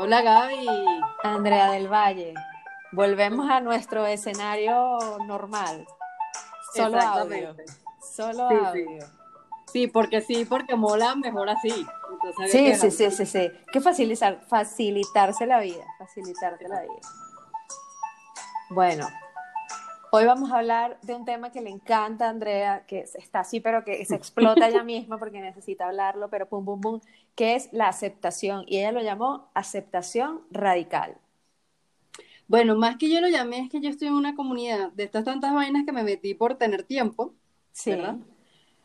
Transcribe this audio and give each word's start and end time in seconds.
Hola 0.00 0.22
Gaby. 0.22 0.64
Andrea 1.24 1.72
del 1.72 1.88
Valle. 1.92 2.32
Volvemos 2.92 3.50
a 3.50 3.60
nuestro 3.60 4.06
escenario 4.06 4.96
normal. 5.26 5.88
Solo 6.72 7.00
audio. 7.00 7.56
Solo 8.00 8.48
Sí, 8.48 8.54
audio. 8.64 9.06
Sí, 9.72 9.86
porque 9.88 10.20
sí, 10.20 10.44
porque 10.44 10.76
mola 10.76 11.16
mejor 11.16 11.48
así. 11.50 11.84
Entonces 12.12 12.52
Sí, 12.52 12.74
sí, 12.76 12.90
sí, 12.92 13.10
sí, 13.10 13.26
sí. 13.26 13.50
Que 13.72 13.80
facilitar, 13.80 14.40
facilitarse 14.46 15.46
la 15.46 15.58
vida. 15.58 15.84
Facilitarse 15.98 16.68
la 16.68 16.82
vida. 16.82 17.00
Bueno, 18.70 19.08
hoy 20.10 20.24
vamos 20.24 20.50
a 20.52 20.58
hablar 20.58 20.98
de 21.02 21.14
un 21.14 21.24
tema 21.24 21.50
que 21.52 21.60
le 21.60 21.70
encanta 21.70 22.26
a 22.26 22.30
Andrea, 22.30 22.84
que 22.86 23.00
está 23.14 23.40
así, 23.40 23.60
pero 23.60 23.84
que 23.84 24.04
se 24.04 24.14
explota 24.14 24.68
ella 24.68 24.82
misma 24.84 25.18
porque 25.18 25.40
necesita 25.40 25.86
hablarlo, 25.86 26.28
pero 26.30 26.48
pum, 26.48 26.64
pum, 26.64 26.80
pum, 26.80 27.00
que 27.34 27.54
es 27.54 27.68
la 27.72 27.88
aceptación. 27.88 28.64
Y 28.66 28.78
ella 28.78 28.92
lo 28.92 29.02
llamó 29.02 29.50
aceptación 29.54 30.42
radical. 30.50 31.16
Bueno, 32.46 32.76
más 32.76 32.96
que 32.96 33.10
yo 33.10 33.20
lo 33.20 33.28
llamé, 33.28 33.60
es 33.60 33.70
que 33.70 33.80
yo 33.80 33.90
estoy 33.90 34.08
en 34.08 34.14
una 34.14 34.34
comunidad 34.34 34.90
de 34.92 35.04
estas 35.04 35.24
tantas 35.24 35.52
vainas 35.54 35.84
que 35.84 35.92
me 35.92 36.02
metí 36.02 36.34
por 36.34 36.56
tener 36.56 36.82
tiempo, 36.84 37.34
Sí. 37.72 37.90
¿verdad? 37.90 38.16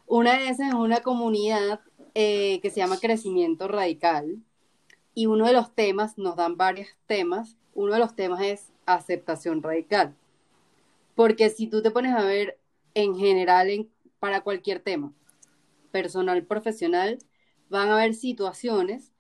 Una 0.06 0.34
de 0.38 0.50
esas 0.50 0.70
es 0.70 0.74
una 0.74 1.02
comunidad 1.02 1.80
eh, 2.14 2.60
que 2.62 2.70
se 2.70 2.78
llama 2.78 3.00
Crecimiento 3.00 3.68
Radical. 3.68 4.38
Y 5.16 5.28
uno 5.28 5.46
de 5.48 5.54
los 5.54 5.74
temas, 5.74 6.18
nos 6.18 6.36
dan 6.36 6.58
varios 6.58 6.90
temas, 7.08 7.58
uno 7.74 7.94
de 7.94 8.00
los 8.00 8.16
temas 8.16 8.42
es 8.42 8.72
aceptación 8.86 9.64
radical. 9.64 10.16
Porque 11.16 11.50
si 11.50 11.68
tú 11.68 11.82
te 11.82 11.92
pones 11.92 12.14
a 12.16 12.24
ver 12.24 12.60
en 12.94 13.16
general 13.16 13.70
en- 13.70 13.90
para 14.20 14.42
cualquier 14.42 14.80
tema, 14.80 15.14
personal, 15.92 16.46
profesional, 16.46 17.20
van 17.70 17.90
a 17.90 17.96
haber 17.96 18.14
situaciones 18.14 19.12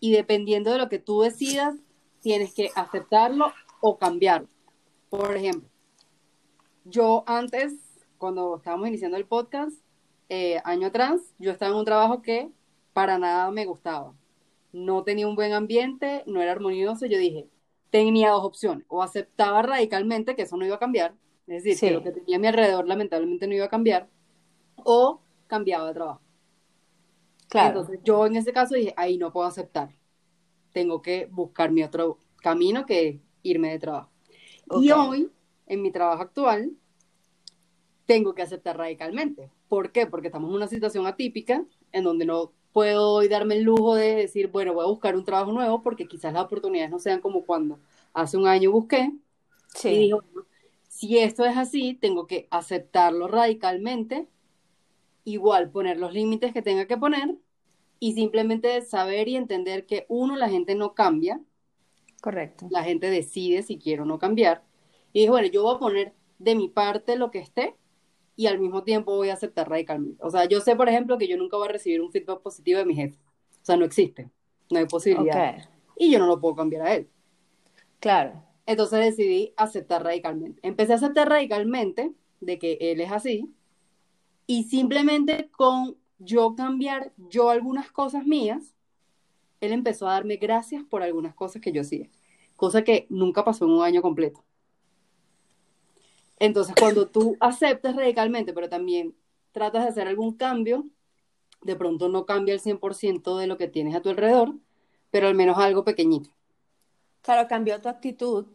y 0.00 0.12
dependiendo 0.12 0.72
de 0.72 0.78
lo 0.78 0.88
que 0.88 0.98
tú 0.98 1.22
decidas, 1.22 1.74
tienes 2.20 2.54
que 2.54 2.70
aceptarlo 2.74 3.52
o 3.80 3.98
cambiarlo. 3.98 4.48
Por 5.10 5.36
ejemplo, 5.36 5.68
yo 6.84 7.24
antes, 7.26 7.74
cuando 8.18 8.56
estábamos 8.56 8.88
iniciando 8.88 9.16
el 9.16 9.26
podcast, 9.26 9.76
eh, 10.28 10.60
año 10.64 10.88
atrás, 10.88 11.20
yo 11.38 11.50
estaba 11.50 11.72
en 11.72 11.78
un 11.78 11.84
trabajo 11.84 12.22
que 12.22 12.50
para 12.92 13.18
nada 13.18 13.50
me 13.50 13.66
gustaba. 13.66 14.14
No 14.72 15.02
tenía 15.04 15.26
un 15.28 15.34
buen 15.36 15.52
ambiente, 15.52 16.22
no 16.26 16.42
era 16.42 16.52
armonioso. 16.52 17.06
Yo 17.06 17.18
dije, 17.18 17.48
tenía 17.90 18.30
dos 18.30 18.44
opciones. 18.44 18.84
O 18.88 19.02
aceptaba 19.02 19.62
radicalmente 19.62 20.36
que 20.36 20.42
eso 20.42 20.56
no 20.56 20.66
iba 20.66 20.76
a 20.76 20.80
cambiar, 20.80 21.14
es 21.46 21.64
decir, 21.64 21.80
que 21.80 21.94
lo 21.94 22.02
que 22.02 22.12
tenía 22.12 22.36
a 22.36 22.40
mi 22.40 22.46
alrededor 22.46 22.86
lamentablemente 22.86 23.46
no 23.46 23.54
iba 23.54 23.64
a 23.64 23.70
cambiar, 23.70 24.08
o 24.76 25.20
cambiaba 25.46 25.88
de 25.88 25.94
trabajo. 25.94 26.20
Claro. 27.48 27.80
Entonces 27.80 28.00
yo 28.04 28.26
en 28.26 28.36
ese 28.36 28.52
caso 28.52 28.74
dije, 28.74 28.92
ahí 28.96 29.16
no 29.16 29.32
puedo 29.32 29.46
aceptar. 29.46 29.94
Tengo 30.72 31.00
que 31.00 31.26
buscar 31.30 31.70
mi 31.70 31.82
otro 31.82 32.18
camino 32.42 32.84
que 32.84 33.08
es 33.08 33.16
irme 33.42 33.70
de 33.70 33.78
trabajo. 33.78 34.10
Y 34.80 34.90
hoy, 34.90 35.30
en 35.66 35.80
mi 35.80 35.90
trabajo 35.90 36.22
actual, 36.22 36.72
tengo 38.04 38.34
que 38.34 38.42
aceptar 38.42 38.76
radicalmente. 38.76 39.50
¿Por 39.68 39.92
qué? 39.92 40.06
Porque 40.06 40.28
estamos 40.28 40.50
en 40.50 40.56
una 40.56 40.68
situación 40.68 41.06
atípica 41.06 41.64
en 41.92 42.04
donde 42.04 42.26
no 42.26 42.52
puedo 42.72 43.12
hoy 43.12 43.28
darme 43.28 43.56
el 43.56 43.62
lujo 43.62 43.94
de 43.94 44.14
decir, 44.14 44.48
bueno, 44.48 44.74
voy 44.74 44.84
a 44.84 44.88
buscar 44.88 45.16
un 45.16 45.24
trabajo 45.24 45.52
nuevo 45.52 45.82
porque 45.82 46.06
quizás 46.06 46.32
las 46.32 46.44
oportunidades 46.44 46.90
no 46.90 46.98
sean 46.98 47.20
como 47.20 47.44
cuando 47.44 47.80
hace 48.12 48.36
un 48.36 48.46
año 48.46 48.70
busqué. 48.70 49.12
Sí. 49.74 49.88
Y 49.88 49.98
dije, 49.98 50.14
bueno, 50.14 50.46
si 50.88 51.18
esto 51.18 51.44
es 51.44 51.56
así, 51.56 51.94
tengo 51.94 52.26
que 52.26 52.48
aceptarlo 52.50 53.28
radicalmente, 53.28 54.26
igual 55.24 55.70
poner 55.70 55.98
los 55.98 56.12
límites 56.12 56.52
que 56.52 56.62
tenga 56.62 56.86
que 56.86 56.96
poner 56.96 57.36
y 58.00 58.14
simplemente 58.14 58.80
saber 58.82 59.28
y 59.28 59.36
entender 59.36 59.86
que 59.86 60.06
uno, 60.08 60.36
la 60.36 60.48
gente 60.48 60.74
no 60.74 60.94
cambia, 60.94 61.40
Correcto. 62.20 62.66
la 62.70 62.82
gente 62.82 63.10
decide 63.10 63.62
si 63.62 63.78
quiere 63.78 64.02
o 64.02 64.04
no 64.04 64.18
cambiar. 64.18 64.62
Y 65.12 65.20
dije, 65.20 65.30
bueno, 65.30 65.48
yo 65.48 65.62
voy 65.62 65.76
a 65.76 65.78
poner 65.78 66.12
de 66.38 66.54
mi 66.54 66.68
parte 66.68 67.16
lo 67.16 67.30
que 67.30 67.38
esté 67.38 67.74
y 68.38 68.46
al 68.46 68.60
mismo 68.60 68.84
tiempo 68.84 69.16
voy 69.16 69.30
a 69.30 69.32
aceptar 69.34 69.68
radicalmente. 69.68 70.22
O 70.24 70.30
sea, 70.30 70.44
yo 70.44 70.60
sé, 70.60 70.76
por 70.76 70.88
ejemplo, 70.88 71.18
que 71.18 71.26
yo 71.26 71.36
nunca 71.36 71.56
voy 71.56 71.66
a 71.68 71.72
recibir 71.72 72.00
un 72.00 72.12
feedback 72.12 72.40
positivo 72.40 72.78
de 72.78 72.84
mi 72.84 72.94
jefe. 72.94 73.18
O 73.60 73.64
sea, 73.64 73.76
no 73.76 73.84
existe, 73.84 74.30
no 74.70 74.78
hay 74.78 74.86
posibilidad. 74.86 75.68
Y 75.96 76.12
yo 76.12 76.20
no 76.20 76.28
lo 76.28 76.40
puedo 76.40 76.54
cambiar 76.54 76.86
a 76.86 76.94
él. 76.94 77.08
Claro. 77.98 78.40
Entonces 78.64 79.00
decidí 79.00 79.52
aceptar 79.56 80.04
radicalmente. 80.04 80.60
Empecé 80.62 80.92
a 80.92 80.96
aceptar 80.96 81.28
radicalmente 81.28 82.12
de 82.38 82.60
que 82.60 82.78
él 82.80 83.00
es 83.00 83.10
así 83.10 83.52
y 84.46 84.62
simplemente 84.62 85.50
con 85.50 85.96
yo 86.20 86.54
cambiar 86.54 87.12
yo 87.16 87.50
algunas 87.50 87.90
cosas 87.90 88.24
mías, 88.24 88.76
él 89.60 89.72
empezó 89.72 90.06
a 90.06 90.12
darme 90.12 90.36
gracias 90.36 90.84
por 90.84 91.02
algunas 91.02 91.34
cosas 91.34 91.60
que 91.60 91.72
yo 91.72 91.80
hacía, 91.80 92.08
cosa 92.54 92.84
que 92.84 93.08
nunca 93.10 93.44
pasó 93.44 93.64
en 93.64 93.72
un 93.72 93.82
año 93.82 94.00
completo. 94.00 94.44
Entonces, 96.40 96.74
cuando 96.78 97.08
tú 97.08 97.36
aceptas 97.40 97.96
radicalmente, 97.96 98.52
pero 98.52 98.68
también 98.68 99.14
tratas 99.52 99.84
de 99.84 99.90
hacer 99.90 100.08
algún 100.08 100.36
cambio, 100.36 100.86
de 101.62 101.76
pronto 101.76 102.08
no 102.08 102.26
cambia 102.26 102.54
el 102.54 102.60
100% 102.60 103.38
de 103.38 103.46
lo 103.46 103.56
que 103.56 103.68
tienes 103.68 103.94
a 103.94 104.00
tu 104.00 104.08
alrededor, 104.08 104.54
pero 105.10 105.26
al 105.28 105.34
menos 105.34 105.58
algo 105.58 105.84
pequeñito. 105.84 106.30
Claro, 107.22 107.48
cambió 107.48 107.80
tu 107.80 107.88
actitud 107.88 108.46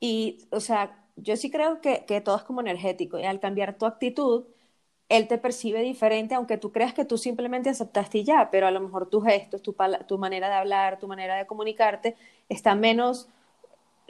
y, 0.00 0.38
o 0.50 0.60
sea, 0.60 1.06
yo 1.16 1.36
sí 1.36 1.50
creo 1.50 1.80
que, 1.80 2.04
que 2.06 2.20
todo 2.20 2.36
es 2.36 2.42
como 2.42 2.60
energético 2.60 3.18
y 3.18 3.24
al 3.24 3.40
cambiar 3.40 3.76
tu 3.76 3.86
actitud, 3.86 4.44
él 5.08 5.28
te 5.28 5.36
percibe 5.36 5.82
diferente, 5.82 6.34
aunque 6.34 6.56
tú 6.56 6.72
creas 6.72 6.94
que 6.94 7.04
tú 7.04 7.18
simplemente 7.18 7.68
aceptaste 7.68 8.18
y 8.18 8.24
ya, 8.24 8.50
pero 8.50 8.66
a 8.66 8.70
lo 8.70 8.80
mejor 8.80 9.10
tus 9.10 9.24
gestos, 9.24 9.62
tu, 9.62 9.76
tu 10.08 10.18
manera 10.18 10.48
de 10.48 10.54
hablar, 10.54 10.98
tu 10.98 11.06
manera 11.06 11.36
de 11.36 11.46
comunicarte 11.46 12.16
está 12.48 12.74
menos 12.74 13.28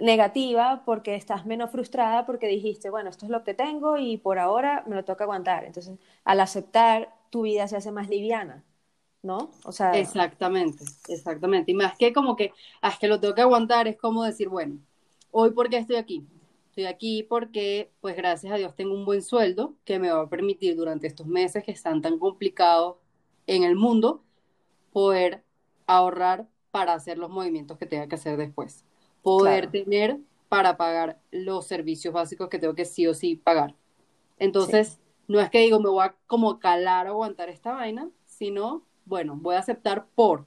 negativa 0.02 0.82
porque 0.84 1.14
estás 1.14 1.46
menos 1.46 1.70
frustrada 1.70 2.26
porque 2.26 2.48
dijiste, 2.48 2.90
bueno, 2.90 3.08
esto 3.08 3.26
es 3.26 3.30
lo 3.30 3.44
que 3.44 3.54
tengo 3.54 3.96
y 3.96 4.16
por 4.18 4.38
ahora 4.38 4.84
me 4.86 4.96
lo 4.96 5.04
toca 5.04 5.24
aguantar. 5.24 5.64
Entonces, 5.64 5.98
al 6.24 6.40
aceptar, 6.40 7.14
tu 7.30 7.42
vida 7.42 7.68
se 7.68 7.76
hace 7.76 7.92
más 7.92 8.08
liviana, 8.08 8.64
¿no? 9.22 9.50
O 9.64 9.72
sea, 9.72 9.92
Exactamente, 9.92 10.84
exactamente. 11.08 11.70
Y 11.70 11.74
más 11.74 11.96
que 11.96 12.12
como 12.12 12.36
que, 12.36 12.52
ah, 12.82 12.90
es 12.90 12.98
que 12.98 13.08
lo 13.08 13.20
tengo 13.20 13.34
que 13.34 13.42
aguantar, 13.42 13.86
es 13.88 13.96
como 13.96 14.24
decir, 14.24 14.48
bueno, 14.48 14.78
hoy 15.30 15.50
por 15.52 15.70
qué 15.70 15.78
estoy 15.78 15.96
aquí. 15.96 16.26
Estoy 16.70 16.86
aquí 16.86 17.22
porque, 17.22 17.92
pues 18.00 18.16
gracias 18.16 18.52
a 18.52 18.56
Dios, 18.56 18.74
tengo 18.74 18.94
un 18.94 19.04
buen 19.04 19.22
sueldo 19.22 19.76
que 19.84 19.98
me 19.98 20.10
va 20.10 20.22
a 20.22 20.28
permitir 20.28 20.74
durante 20.74 21.06
estos 21.06 21.26
meses 21.26 21.64
que 21.64 21.70
están 21.70 22.02
tan 22.02 22.18
complicados 22.18 22.96
en 23.46 23.62
el 23.62 23.76
mundo, 23.76 24.24
poder 24.92 25.44
ahorrar 25.86 26.48
para 26.70 26.94
hacer 26.94 27.18
los 27.18 27.30
movimientos 27.30 27.78
que 27.78 27.86
tenga 27.86 28.08
que 28.08 28.16
hacer 28.16 28.36
después. 28.36 28.84
Poder 29.22 29.66
Claro. 29.66 29.84
tener 29.84 30.18
para 30.48 30.76
pagar 30.76 31.20
los 31.30 31.66
servicios 31.66 32.12
básicos 32.14 32.48
que 32.48 32.58
tengo 32.58 32.74
que 32.74 32.84
sí 32.84 33.06
o 33.06 33.14
sí 33.14 33.36
pagar. 33.36 33.74
Entonces, 34.38 35.00
no 35.28 35.40
es 35.40 35.50
que 35.50 35.60
digo, 35.60 35.80
me 35.80 35.90
voy 35.90 36.04
a 36.04 36.16
como 36.26 36.58
calar 36.60 37.06
o 37.08 37.10
aguantar 37.10 37.48
esta 37.50 37.72
vaina, 37.74 38.10
sino, 38.26 38.84
bueno, 39.06 39.36
voy 39.40 39.56
a 39.56 39.60
aceptar 39.60 40.06
por, 40.14 40.46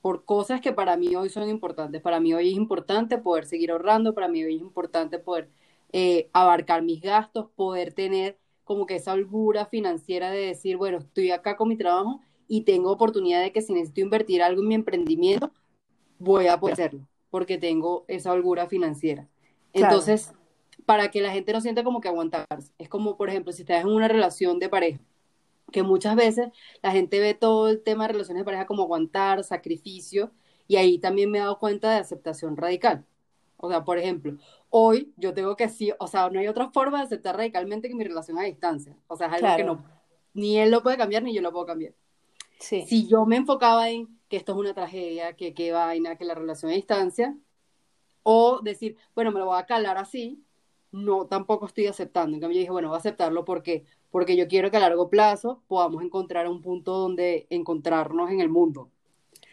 por 0.00 0.24
cosas 0.24 0.60
que 0.60 0.72
para 0.72 0.96
mí 0.96 1.14
hoy 1.16 1.30
son 1.30 1.48
importantes. 1.48 2.02
Para 2.02 2.20
mí 2.20 2.34
hoy 2.34 2.50
es 2.50 2.56
importante 2.56 3.18
poder 3.18 3.46
seguir 3.46 3.70
ahorrando, 3.70 4.14
para 4.14 4.28
mí 4.28 4.42
hoy 4.44 4.56
es 4.56 4.62
importante 4.62 5.18
poder 5.18 5.50
eh, 5.92 6.28
abarcar 6.32 6.82
mis 6.82 7.00
gastos, 7.02 7.48
poder 7.56 7.92
tener 7.94 8.38
como 8.64 8.86
que 8.86 8.96
esa 8.96 9.12
holgura 9.14 9.66
financiera 9.66 10.30
de 10.30 10.46
decir, 10.46 10.76
bueno, 10.76 10.98
estoy 10.98 11.30
acá 11.30 11.56
con 11.56 11.68
mi 11.68 11.76
trabajo 11.76 12.20
y 12.48 12.62
tengo 12.62 12.90
oportunidad 12.92 13.42
de 13.42 13.52
que 13.52 13.62
si 13.62 13.72
necesito 13.72 14.00
invertir 14.02 14.42
algo 14.42 14.62
en 14.62 14.68
mi 14.68 14.74
emprendimiento, 14.74 15.52
voy 16.18 16.48
a 16.48 16.58
poder 16.60 16.74
hacerlo, 16.74 17.06
porque 17.32 17.56
tengo 17.56 18.04
esa 18.08 18.30
holgura 18.30 18.66
financiera. 18.66 19.26
Claro. 19.72 19.94
Entonces, 19.94 20.34
para 20.84 21.10
que 21.10 21.22
la 21.22 21.32
gente 21.32 21.54
no 21.54 21.62
sienta 21.62 21.82
como 21.82 22.02
que 22.02 22.08
aguantarse. 22.08 22.74
Es 22.76 22.90
como, 22.90 23.16
por 23.16 23.30
ejemplo, 23.30 23.54
si 23.54 23.62
estás 23.62 23.80
en 23.80 23.88
una 23.88 24.06
relación 24.06 24.58
de 24.58 24.68
pareja, 24.68 25.00
que 25.72 25.82
muchas 25.82 26.14
veces 26.14 26.50
la 26.82 26.90
gente 26.90 27.20
ve 27.20 27.32
todo 27.32 27.68
el 27.68 27.82
tema 27.82 28.06
de 28.06 28.12
relaciones 28.12 28.42
de 28.42 28.44
pareja 28.44 28.66
como 28.66 28.82
aguantar, 28.82 29.42
sacrificio, 29.44 30.30
y 30.68 30.76
ahí 30.76 30.98
también 30.98 31.30
me 31.30 31.38
he 31.38 31.40
dado 31.40 31.58
cuenta 31.58 31.90
de 31.90 32.00
aceptación 32.00 32.54
radical. 32.54 33.06
O 33.56 33.70
sea, 33.70 33.82
por 33.82 33.96
ejemplo, 33.96 34.36
hoy 34.68 35.14
yo 35.16 35.32
tengo 35.32 35.56
que 35.56 35.70
sí, 35.70 35.90
o 35.98 36.06
sea, 36.08 36.28
no 36.28 36.38
hay 36.38 36.48
otra 36.48 36.68
forma 36.68 36.98
de 36.98 37.04
aceptar 37.04 37.34
radicalmente 37.34 37.88
que 37.88 37.94
mi 37.94 38.04
relación 38.04 38.38
a 38.38 38.42
distancia. 38.42 38.94
O 39.06 39.16
sea, 39.16 39.28
es 39.28 39.42
algo 39.42 39.56
que 39.56 39.64
no, 39.64 39.82
ni 40.34 40.58
él 40.58 40.70
lo 40.70 40.82
puede 40.82 40.98
cambiar, 40.98 41.22
ni 41.22 41.34
yo 41.34 41.40
lo 41.40 41.50
puedo 41.50 41.64
cambiar. 41.64 41.94
sí. 42.58 42.84
Si 42.86 43.08
yo 43.08 43.24
me 43.24 43.36
enfocaba 43.36 43.88
en 43.88 44.20
que 44.32 44.38
esto 44.38 44.52
es 44.52 44.58
una 44.58 44.72
tragedia, 44.72 45.34
que 45.36 45.52
qué 45.52 45.72
vaina, 45.72 46.16
que 46.16 46.24
la 46.24 46.34
relación 46.34 46.70
a 46.72 46.74
distancia, 46.74 47.36
o 48.22 48.60
decir, 48.62 48.96
bueno, 49.14 49.30
me 49.30 49.38
lo 49.38 49.44
voy 49.44 49.60
a 49.60 49.66
calar 49.66 49.98
así, 49.98 50.42
no, 50.90 51.26
tampoco 51.26 51.66
estoy 51.66 51.86
aceptando. 51.86 52.34
En 52.34 52.40
cambio, 52.40 52.54
yo 52.56 52.60
dije, 52.60 52.70
bueno, 52.72 52.88
voy 52.88 52.96
a 52.96 53.00
aceptarlo 53.00 53.44
porque, 53.44 53.84
porque 54.10 54.34
yo 54.34 54.48
quiero 54.48 54.70
que 54.70 54.78
a 54.78 54.80
largo 54.80 55.10
plazo 55.10 55.62
podamos 55.68 56.02
encontrar 56.02 56.48
un 56.48 56.62
punto 56.62 56.92
donde 56.96 57.46
encontrarnos 57.50 58.30
en 58.30 58.40
el 58.40 58.48
mundo, 58.48 58.88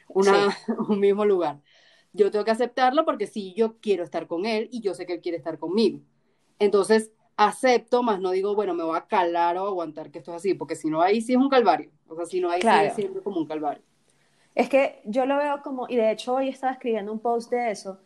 una, 0.08 0.48
un 0.88 1.02
mismo 1.02 1.26
lugar. 1.26 1.60
Yo 2.14 2.32
tengo 2.32 2.46
que 2.46 2.52
aceptarlo 2.52 3.04
porque 3.04 3.28
sí, 3.28 3.54
yo 3.58 3.82
quiero 3.82 4.06
estar 4.06 4.28
con 4.28 4.46
él 4.46 4.70
y 4.72 4.80
yo 4.80 4.94
sé 4.94 5.06
que 5.06 5.12
él 5.16 5.20
quiere 5.20 5.38
estar 5.38 5.60
conmigo. 5.60 6.00
Entonces, 6.58 7.12
acepto, 7.36 8.02
más 8.02 8.22
no 8.22 8.32
digo, 8.32 8.56
bueno, 8.56 8.74
me 8.74 8.84
voy 8.84 8.96
a 8.96 9.08
calar 9.08 9.58
o 9.58 9.68
aguantar 9.68 10.10
que 10.10 10.20
esto 10.20 10.32
es 10.32 10.38
así, 10.38 10.54
porque 10.54 10.78
si 10.78 10.90
no, 10.90 11.02
ahí 11.02 11.20
sí 11.20 11.34
es 11.34 11.38
un 11.38 11.50
calvario. 11.50 11.92
O 12.08 12.16
sea, 12.16 12.26
si 12.26 12.40
no, 12.40 12.50
ahí 12.50 12.62
Claro. 12.62 12.94
sigue 12.94 12.96
siendo 12.96 13.22
como 13.22 13.40
un 13.42 13.46
calvario. 13.46 13.84
Es 14.60 14.68
que 14.68 15.02
yo 15.06 15.26
lo 15.26 15.38
veo 15.38 15.62
como, 15.62 15.88
y 15.88 15.96
de 15.96 16.12
hecho 16.12 16.34
hoy 16.34 16.50
estaba 16.50 16.74
escribiendo 16.74 17.14
un 17.14 17.20
post 17.20 17.50
de 17.50 17.72
eso, 17.72 17.98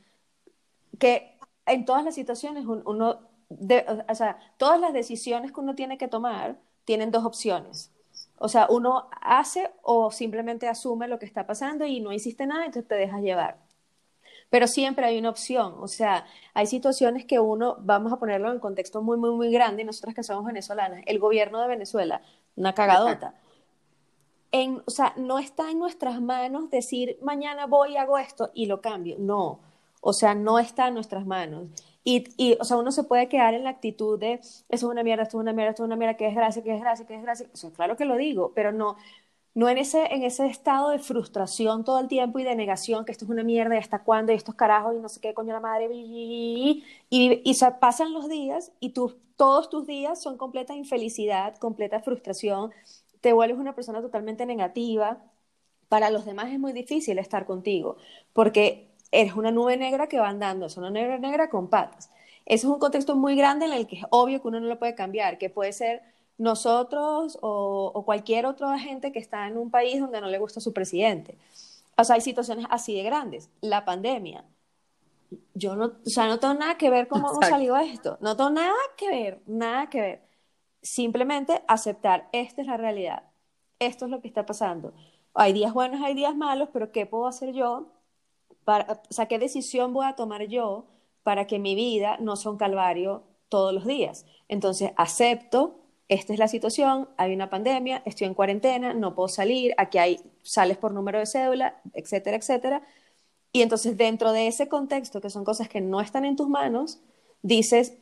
que 1.00 1.36
en 1.66 1.84
todas 1.84 2.06
las 2.06 2.14
situaciones 2.14 2.66
uno, 2.68 3.22
o 3.50 4.14
sea, 4.16 4.38
todas 4.58 4.80
las 4.80 4.94
decisiones 4.94 5.52
que 5.52 5.60
uno 5.60 5.74
tiene 5.74 5.98
que 5.98 6.08
tomar 6.08 6.60
tienen 6.86 7.10
dos 7.10 7.26
opciones. 7.26 7.92
O 8.38 8.50
sea, 8.50 8.68
uno 8.70 9.10
hace 9.20 9.72
o 9.82 10.12
simplemente 10.12 10.68
asume 10.68 11.08
lo 11.08 11.18
que 11.18 11.26
está 11.26 11.48
pasando 11.48 11.88
y 11.88 12.02
no 12.02 12.14
hiciste 12.14 12.46
nada, 12.46 12.66
entonces 12.66 12.88
te 12.88 12.98
dejas 12.98 13.24
llevar. 13.24 13.58
Pero 14.52 14.68
siempre 14.68 15.08
hay 15.08 15.18
una 15.18 15.32
opción, 15.32 15.74
o 15.80 15.88
sea, 15.88 16.28
hay 16.54 16.68
situaciones 16.68 17.26
que 17.26 17.40
uno, 17.40 17.78
vamos 17.80 18.14
a 18.14 18.18
ponerlo 18.18 18.52
en 18.52 18.60
contexto 18.60 19.02
muy, 19.02 19.18
muy, 19.18 19.32
muy 19.32 19.52
grande, 19.52 19.82
y 19.82 19.86
nosotras 19.86 20.14
que 20.14 20.22
somos 20.22 20.46
venezolanas, 20.46 21.02
el 21.08 21.18
gobierno 21.18 21.60
de 21.64 21.68
Venezuela, 21.68 22.22
una 22.56 22.76
cagadota. 22.76 23.34
O 24.86 24.92
sea, 24.92 25.14
no 25.18 25.40
está 25.40 25.72
en 25.72 25.80
nuestras 25.80 26.22
manos 26.22 26.70
decir, 26.70 27.18
mañana 27.22 27.66
voy 27.66 27.98
hago 27.98 28.18
esto 28.20 28.52
y 28.54 28.68
lo 28.68 28.82
cambio. 28.82 29.16
No, 29.20 29.60
o 30.02 30.14
sea, 30.14 30.36
no 30.36 30.60
está 30.60 30.88
en 30.90 30.94
nuestras 30.94 31.26
manos. 31.26 31.70
Y, 32.04 32.26
y, 32.38 32.58
o 32.60 32.64
sea, 32.66 32.78
uno 32.78 32.92
se 32.92 33.04
puede 33.04 33.30
quedar 33.30 33.54
en 33.54 33.64
la 33.64 33.72
actitud 33.72 34.20
de, 34.20 34.34
eso 34.34 34.66
es 34.70 34.84
una 34.84 35.04
mierda, 35.04 35.24
esto 35.24 35.38
es 35.38 35.42
una 35.42 35.54
mierda, 35.54 35.72
esto 35.72 35.84
es 35.84 35.88
una 35.88 35.96
mierda, 35.96 36.18
que 36.18 36.28
es 36.28 36.36
gracia, 36.36 36.62
que 36.64 36.76
es 36.76 36.82
gracia, 36.82 37.06
que 37.08 37.16
es 37.16 37.24
gracia. 37.24 37.48
O 37.54 37.58
sea, 37.58 37.72
claro 37.72 37.96
que 37.98 38.06
lo 38.06 38.18
digo, 38.18 38.52
pero 38.54 38.72
no, 38.74 38.98
no 39.56 39.70
en 39.70 39.78
ese, 39.78 40.14
en 40.14 40.24
ese 40.24 40.46
estado 40.48 40.90
de 40.90 41.00
frustración 41.00 41.84
todo 41.84 42.00
el 42.00 42.08
tiempo 42.08 42.40
y 42.40 42.44
de 42.44 42.56
negación, 42.56 43.06
que 43.06 43.12
esto 43.12 43.26
es 43.26 43.32
una 43.32 43.44
mierda 43.44 43.76
y 43.76 43.80
hasta 43.80 44.04
cuándo 44.04 44.32
y 44.34 44.36
estos 44.36 44.56
carajos 44.56 44.96
y 44.96 45.00
no 45.00 45.10
sé 45.10 45.22
qué 45.22 45.34
coño 45.34 45.54
la 45.54 45.60
madre 45.62 45.90
y, 45.94 46.84
y, 47.10 47.42
y 47.44 47.56
pasan 47.80 48.14
los 48.14 48.30
días 48.30 48.72
y 48.80 48.90
tú, 48.90 49.16
todos 49.38 49.70
tus 49.70 49.86
días 49.88 50.22
son 50.22 50.38
completa 50.38 50.76
infelicidad, 50.76 51.56
completa 51.58 52.02
frustración, 52.02 52.72
te 53.24 53.32
vuelves 53.32 53.58
una 53.58 53.74
persona 53.74 54.02
totalmente 54.02 54.46
negativa. 54.46 55.18
Para 55.88 56.10
los 56.10 56.26
demás 56.26 56.52
es 56.52 56.60
muy 56.60 56.74
difícil 56.74 57.18
estar 57.20 57.46
contigo 57.46 57.96
porque 58.34 58.90
eres 59.12 59.34
una 59.36 59.50
nube 59.50 59.78
negra 59.78 60.08
que 60.08 60.20
va 60.20 60.28
andando, 60.28 60.66
es 60.66 60.76
una 60.76 60.90
nube 60.90 61.20
negra 61.20 61.50
con 61.50 61.70
patas. 61.70 62.10
Ese 62.46 62.66
es 62.68 62.72
un 62.74 62.80
contexto 62.80 63.16
muy 63.16 63.38
grande 63.38 63.66
en 63.66 63.72
el 63.72 63.88
que 63.88 64.00
es 64.00 64.06
obvio 64.10 64.42
que 64.42 64.48
uno 64.50 64.60
no 64.60 64.68
lo 64.68 64.78
puede 64.78 64.94
cambiar, 64.94 65.38
que 65.38 65.50
puede 65.50 65.72
ser 65.72 66.02
nosotros 66.38 67.38
o, 67.42 68.04
cualquier 68.06 68.46
otro 68.46 68.68
agente 68.68 69.14
que 69.14 69.20
está 69.20 69.48
en 69.48 69.58
un 69.58 69.72
país 69.72 70.02
donde 70.02 70.20
no 70.20 70.28
le 70.28 70.38
gusta 70.38 70.60
su 70.60 70.74
presidente. 70.74 71.38
O 71.98 72.04
sea, 72.04 72.16
hay 72.16 72.22
situaciones 72.22 72.66
así 72.70 72.94
de 72.94 73.04
grandes. 73.04 73.50
La 73.62 73.86
pandemia. 73.86 74.44
Yo 75.54 75.78
no, 75.78 75.86
o 75.86 76.10
sea, 76.10 76.28
no 76.28 76.40
tengo 76.40 76.56
nada 76.56 76.78
que 76.78 76.90
ver 76.90 77.08
cómo 77.08 77.32
hemos 77.32 77.48
salido 77.48 77.78
esto. 77.78 78.18
No 78.20 78.36
tengo 78.36 78.50
nada 78.50 78.76
que 78.98 79.08
ver, 79.08 79.40
nada 79.46 79.90
que 79.90 80.02
ver. 80.02 80.33
Simplemente 80.84 81.64
aceptar, 81.68 82.30
esta 82.32 82.62
es 82.62 82.68
la 82.68 82.78
realidad. 82.78 83.24
Esto 83.80 84.06
es 84.06 84.12
lo 84.12 84.22
que 84.22 84.28
está 84.28 84.46
pasando. 84.46 84.94
Hay 85.34 85.54
días 85.54 85.74
buenos, 85.74 86.04
hay 86.04 86.14
días 86.14 86.36
malos, 86.36 86.70
pero 86.72 86.92
¿qué 86.92 87.08
puedo 87.08 87.26
hacer 87.26 87.54
yo? 87.54 87.88
Para, 88.64 89.02
o 89.10 89.14
sea, 89.14 89.28
¿qué 89.28 89.40
decisión 89.40 89.94
voy 89.94 90.06
a 90.06 90.16
tomar 90.16 90.44
yo 90.44 90.86
para 91.24 91.48
que 91.48 91.58
mi 91.58 91.74
vida 91.74 92.18
no 92.20 92.36
sea 92.36 92.52
un 92.52 92.58
calvario 92.58 93.24
todos 93.50 93.74
los 93.74 93.88
días? 93.88 94.28
Entonces, 94.48 94.92
acepto 94.96 95.80
esta 96.10 96.34
es 96.34 96.40
la 96.40 96.48
situación, 96.48 97.10
hay 97.18 97.34
una 97.34 97.50
pandemia, 97.50 98.04
estoy 98.06 98.28
en 98.28 98.34
cuarentena, 98.34 98.94
no 98.94 99.16
puedo 99.16 99.30
salir, 99.30 99.74
aquí 99.78 99.98
hay, 99.98 100.20
sales 100.44 100.78
por 100.78 100.92
número 100.92 101.20
de 101.20 101.26
cédula, 101.26 101.82
etcétera, 101.94 102.38
etcétera. 102.38 102.84
Y 103.52 103.62
entonces 103.62 103.98
dentro 103.98 104.32
de 104.32 104.48
ese 104.48 104.68
contexto, 104.68 105.22
que 105.22 105.30
son 105.30 105.46
cosas 105.46 105.70
que 105.70 105.82
no 105.82 106.02
están 106.02 106.26
en 106.26 106.36
tus 106.36 106.50
manos, 106.50 107.00
dices, 107.42 107.98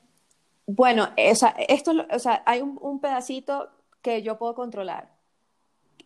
bueno, 0.65 1.09
o 1.31 1.35
sea, 1.35 1.55
esto, 1.67 1.93
o 2.11 2.19
sea, 2.19 2.43
hay 2.45 2.61
un, 2.61 2.99
pedacito 2.99 3.69
que 4.01 4.21
yo 4.21 4.37
puedo 4.37 4.55
controlar. 4.55 5.09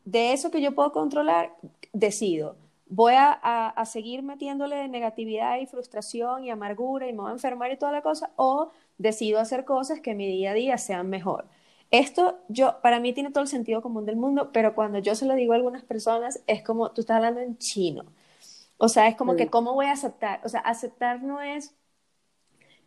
De 0.06 0.34
eso 0.34 0.52
que 0.52 0.62
yo 0.62 0.76
puedo 0.76 0.92
controlar, 0.92 1.56
decido. 1.94 2.58
Voy 2.88 3.14
a, 3.16 3.32
a 3.32 3.86
seguir 3.86 4.22
metiéndole 4.24 4.88
negatividad 4.88 5.58
y 5.60 5.66
frustración 5.66 6.44
y 6.44 6.52
amargura 6.52 7.08
y 7.08 7.14
me 7.14 7.22
voy 7.22 7.30
a 7.32 7.34
enfermar 7.34 7.72
y 7.72 7.78
toda 7.78 7.92
la 7.92 8.02
cosa, 8.02 8.32
o 8.36 8.72
decido 8.98 9.40
hacer 9.40 9.66
cosas 9.66 10.00
que 10.02 10.14
mi 10.16 10.28
día 10.28 10.52
a 10.52 10.54
día 10.54 10.78
sean 10.78 11.10
mejor. 11.10 11.46
Esto 11.92 12.40
yo, 12.50 12.82
para 12.82 13.00
mí 13.00 13.14
tiene 13.14 13.32
todo 13.32 13.44
el 13.44 13.48
sentido 13.48 13.82
común 13.82 14.06
del 14.06 14.16
mundo, 14.18 14.52
pero 14.52 14.76
cuando 14.76 15.00
yo 15.00 15.16
se 15.16 15.26
lo 15.26 15.36
digo 15.36 15.54
a 15.54 15.56
algunas 15.56 15.84
personas 15.84 16.42
es 16.48 16.64
como, 16.64 16.92
tú 16.92 17.02
estás 17.02 17.18
hablando 17.18 17.42
en 17.42 17.58
chino. 17.58 18.06
O 18.78 18.90
sea, 18.90 19.08
es 19.08 19.16
como 19.16 19.36
que, 19.36 19.48
¿cómo 19.48 19.74
voy 19.74 19.86
a 19.88 19.94
aceptar? 19.94 20.42
O 20.44 20.50
sea, 20.50 20.60
aceptar 20.62 21.24
no 21.24 21.42
es 21.42 21.74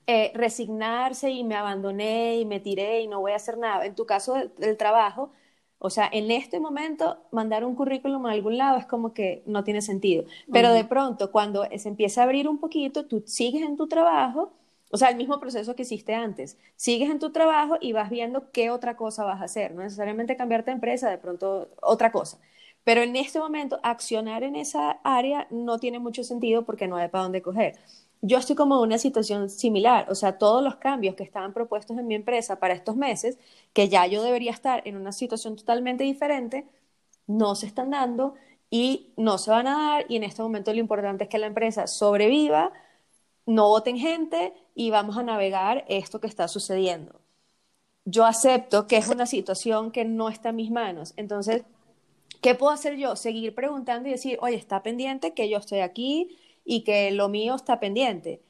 eh, 0.09 0.33
resignarse 0.35 1.31
y 1.31 1.45
me 1.45 1.55
abandoné 1.55 2.39
y 2.39 2.47
me 2.47 2.61
tiré 2.61 3.03
y 3.03 3.09
no 3.09 3.21
voy 3.21 3.33
a 3.33 3.37
hacer 3.37 3.59
nada. 3.59 3.87
En 3.87 3.95
tu 3.95 4.07
caso 4.07 4.35
del, 4.59 4.77
trabajo, 4.77 5.31
o 5.79 5.91
sea, 5.91 6.09
en 6.13 6.31
este 6.31 6.61
momento 6.61 7.19
mandar 7.31 7.65
un 7.65 7.77
currículum 7.77 8.27
a 8.27 8.33
algún 8.33 8.59
lado 8.59 8.79
es 8.79 8.87
como 8.87 9.13
que 9.15 9.43
no 9.47 9.65
tiene 9.65 9.83
sentido. 9.83 10.25
Pero 10.53 10.73
de 10.73 10.85
pronto, 10.85 11.31
cuando 11.31 11.65
se 11.77 11.89
empieza 11.89 12.23
a 12.23 12.25
abrir 12.25 12.49
un 12.49 12.59
poquito, 12.59 13.07
tú 13.07 13.23
sigues 13.27 13.63
en 13.63 13.77
tu 13.77 13.87
trabajo 13.89 14.53
o 14.91 14.97
sea, 14.97 15.11
el 15.11 15.17
mismo 15.17 15.39
proceso 15.39 15.75
que 15.77 15.83
hiciste 15.83 16.15
antes. 16.15 16.57
Sigues 16.77 17.11
en 17.11 17.19
tu 17.19 17.31
trabajo 17.31 17.77
y 17.81 17.93
vas 17.93 18.11
viendo 18.11 18.51
qué 18.53 18.71
otra 18.71 18.97
cosa 18.97 19.25
vas 19.25 19.41
a 19.41 19.45
hacer. 19.45 19.75
No 19.75 19.83
necesariamente 19.83 20.37
cambiarte 20.37 20.71
de 20.71 20.77
empresa, 20.77 21.11
de 21.11 21.19
pronto 21.19 21.69
otra 21.83 22.11
cosa. 22.11 22.39
Pero 22.85 23.03
en 23.03 23.17
este 23.17 23.39
momento, 23.39 23.81
accionar 23.83 24.43
en 24.45 24.57
esa 24.57 24.93
área 25.05 25.47
no 25.51 25.79
tiene 25.79 25.99
mucho 25.99 26.25
sentido 26.25 26.65
porque 26.65 26.89
no 26.89 26.97
hay 26.97 27.09
para 27.09 27.25
dónde 27.25 27.43
coger. 27.43 27.77
Yo 28.21 28.39
estoy 28.39 28.57
como 28.57 28.77
en 28.77 28.83
una 28.83 28.99
situación 28.99 29.49
similar. 29.49 30.11
O 30.11 30.15
sea, 30.15 30.39
todos 30.39 30.63
los 30.63 30.77
cambios 30.77 31.15
que 31.15 31.23
estaban 31.23 31.53
propuestos 31.53 31.99
en 31.99 32.07
mi 32.07 32.15
empresa 32.15 32.59
para 32.59 32.75
estos 32.75 32.97
meses, 32.97 33.39
que 33.73 33.89
ya 33.89 34.07
yo 34.07 34.23
debería 34.23 34.51
estar 34.51 34.83
en 34.87 34.97
una 34.97 35.13
situación 35.13 35.57
totalmente 35.57 36.05
diferente, 36.05 36.67
no 37.27 37.55
se 37.55 37.67
están 37.67 37.91
dando 37.91 38.35
y 38.71 39.13
no 39.17 39.39
se 39.39 39.51
van 39.51 39.67
a 39.69 39.77
dar. 39.77 40.07
Y 40.09 40.17
en 40.17 40.25
este 40.25 40.43
momento 40.43 40.73
lo 40.73 40.81
importante 40.81 41.25
es 41.25 41.31
que 41.31 41.39
la 41.39 41.47
empresa 41.47 41.87
sobreviva 41.87 42.73
no 43.47 43.69
voten 43.69 43.99
gente 43.99 44.53
y 44.75 44.91
vamos 44.91 45.17
a 45.17 45.23
navegar 45.23 45.85
esto 45.89 46.21
que 46.21 46.27
está 46.27 46.49
sucediendo. 46.49 47.21
Yo 48.05 48.25
acepto 48.25 48.87
que 48.87 48.97
es 48.97 49.09
una 49.09 49.27
situación 49.27 49.91
que 49.91 50.05
no 50.05 50.29
está 50.29 50.51
en 50.51 50.57
mis 50.57 50.71
manos. 50.71 51.15
Entonces, 51.17 51.65
¿qué 52.41 52.55
puedo 52.55 52.73
hacer 52.73 52.97
yo? 52.97 53.17
Seguir 53.17 53.55
preguntando 53.55 54.09
y 54.09 54.13
decir, 54.13 54.39
oye, 54.41 54.57
está 54.57 54.83
pendiente 54.83 55.35
que 55.35 55.49
yo 55.49 55.59
estoy 55.59 55.81
aquí 55.81 56.37
y 56.71 56.83
que 56.83 57.11
lo 57.13 57.31
mío 57.31 57.55
está 57.55 57.81
pendiente. 57.81 58.43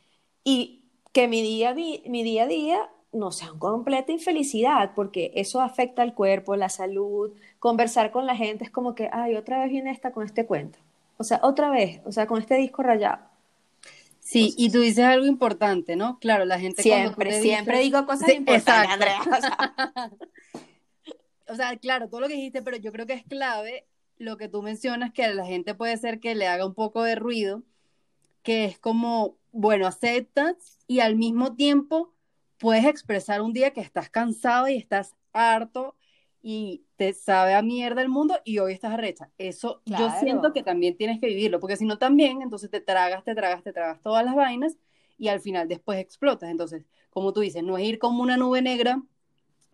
Y 0.43 0.83
que 1.13 1.29
mi 1.29 1.41
día, 1.41 1.73
mi 1.73 2.23
día 2.25 2.43
a 2.43 2.47
día 2.49 2.91
no 3.13 3.31
sea 3.31 3.53
una 3.53 3.61
completa 3.61 4.11
infelicidad, 4.11 4.91
porque 4.97 5.31
eso 5.37 5.61
afecta 5.61 6.03
al 6.03 6.15
cuerpo, 6.15 6.57
la 6.57 6.69
salud. 6.69 7.33
Conversar 7.61 8.11
con 8.11 8.27
la 8.27 8.35
gente 8.35 8.65
es 8.65 8.71
como 8.71 8.97
que, 8.97 9.09
ay, 9.13 9.37
otra 9.37 9.61
vez 9.61 9.71
viene 9.71 9.93
esta 9.93 10.11
con 10.11 10.27
este 10.27 10.47
cuento. 10.47 10.81
O 11.17 11.23
sea, 11.23 11.39
otra 11.45 11.71
vez, 11.71 12.01
o 12.05 12.11
sea, 12.11 12.27
con 12.27 12.41
este 12.41 12.57
disco 12.57 12.83
rayado. 12.83 13.21
Sí, 14.19 14.53
y 14.59 14.71
tú 14.71 14.81
dices 14.81 15.05
algo 15.05 15.27
importante, 15.27 15.95
¿no? 15.95 16.19
Claro, 16.19 16.45
la 16.45 16.59
gente 16.59 16.83
siempre, 16.83 17.41
siempre 17.41 17.79
digo 17.79 18.05
cosas 18.05 18.31
importantes, 18.31 18.93
Andrea. 18.93 19.21
O 21.51 21.55
sea. 21.55 21.75
claro, 21.79 22.11
todo 22.11 22.21
lo 22.21 22.29
que 22.29 22.35
dijiste, 22.35 22.61
pero 22.61 22.77
yo 22.77 22.93
creo 22.93 23.07
que 23.07 23.15
es 23.15 23.25
clave 23.25 23.87
lo 24.19 24.37
que 24.37 24.49
tú 24.49 24.61
mencionas, 24.61 25.15
que 25.15 25.25
a 25.25 25.33
la 25.33 25.47
gente 25.47 25.75
puede 25.75 25.97
ser 25.97 26.21
que 26.21 26.35
le 26.35 26.47
haga 26.47 26.67
un 26.67 26.75
poco 26.75 27.03
de 27.03 27.15
ruido, 27.15 27.63
que 28.43 28.65
es 28.65 28.79
como, 28.79 29.37
bueno, 29.53 29.87
aceptas 29.87 30.79
y 30.87 31.01
al 31.01 31.17
mismo 31.17 31.55
tiempo 31.55 32.15
puedes 32.59 32.85
expresar 32.85 33.41
un 33.43 33.53
día 33.53 33.73
que 33.73 33.81
estás 33.81 34.11
cansado 34.11 34.69
y 34.69 34.77
estás 34.77 35.15
harto 35.33 35.95
y 36.43 36.85
te 36.97 37.13
sabe 37.13 37.55
a 37.55 37.63
mierda 37.63 38.03
el 38.03 38.09
mundo 38.09 38.37
y 38.45 38.59
hoy 38.59 38.73
estás 38.73 38.93
arrecha. 38.93 39.31
Eso 39.39 39.83
yo 39.85 40.11
siento 40.21 40.53
que 40.53 40.63
también 40.63 40.97
tienes 40.97 41.21
que 41.21 41.27
vivirlo, 41.27 41.61
porque 41.61 41.77
si 41.77 41.85
no 41.85 41.99
también, 41.99 42.43
entonces 42.43 42.71
te 42.71 42.81
tragas, 42.81 43.25
te 43.25 43.35
tragas, 43.35 43.63
te 43.63 43.73
tragas 43.73 44.01
todas 44.03 44.25
las 44.25 44.35
vainas 44.35 44.77
y 45.19 45.29
al 45.29 45.41
final 45.41 45.69
después 45.69 45.99
explotas. 45.99 46.51
Entonces, 46.51 46.85
como 47.11 47.33
tú 47.33 47.41
dices, 47.41 47.63
no 47.63 47.77
es 47.77 47.85
ir 47.85 47.99
como 47.99 48.23
una 48.23 48.37
nube 48.37 48.63
negra 48.63 49.03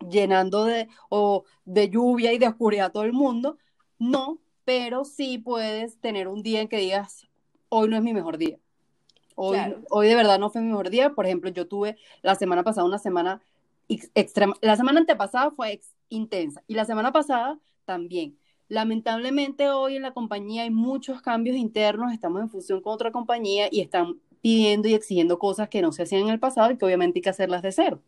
llenando 0.09 0.65
de, 0.65 0.87
o 1.09 1.43
de 1.65 1.89
lluvia 1.89 2.33
y 2.33 2.37
de 2.37 2.47
oscuridad 2.47 2.87
a 2.87 2.91
todo 2.91 3.03
el 3.03 3.13
mundo, 3.13 3.57
no, 3.97 4.39
pero 4.65 5.05
sí 5.05 5.37
puedes 5.37 5.99
tener 5.99 6.27
un 6.27 6.43
día 6.43 6.61
en 6.61 6.67
que 6.67 6.77
digas, 6.77 7.27
hoy 7.75 7.89
no 7.89 7.97
es 7.97 8.03
mi 8.03 8.13
mejor 8.13 8.37
día. 8.37 8.57
Hoy, 9.35 9.57
hoy 9.89 10.07
de 10.07 10.15
verdad 10.15 10.39
no 10.39 10.49
fue 10.49 10.61
mi 10.61 10.69
mejor 10.69 10.89
día. 10.89 11.13
Por 11.13 11.25
ejemplo, 11.25 11.49
yo 11.49 11.67
tuve 11.67 11.97
la 12.21 12.35
semana 12.35 12.63
pasada 12.63 12.87
una 12.87 12.99
semana 12.99 13.41
extrema. 13.87 14.55
La 14.61 14.75
semana 14.75 14.99
antepasada 14.99 15.51
fue 15.51 15.81
intensa 16.09 16.63
y 16.67 16.75
la 16.75 16.85
semana 16.85 17.11
pasada 17.11 17.59
también. 17.83 18.37
Lamentablemente 18.67 19.69
hoy 19.69 19.97
en 19.97 20.01
la 20.01 20.13
compañía 20.13 20.63
hay 20.63 20.71
muchos 20.71 21.21
cambios 21.21 21.55
internos, 21.55 22.11
estamos 22.11 22.41
en 22.41 22.49
fusión 22.49 22.81
con 22.81 22.93
otra 22.93 23.11
compañía 23.11 23.67
y 23.69 23.81
están 23.81 24.19
pidiendo 24.41 24.87
y 24.87 24.93
exigiendo 24.93 25.37
cosas 25.37 25.69
que 25.69 25.81
no 25.81 25.91
se 25.91 26.03
hacían 26.03 26.23
en 26.23 26.29
el 26.29 26.39
pasado 26.39 26.71
y 26.71 26.77
que 26.77 26.85
obviamente 26.85 27.19
hay 27.19 27.21
que 27.21 27.29
hacerlas 27.29 27.61
de 27.61 27.71
cero. 27.71 28.01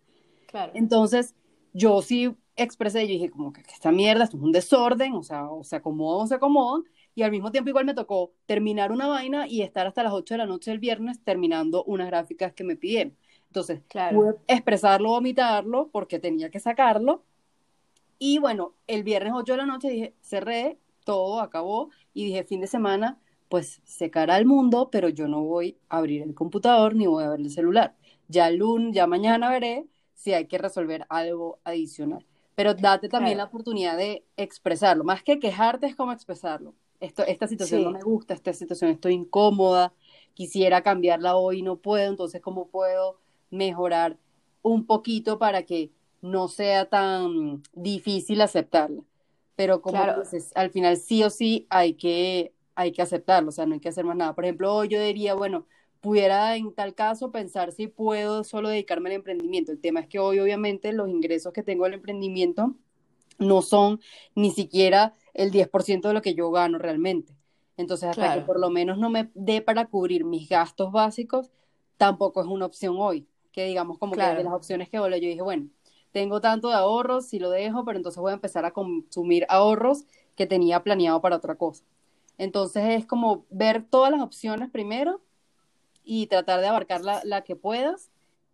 Claro. 0.47 0.71
Entonces, 0.75 1.35
yo 1.73 2.01
sí 2.01 2.35
expresé, 2.55 3.07
yo 3.07 3.13
dije 3.13 3.29
como 3.29 3.53
que 3.53 3.61
esta 3.61 3.91
mierda, 3.91 4.23
esto 4.23 4.37
es 4.37 4.43
un 4.43 4.51
desorden, 4.51 5.13
o 5.13 5.23
sea, 5.23 5.49
o 5.49 5.63
se 5.63 5.75
acomoda 5.75 6.23
o 6.23 6.27
se 6.27 6.35
acomodan, 6.35 6.83
y 7.17 7.23
al 7.23 7.31
mismo 7.31 7.51
tiempo 7.51 7.69
igual 7.69 7.85
me 7.85 7.95
tocó 7.95 8.31
terminar 8.45 8.91
una 8.91 9.07
vaina 9.07 9.47
y 9.47 9.63
estar 9.63 9.87
hasta 9.87 10.03
las 10.03 10.13
8 10.13 10.35
de 10.35 10.37
la 10.37 10.45
noche 10.45 10.69
del 10.69 10.79
viernes 10.79 11.19
terminando 11.23 11.83
unas 11.85 12.05
gráficas 12.05 12.53
que 12.53 12.63
me 12.63 12.75
pidieron. 12.75 13.17
Entonces, 13.47 13.81
pude 14.11 14.35
expresarlo, 14.45 15.09
vomitarlo, 15.09 15.89
porque 15.91 16.19
tenía 16.19 16.51
que 16.51 16.59
sacarlo. 16.59 17.23
Y 18.19 18.37
bueno, 18.37 18.75
el 18.85 19.01
viernes 19.01 19.33
8 19.35 19.53
de 19.53 19.57
la 19.57 19.65
noche 19.65 19.89
dije, 19.89 20.13
cerré, 20.21 20.77
todo, 21.05 21.41
acabó, 21.41 21.89
y 22.13 22.25
dije, 22.25 22.43
fin 22.43 22.61
de 22.61 22.67
semana, 22.67 23.17
pues 23.49 23.81
se 23.83 24.11
cara 24.11 24.37
el 24.37 24.45
mundo, 24.45 24.89
pero 24.91 25.09
yo 25.09 25.27
no 25.27 25.41
voy 25.41 25.75
a 25.89 25.97
abrir 25.97 26.21
el 26.21 26.35
computador 26.35 26.93
ni 26.93 27.07
voy 27.07 27.23
a 27.23 27.31
ver 27.31 27.39
el 27.39 27.49
celular. 27.49 27.95
Ya 28.27 28.47
el 28.47 28.57
lunes, 28.57 28.93
ya 28.93 29.07
mañana 29.07 29.49
veré 29.49 29.87
si 30.13 30.33
hay 30.33 30.45
que 30.45 30.59
resolver 30.59 31.07
algo 31.09 31.57
adicional. 31.63 32.23
Pero 32.53 32.75
date 32.75 33.09
también 33.09 33.39
la 33.39 33.45
oportunidad 33.45 33.97
de 33.97 34.23
expresarlo. 34.35 35.03
Más 35.03 35.23
que 35.23 35.39
quejarte 35.39 35.87
es 35.87 35.95
como 35.95 36.11
expresarlo. 36.11 36.75
Esto, 36.99 37.23
esta 37.25 37.47
situación 37.47 37.83
no 37.83 37.91
me 37.91 38.01
gusta, 38.01 38.33
esta 38.33 38.53
situación 38.53 38.89
estoy 38.89 39.13
incómoda, 39.13 39.93
quisiera 40.33 40.81
cambiarla 40.81 41.35
hoy, 41.35 41.61
no 41.61 41.77
puedo, 41.77 42.09
entonces 42.09 42.41
¿cómo 42.41 42.67
puedo 42.67 43.19
mejorar 43.51 44.17
un 44.63 44.85
poquito 44.85 45.37
para 45.37 45.63
que 45.63 45.91
no 46.21 46.47
sea 46.47 46.89
tan 46.89 47.61
difícil 47.73 48.41
aceptarla? 48.41 49.03
Pero 49.55 49.81
como 49.81 49.99
dices, 50.19 50.51
al 50.55 50.71
final 50.71 50.97
sí 50.97 51.23
o 51.23 51.29
sí 51.29 51.67
hay 51.69 51.93
que, 51.93 52.53
hay 52.75 52.91
que 52.91 53.01
aceptarlo, 53.01 53.49
o 53.49 53.51
sea, 53.51 53.65
no 53.65 53.75
hay 53.75 53.79
que 53.79 53.89
hacer 53.89 54.05
más 54.05 54.15
nada. 54.15 54.35
Por 54.35 54.45
ejemplo, 54.45 54.73
hoy 54.73 54.87
yo 54.87 55.01
diría, 55.01 55.33
bueno, 55.33 55.65
pudiera 55.99 56.55
en 56.55 56.73
tal 56.73 56.93
caso 56.93 57.31
pensar 57.31 57.71
si 57.71 57.87
puedo 57.87 58.43
solo 58.43 58.69
dedicarme 58.69 59.09
al 59.09 59.15
emprendimiento. 59.15 59.71
El 59.71 59.79
tema 59.79 59.99
es 59.99 60.07
que 60.07 60.19
hoy 60.19 60.39
obviamente 60.39 60.93
los 60.93 61.09
ingresos 61.09 61.53
que 61.53 61.63
tengo 61.63 61.85
del 61.85 61.95
emprendimiento 61.95 62.75
no 63.37 63.61
son 63.61 63.99
ni 64.35 64.51
siquiera 64.51 65.13
el 65.33 65.51
10% 65.51 66.07
de 66.07 66.13
lo 66.13 66.21
que 66.21 66.33
yo 66.33 66.51
gano 66.51 66.77
realmente. 66.77 67.35
Entonces, 67.77 68.09
hasta 68.09 68.33
que 68.33 68.41
por 68.41 68.59
lo 68.59 68.69
menos 68.69 68.97
no 68.97 69.09
me 69.09 69.29
dé 69.35 69.61
para 69.61 69.85
cubrir 69.85 70.25
mis 70.25 70.49
gastos 70.49 70.91
básicos, 70.91 71.51
tampoco 71.97 72.41
es 72.41 72.47
una 72.47 72.65
opción 72.65 72.95
hoy. 72.97 73.27
Que 73.51 73.65
digamos, 73.65 73.97
como 73.97 74.13
que 74.13 74.21
de 74.21 74.43
las 74.43 74.53
opciones 74.53 74.89
que 74.89 74.97
yo 74.97 75.07
dije, 75.07 75.41
bueno, 75.41 75.67
tengo 76.11 76.41
tanto 76.41 76.69
de 76.69 76.75
ahorros, 76.75 77.27
si 77.27 77.39
lo 77.39 77.49
dejo, 77.49 77.85
pero 77.85 77.97
entonces 77.97 78.19
voy 78.19 78.31
a 78.31 78.35
empezar 78.35 78.65
a 78.65 78.71
consumir 78.71 79.45
ahorros 79.49 80.05
que 80.35 80.47
tenía 80.47 80.83
planeado 80.83 81.21
para 81.21 81.35
otra 81.35 81.55
cosa. 81.55 81.83
Entonces 82.37 82.83
es 82.89 83.05
como 83.05 83.45
ver 83.49 83.83
todas 83.83 84.11
las 84.11 84.21
opciones 84.21 84.69
primero 84.69 85.21
y 86.03 86.27
tratar 86.27 86.61
de 86.61 86.67
abarcar 86.67 87.01
la, 87.01 87.21
la 87.23 87.43
que 87.43 87.55
puedas, 87.55 88.11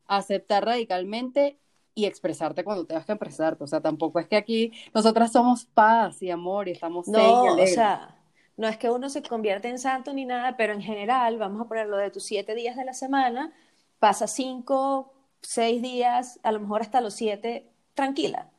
aceptar 0.08 0.66
radicalmente 0.66 1.58
y 1.95 2.05
expresarte 2.05 2.63
cuando 2.63 2.85
tengas 2.85 3.05
que 3.05 3.12
expresarte. 3.12 3.63
O 3.63 3.67
sea, 3.67 3.81
tampoco 3.81 4.19
es 4.19 4.27
que 4.27 4.35
aquí 4.35 4.71
nosotras 4.93 5.31
somos 5.31 5.65
paz 5.65 6.21
y 6.21 6.31
amor 6.31 6.67
y 6.67 6.71
estamos 6.71 7.07
No, 7.07 7.43
o 7.43 7.67
sea, 7.67 8.15
no 8.57 8.67
es 8.67 8.77
que 8.77 8.89
uno 8.89 9.09
se 9.09 9.23
convierta 9.23 9.67
en 9.67 9.79
santo 9.79 10.13
ni 10.13 10.25
nada, 10.25 10.57
pero 10.57 10.73
en 10.73 10.81
general, 10.81 11.38
vamos 11.38 11.62
a 11.62 11.67
ponerlo 11.67 11.97
de 11.97 12.12
tus 12.12 12.23
siete 12.23 12.55
días 12.55 12.75
de 12.75 12.85
la 12.85 12.93
semana, 12.93 13.53
pasa 14.00 14.27
cinco, 14.27 15.13
seis 15.41 15.81
días, 15.81 16.39
a 16.43 16.51
lo 16.51 16.59
mejor 16.59 16.81
hasta 16.81 17.01
los 17.01 17.13
siete, 17.13 17.69
tranquila. 17.93 18.50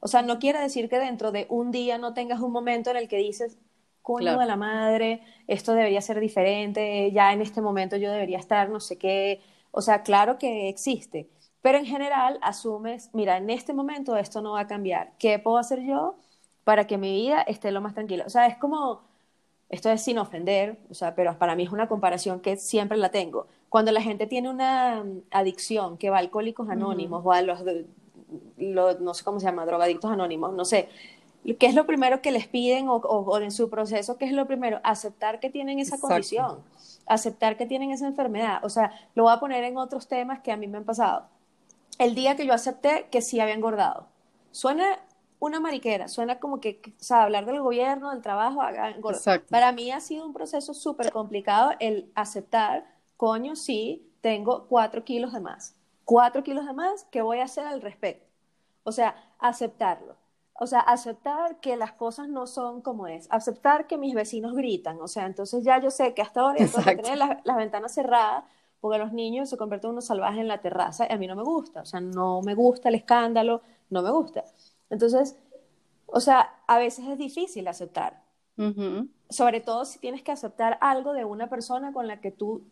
O 0.00 0.08
sea, 0.08 0.22
no 0.22 0.38
quiere 0.38 0.60
decir 0.60 0.88
que 0.88 0.98
dentro 0.98 1.32
de 1.32 1.46
un 1.48 1.70
día 1.70 1.98
no 1.98 2.14
tengas 2.14 2.40
un 2.40 2.52
momento 2.52 2.90
en 2.90 2.96
el 2.96 3.08
que 3.08 3.16
dices, 3.16 3.58
coño 4.02 4.38
de 4.38 4.46
la 4.46 4.56
madre, 4.56 5.22
esto 5.48 5.72
debería 5.72 6.00
ser 6.00 6.20
diferente, 6.20 7.10
ya 7.12 7.32
en 7.32 7.40
este 7.42 7.60
momento 7.60 7.96
yo 7.96 8.12
debería 8.12 8.38
estar 8.38 8.68
no 8.68 8.78
sé 8.80 8.98
qué. 8.98 9.40
O 9.72 9.80
sea, 9.80 10.02
claro 10.02 10.38
que 10.38 10.68
existe, 10.68 11.28
pero 11.62 11.78
en 11.78 11.86
general 11.86 12.38
asumes, 12.42 13.10
mira, 13.12 13.36
en 13.36 13.50
este 13.50 13.72
momento 13.72 14.16
esto 14.16 14.40
no 14.40 14.52
va 14.52 14.60
a 14.60 14.66
cambiar. 14.66 15.12
¿Qué 15.18 15.38
puedo 15.38 15.58
hacer 15.58 15.82
yo 15.82 16.14
para 16.64 16.86
que 16.86 16.98
mi 16.98 17.12
vida 17.12 17.42
esté 17.42 17.72
lo 17.72 17.80
más 17.80 17.94
tranquila? 17.94 18.24
O 18.26 18.30
sea, 18.30 18.46
es 18.46 18.56
como, 18.56 19.00
esto 19.68 19.90
es 19.90 20.02
sin 20.02 20.18
ofender, 20.18 20.78
o 20.90 20.94
sea, 20.94 21.14
pero 21.14 21.36
para 21.38 21.56
mí 21.56 21.64
es 21.64 21.72
una 21.72 21.88
comparación 21.88 22.40
que 22.40 22.56
siempre 22.56 22.96
la 22.98 23.10
tengo. 23.10 23.46
Cuando 23.68 23.90
la 23.90 24.00
gente 24.00 24.26
tiene 24.26 24.48
una 24.48 25.04
adicción 25.30 25.98
que 25.98 26.08
va 26.08 26.16
a 26.16 26.20
alcohólicos 26.20 26.68
anónimos 26.68 27.22
o 27.24 27.32
a 27.32 27.42
los, 27.42 27.64
no 28.56 29.14
sé 29.14 29.24
cómo 29.24 29.40
se 29.40 29.46
llama, 29.46 29.66
drogadictos 29.66 30.10
anónimos, 30.10 30.52
no 30.52 30.64
sé, 30.64 30.88
¿qué 31.58 31.66
es 31.66 31.74
lo 31.74 31.86
primero 31.86 32.22
que 32.22 32.30
les 32.30 32.46
piden 32.46 32.86
o, 32.88 33.38
en 33.38 33.50
su 33.50 33.68
proceso, 33.68 34.18
qué 34.18 34.24
es 34.24 34.32
lo 34.32 34.46
primero? 34.46 34.80
Aceptar 34.82 35.40
que 35.40 35.50
tienen 35.50 35.78
esa 35.78 35.98
condición, 35.98 36.58
aceptar 37.06 37.56
que 37.56 37.66
tienen 37.66 37.90
esa 37.90 38.06
enfermedad. 38.06 38.64
O 38.64 38.68
sea, 38.68 38.92
lo 39.14 39.24
voy 39.24 39.32
a 39.32 39.40
poner 39.40 39.64
en 39.64 39.76
otros 39.76 40.06
temas 40.06 40.40
que 40.40 40.52
a 40.52 40.56
mí 40.56 40.66
me 40.66 40.78
han 40.78 40.84
pasado. 40.84 41.26
El 41.98 42.14
día 42.14 42.36
que 42.36 42.46
yo 42.46 42.52
acepté 42.52 43.08
que 43.10 43.22
sí 43.22 43.40
había 43.40 43.54
engordado. 43.54 44.06
Suena 44.50 44.98
una 45.38 45.60
mariquera, 45.60 46.08
suena 46.08 46.38
como 46.38 46.60
que, 46.60 46.80
o 46.86 47.04
sea, 47.04 47.24
hablar 47.24 47.46
del 47.46 47.60
gobierno, 47.60 48.10
del 48.10 48.22
trabajo, 48.22 48.60
Para 49.50 49.72
mí 49.72 49.90
ha 49.90 50.00
sido 50.00 50.24
un 50.24 50.32
proceso 50.32 50.74
súper 50.74 51.12
complicado 51.12 51.72
el 51.78 52.10
aceptar, 52.14 52.86
coño, 53.16 53.54
sí, 53.56 54.10
tengo 54.20 54.66
cuatro 54.68 55.04
kilos 55.04 55.32
de 55.32 55.40
más. 55.40 55.74
Cuatro 56.04 56.42
kilos 56.42 56.66
de 56.66 56.72
más, 56.72 57.04
¿qué 57.10 57.22
voy 57.22 57.40
a 57.40 57.44
hacer 57.44 57.66
al 57.66 57.82
respecto? 57.82 58.26
O 58.84 58.92
sea, 58.92 59.16
aceptarlo 59.38 60.16
o 60.58 60.66
sea, 60.66 60.80
aceptar 60.80 61.60
que 61.60 61.76
las 61.76 61.92
cosas 61.92 62.28
no 62.28 62.46
son 62.46 62.80
como 62.80 63.06
es, 63.06 63.26
aceptar 63.30 63.86
que 63.86 63.98
mis 63.98 64.14
vecinos 64.14 64.54
gritan, 64.54 65.00
o 65.00 65.08
sea, 65.08 65.26
entonces 65.26 65.64
ya 65.64 65.80
yo 65.80 65.90
sé 65.90 66.14
que 66.14 66.22
hasta 66.22 66.40
ahora 66.40 66.56
tengo 66.56 66.82
que 66.82 66.96
tener 66.96 67.18
las, 67.18 67.56
ventanas 67.56 67.94
cerradas 67.94 68.44
porque 68.80 68.98
los 68.98 69.12
niños 69.12 69.48
se 69.48 69.56
convierten 69.56 69.88
en 69.88 69.92
unos 69.92 70.06
salvajes 70.06 70.40
en 70.40 70.48
la 70.48 70.60
terraza 70.60 71.06
y 71.08 71.12
a 71.12 71.18
mí 71.18 71.26
no 71.26 71.36
me 71.36 71.42
gusta, 71.42 71.82
o 71.82 71.86
sea, 71.86 72.00
no 72.00 72.42
me 72.42 72.54
gusta 72.54 72.88
el 72.88 72.96
escándalo, 72.96 73.62
no 73.90 74.02
me 74.02 74.10
gusta. 74.10 74.44
Entonces, 74.90 75.36
o 76.06 76.20
sea, 76.20 76.54
a 76.66 76.78
veces 76.78 77.06
es 77.08 77.18
difícil 77.18 77.66
aceptar, 77.68 78.22
sobre 79.28 79.60
todo 79.60 79.84
si 79.84 79.98
tienes 79.98 80.22
que 80.22 80.32
aceptar 80.32 80.78
algo 80.80 81.12
de 81.12 81.24
una 81.24 81.48
persona 81.48 81.92
con 81.92 82.06
la 82.06 82.20
que 82.20 82.30
tú 82.30 82.62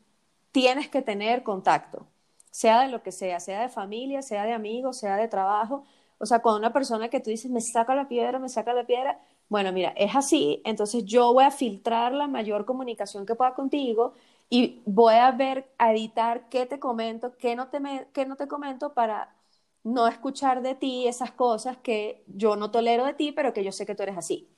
tienes 0.52 0.88
que 0.88 1.02
tener 1.02 1.42
contacto, 1.42 2.06
sea 2.50 2.82
de 2.82 2.88
lo 2.88 3.02
que 3.02 3.10
sea, 3.10 3.40
sea 3.40 3.62
de 3.62 3.68
familia, 3.68 4.22
sea 4.22 4.44
de 4.44 4.52
amigos, 4.52 4.98
sea 4.98 5.16
de 5.16 5.26
trabajo, 5.28 5.84
o 6.18 6.26
sea, 6.26 6.40
cuando 6.40 6.58
una 6.58 6.72
persona 6.72 7.08
que 7.08 7.20
tú 7.20 7.30
dices, 7.30 7.50
me 7.50 7.60
saca 7.60 7.94
la 7.94 8.08
piedra, 8.08 8.38
me 8.38 8.48
saca 8.48 8.72
la 8.72 8.86
piedra, 8.86 9.20
bueno, 9.48 9.72
mira, 9.72 9.92
es 9.96 10.14
así, 10.14 10.62
entonces 10.64 11.04
yo 11.04 11.32
voy 11.34 11.44
a 11.44 11.50
filtrar 11.50 12.12
la 12.12 12.28
mayor 12.28 12.64
comunicación 12.64 13.26
que 13.26 13.34
pueda 13.34 13.54
contigo 13.54 14.14
y 14.50 14.82
voy 14.86 15.14
a 15.14 15.30
ver, 15.32 15.68
a 15.78 15.92
editar 15.92 16.48
qué 16.48 16.66
te 16.66 16.78
comento, 16.78 17.36
qué 17.36 17.56
no 17.56 17.68
te, 17.68 17.80
qué 18.12 18.26
no 18.26 18.36
te 18.36 18.48
comento 18.48 18.94
para 18.94 19.34
no 19.82 20.06
escuchar 20.08 20.62
de 20.62 20.74
ti 20.74 21.06
esas 21.06 21.32
cosas 21.32 21.76
que 21.78 22.24
yo 22.26 22.56
no 22.56 22.70
tolero 22.70 23.04
de 23.04 23.14
ti, 23.14 23.32
pero 23.32 23.52
que 23.52 23.64
yo 23.64 23.72
sé 23.72 23.86
que 23.86 23.94
tú 23.94 24.02
eres 24.02 24.16
así. 24.16 24.48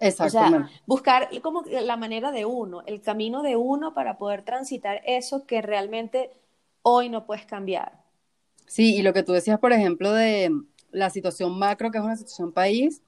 Exactamente. 0.00 0.58
O 0.58 0.68
sea, 0.68 0.80
buscar 0.86 1.28
como 1.42 1.62
la 1.66 1.96
manera 1.96 2.32
de 2.32 2.44
uno, 2.44 2.82
el 2.86 3.00
camino 3.00 3.42
de 3.42 3.56
uno 3.56 3.94
para 3.94 4.18
poder 4.18 4.44
transitar 4.44 5.00
eso 5.06 5.46
que 5.46 5.62
realmente 5.62 6.30
hoy 6.82 7.08
no 7.08 7.26
puedes 7.26 7.46
cambiar. 7.46 8.04
Sí, 8.66 8.96
y 8.96 9.02
lo 9.02 9.12
que 9.12 9.22
tú 9.22 9.32
decías, 9.32 9.58
por 9.58 9.72
ejemplo, 9.72 10.12
de 10.12 10.50
la 10.90 11.10
situación 11.10 11.58
macro, 11.58 11.90
que 11.90 11.98
es 11.98 12.04
una 12.04 12.16
situación 12.16 12.52
país, 12.52 13.02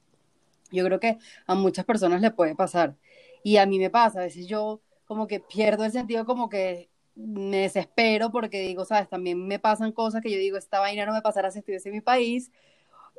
yo 0.70 0.84
creo 0.84 1.00
que 1.00 1.18
a 1.46 1.54
muchas 1.54 1.84
personas 1.84 2.20
le 2.20 2.30
puede 2.30 2.54
pasar. 2.54 2.96
Y 3.42 3.58
a 3.58 3.66
mí 3.66 3.78
me 3.78 3.90
pasa, 3.90 4.20
a 4.20 4.24
veces 4.24 4.48
yo 4.48 4.80
como 5.06 5.26
que 5.26 5.40
pierdo 5.40 5.84
el 5.84 5.92
sentido, 5.92 6.26
como 6.26 6.48
que 6.48 6.88
me 7.14 7.58
desespero 7.58 8.30
porque 8.30 8.60
digo, 8.60 8.84
sabes, 8.84 9.08
también 9.08 9.46
me 9.46 9.58
pasan 9.58 9.92
cosas 9.92 10.20
que 10.20 10.30
yo 10.30 10.38
digo, 10.38 10.58
esta 10.58 10.80
vaina 10.80 11.06
no 11.06 11.12
me 11.12 11.22
pasará 11.22 11.50
si 11.50 11.60
estuviese 11.60 11.88
en 11.88 11.94
mi 11.94 12.00
país. 12.00 12.50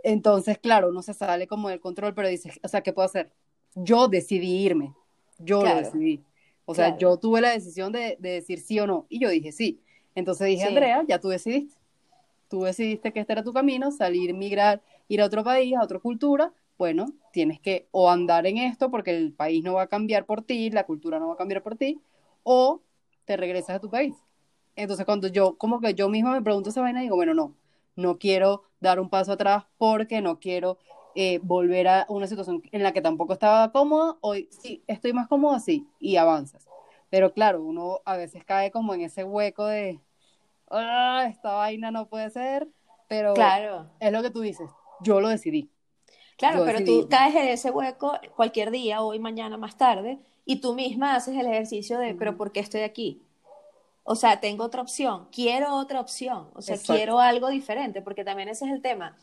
Entonces, 0.04 0.60
claro, 0.60 0.90
uno 0.90 1.02
se 1.02 1.14
sale 1.14 1.48
como 1.48 1.70
del 1.70 1.80
control, 1.80 2.14
pero 2.14 2.28
dices, 2.28 2.60
o 2.64 2.68
sea, 2.68 2.82
¿qué 2.82 2.94
puedo 2.94 3.08
hacer? 3.08 3.32
Yo 3.74 4.08
decidí 4.08 4.64
irme, 4.64 4.94
yo 5.40 5.64
lo 5.64 5.76
decidí. 5.76 6.24
O 6.66 6.76
sea, 6.76 6.98
yo 6.98 7.18
tuve 7.18 7.42
la 7.42 7.52
decisión 7.52 7.92
de, 7.92 8.18
decir 8.20 8.60
sí 8.60 8.80
o 8.80 8.86
no, 8.86 9.06
y 9.10 9.20
yo 9.20 9.30
dije 9.30 9.52
sí. 9.52 9.82
Entonces 10.14 10.48
dije, 10.48 10.66
Andrea, 10.66 11.04
ya 11.08 11.20
tú 11.20 11.30
decidiste 11.30 11.78
tú 12.48 12.64
decidiste 12.64 13.12
que 13.12 13.20
este 13.20 13.34
era 13.34 13.44
tu 13.44 13.54
camino, 13.54 13.92
salir, 13.92 14.34
migrar, 14.34 14.82
ir 15.08 15.22
a 15.22 15.26
otro 15.26 15.44
país, 15.44 15.76
a 15.76 15.84
otra 15.84 16.00
cultura, 16.00 16.54
bueno, 16.78 17.08
tienes 17.32 17.60
que 17.60 17.88
o 17.92 18.10
andar 18.10 18.46
en 18.46 18.58
esto 18.58 18.92
porque 18.92 19.16
el 19.16 19.34
país 19.34 19.64
no 19.64 19.74
va 19.76 19.84
a 19.84 19.88
cambiar 19.88 20.26
por 20.26 20.44
ti, 20.44 20.70
la 20.70 20.86
cultura 20.86 21.20
no 21.20 21.28
va 21.28 21.34
a 21.34 21.38
cambiar 21.38 21.64
por 21.64 21.76
ti, 21.76 22.00
o 22.44 22.82
te 23.26 23.38
regresas 23.38 23.78
a 23.78 23.80
tu 23.80 23.90
país. 23.90 24.16
Entonces 24.76 25.06
cuando 25.06 25.28
yo, 25.28 25.58
como 25.58 25.82
que 25.82 25.94
yo 25.94 26.08
misma 26.08 26.34
me 26.34 26.42
pregunto 26.42 26.70
esa 26.70 26.82
vaina, 26.82 27.02
digo, 27.02 27.16
bueno, 27.16 27.34
no, 27.34 27.56
no 27.96 28.18
quiero 28.18 28.64
dar 28.80 29.00
un 29.00 29.10
paso 29.10 29.34
atrás 29.34 29.66
porque 29.78 30.22
no 30.22 30.40
quiero 30.40 30.78
eh, 31.16 31.40
volver 31.42 31.88
a 31.88 32.06
una 32.10 32.28
situación 32.28 32.62
en 32.72 32.84
la 32.84 32.94
que 32.94 33.02
tampoco 33.02 33.34
estaba 33.34 33.72
cómoda, 33.72 34.18
hoy 34.22 34.48
sí, 34.52 34.84
estoy 34.86 35.14
más 35.14 35.28
cómoda, 35.28 35.60
sí, 35.60 35.88
y 36.00 36.18
avanzas. 36.18 36.68
Pero 37.10 37.34
claro, 37.34 37.64
uno 37.64 38.02
a 38.06 38.18
veces 38.18 38.44
cae 38.46 38.70
como 38.70 38.94
en 38.94 39.02
ese 39.02 39.24
hueco 39.24 39.66
de, 39.66 40.00
ah, 40.70 41.26
esta 41.28 41.54
vaina 41.54 41.90
no 41.90 42.08
puede 42.08 42.30
ser, 42.30 42.68
pero 43.08 43.34
claro. 43.34 43.90
es 44.00 44.12
lo 44.12 44.22
que 44.22 44.30
tú 44.30 44.42
dices, 44.42 44.70
yo 45.02 45.20
lo 45.22 45.30
decidí. 45.30 45.72
Claro, 46.38 46.64
pero 46.66 46.86
tú 46.86 47.08
caes 47.10 47.36
en 47.36 47.48
ese 47.48 47.72
hueco 47.72 48.14
cualquier 48.36 48.70
día, 48.70 49.02
hoy, 49.02 49.20
mañana, 49.20 49.58
más 49.58 49.76
tarde, 49.76 50.20
y 50.46 50.62
tú 50.62 50.76
misma 50.76 51.16
haces 51.16 51.36
el 51.36 51.48
ejercicio 51.48 51.98
de, 51.98 52.14
pero 52.14 52.38
¿por 52.38 52.52
qué 52.52 52.60
estoy 52.60 52.82
aquí? 52.82 53.22
O 54.04 54.16
sea, 54.16 54.40
tengo 54.40 54.64
otra 54.64 54.82
opción, 54.82 55.28
quiero 55.32 55.76
otra 55.76 56.00
opción, 56.00 56.48
o 56.54 56.62
sea, 56.62 56.78
quiero 56.78 57.20
algo 57.20 57.50
diferente, 57.50 58.02
porque 58.02 58.24
también 58.24 58.50
ese 58.50 58.66
es 58.66 58.72
el 58.72 58.82
tema. 58.82 59.18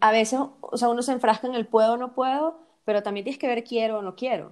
A 0.00 0.12
veces, 0.12 0.40
o 0.60 0.76
sea, 0.76 0.88
uno 0.88 1.02
se 1.02 1.12
enfrasca 1.12 1.46
en 1.46 1.54
el 1.54 1.66
puedo 1.66 1.92
o 1.92 1.96
no 1.98 2.14
puedo, 2.14 2.58
pero 2.84 3.02
también 3.02 3.24
tienes 3.24 3.38
que 3.38 3.46
ver 3.46 3.62
quiero 3.62 3.98
o 3.98 4.02
no 4.02 4.16
quiero. 4.16 4.50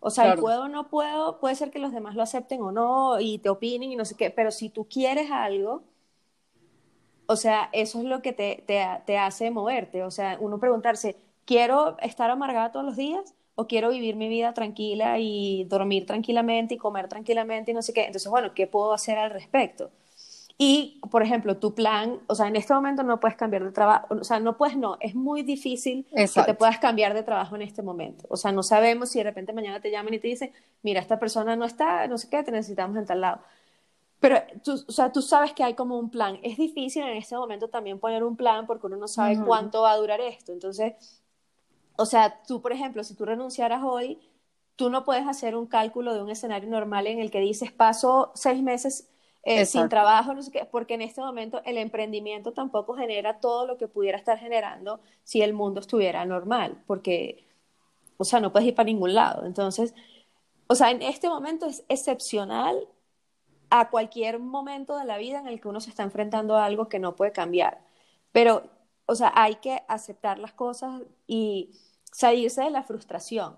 O 0.00 0.10
sea, 0.10 0.32
el 0.32 0.38
puedo 0.38 0.64
o 0.64 0.68
no 0.68 0.88
puedo, 0.88 1.40
puede 1.40 1.54
ser 1.54 1.70
que 1.70 1.78
los 1.78 1.92
demás 1.92 2.14
lo 2.14 2.22
acepten 2.22 2.60
o 2.62 2.70
no 2.70 3.18
y 3.18 3.38
te 3.38 3.48
opinen 3.48 3.90
y 3.90 3.96
no 3.96 4.04
sé 4.04 4.14
qué, 4.14 4.30
pero 4.30 4.50
si 4.50 4.68
tú 4.68 4.86
quieres 4.88 5.30
algo, 5.30 5.82
o 7.26 7.36
sea, 7.36 7.68
eso 7.72 7.98
es 7.98 8.04
lo 8.04 8.22
que 8.22 8.32
te, 8.32 9.18
hace 9.18 9.50
moverte. 9.50 10.02
O 10.02 10.10
sea, 10.10 10.36
uno 10.40 10.58
preguntarse, 10.58 11.16
¿quiero 11.44 11.96
estar 12.00 12.30
amargada 12.30 12.72
todos 12.72 12.86
los 12.86 12.96
días 12.96 13.34
o 13.56 13.66
quiero 13.66 13.90
vivir 13.90 14.16
mi 14.16 14.28
vida 14.28 14.52
tranquila 14.54 15.18
y 15.18 15.64
dormir 15.64 16.06
tranquilamente 16.06 16.74
y 16.74 16.76
comer 16.78 17.08
tranquilamente 17.08 17.72
y 17.72 17.74
no 17.74 17.82
sé 17.82 17.92
qué. 17.92 18.04
Entonces, 18.04 18.30
bueno, 18.30 18.52
¿qué 18.54 18.66
puedo 18.66 18.92
hacer 18.92 19.18
al 19.18 19.30
respecto? 19.30 19.90
Y, 20.58 21.00
por 21.10 21.22
ejemplo, 21.22 21.56
tu 21.58 21.74
plan, 21.74 22.20
o 22.28 22.34
sea, 22.34 22.48
en 22.48 22.56
este 22.56 22.72
momento 22.72 23.02
no 23.02 23.20
puedes 23.20 23.36
cambiar 23.36 23.64
de 23.64 23.72
trabajo, 23.72 24.06
o 24.08 24.24
sea, 24.24 24.40
no 24.40 24.56
puedes, 24.56 24.76
no, 24.76 24.96
es 25.00 25.14
muy 25.14 25.42
difícil 25.42 26.06
que 26.14 26.42
te 26.42 26.54
puedas 26.54 26.78
cambiar 26.78 27.12
de 27.12 27.22
trabajo 27.22 27.56
en 27.56 27.62
este 27.62 27.82
momento. 27.82 28.24
O 28.30 28.36
sea, 28.36 28.52
no 28.52 28.62
sabemos 28.62 29.10
si 29.10 29.18
de 29.18 29.24
repente 29.24 29.52
mañana 29.52 29.80
te 29.80 29.90
llaman 29.90 30.14
y 30.14 30.18
te 30.18 30.28
dicen, 30.28 30.52
mira, 30.82 31.00
esta 31.00 31.18
persona 31.18 31.56
no 31.56 31.66
está, 31.66 32.06
no 32.08 32.16
sé 32.16 32.30
qué, 32.30 32.42
te 32.42 32.52
necesitamos 32.52 32.96
en 32.96 33.04
tal 33.04 33.20
lado. 33.20 33.40
Pero, 34.20 34.42
tú, 34.64 34.82
o 34.88 34.92
sea, 34.92 35.12
tú 35.12 35.20
sabes 35.20 35.52
que 35.52 35.62
hay 35.62 35.74
como 35.74 35.98
un 35.98 36.10
plan. 36.10 36.38
Es 36.42 36.56
difícil 36.56 37.02
en 37.02 37.16
este 37.16 37.36
momento 37.36 37.68
también 37.68 37.98
poner 37.98 38.24
un 38.24 38.36
plan 38.36 38.66
porque 38.66 38.86
uno 38.86 38.96
no 38.96 39.08
sabe 39.08 39.38
cuánto 39.44 39.82
va 39.82 39.92
a 39.92 39.96
durar 39.96 40.20
esto. 40.20 40.52
Entonces, 40.52 41.22
o 41.96 42.06
sea, 42.06 42.42
tú, 42.46 42.62
por 42.62 42.72
ejemplo, 42.72 43.04
si 43.04 43.14
tú 43.14 43.24
renunciaras 43.24 43.82
hoy, 43.84 44.18
tú 44.76 44.90
no 44.90 45.04
puedes 45.04 45.26
hacer 45.26 45.56
un 45.56 45.66
cálculo 45.66 46.14
de 46.14 46.22
un 46.22 46.30
escenario 46.30 46.68
normal 46.68 47.06
en 47.06 47.20
el 47.20 47.30
que 47.30 47.40
dices, 47.40 47.72
paso 47.72 48.30
seis 48.34 48.62
meses 48.62 49.08
eh, 49.42 49.64
sin 49.64 49.88
trabajo, 49.88 50.34
no 50.34 50.42
sé 50.42 50.50
qué, 50.50 50.64
porque 50.64 50.94
en 50.94 51.02
este 51.02 51.20
momento 51.20 51.62
el 51.64 51.78
emprendimiento 51.78 52.52
tampoco 52.52 52.94
genera 52.94 53.38
todo 53.38 53.66
lo 53.66 53.78
que 53.78 53.86
pudiera 53.86 54.18
estar 54.18 54.38
generando 54.38 55.00
si 55.22 55.40
el 55.40 55.52
mundo 55.52 55.80
estuviera 55.80 56.24
normal, 56.24 56.82
porque, 56.86 57.46
o 58.16 58.24
sea, 58.24 58.40
no 58.40 58.52
puedes 58.52 58.68
ir 58.68 58.74
para 58.74 58.86
ningún 58.86 59.14
lado. 59.14 59.46
Entonces, 59.46 59.94
o 60.66 60.74
sea, 60.74 60.90
en 60.90 61.00
este 61.00 61.28
momento 61.28 61.66
es 61.66 61.84
excepcional 61.88 62.88
a 63.70 63.90
cualquier 63.90 64.38
momento 64.38 64.96
de 64.98 65.04
la 65.04 65.18
vida 65.18 65.38
en 65.38 65.48
el 65.48 65.60
que 65.60 65.68
uno 65.68 65.80
se 65.80 65.90
está 65.90 66.02
enfrentando 66.02 66.56
a 66.56 66.64
algo 66.64 66.88
que 66.88 66.98
no 66.98 67.16
puede 67.16 67.32
cambiar. 67.32 67.80
Pero, 68.32 68.64
o 69.06 69.14
sea, 69.14 69.32
hay 69.34 69.56
que 69.56 69.82
aceptar 69.88 70.38
las 70.38 70.52
cosas 70.52 71.02
y 71.26 71.72
salirse 72.12 72.62
de 72.62 72.70
la 72.70 72.82
frustración, 72.82 73.56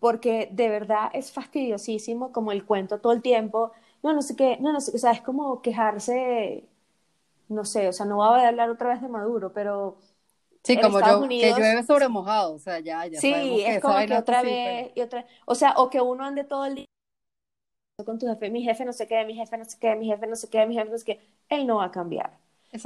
porque 0.00 0.48
de 0.52 0.68
verdad 0.68 1.10
es 1.12 1.32
fastidiosísimo 1.32 2.32
como 2.32 2.52
el 2.52 2.64
cuento 2.64 3.00
todo 3.00 3.12
el 3.12 3.22
tiempo 3.22 3.72
no, 4.06 4.12
no 4.12 4.22
sé 4.22 4.36
qué, 4.36 4.56
no, 4.60 4.72
no 4.72 4.80
sé 4.80 4.92
o 4.94 4.98
sea, 4.98 5.12
es 5.12 5.20
como 5.20 5.60
quejarse, 5.62 6.68
no 7.48 7.64
sé, 7.64 7.88
o 7.88 7.92
sea, 7.92 8.06
no 8.06 8.16
voy 8.16 8.40
a 8.40 8.48
hablar 8.48 8.70
otra 8.70 8.90
vez 8.90 9.02
de 9.02 9.08
Maduro, 9.08 9.52
pero... 9.52 9.98
Sí, 10.62 10.80
como 10.80 11.00
yo, 11.00 11.28
que 11.28 11.52
llueve 11.52 11.82
sobre 11.84 12.08
mojado, 12.08 12.54
o 12.54 12.58
sea, 12.58 12.80
ya, 12.80 13.06
ya 13.06 13.20
Sí, 13.20 13.62
es 13.64 13.80
como 13.80 13.98
que 14.04 14.16
otra 14.16 14.42
vez, 14.42 14.90
y 14.96 15.00
otra, 15.00 15.24
o 15.44 15.54
sea, 15.54 15.74
o 15.76 15.90
que 15.90 16.00
uno 16.00 16.24
ande 16.24 16.42
todo 16.42 16.64
el 16.66 16.74
día 16.74 16.85
con 18.04 18.18
tu 18.18 18.26
jefe, 18.26 18.50
mi 18.50 18.62
jefe 18.62 18.84
no 18.84 18.92
sé 18.92 19.08
qué, 19.08 19.24
mi 19.24 19.34
jefe 19.34 19.56
no 19.56 19.64
sé 19.64 19.78
qué, 19.78 19.96
mi 19.96 20.06
jefe 20.06 20.26
no 20.26 20.36
sé 20.36 20.50
qué, 20.50 20.66
mi 20.66 20.74
jefe 20.74 20.90
no 20.90 20.98
sé 20.98 21.04
qué, 21.04 21.20
él 21.48 21.66
no 21.66 21.76
va 21.76 21.86
a 21.86 21.90
cambiar. 21.90 22.36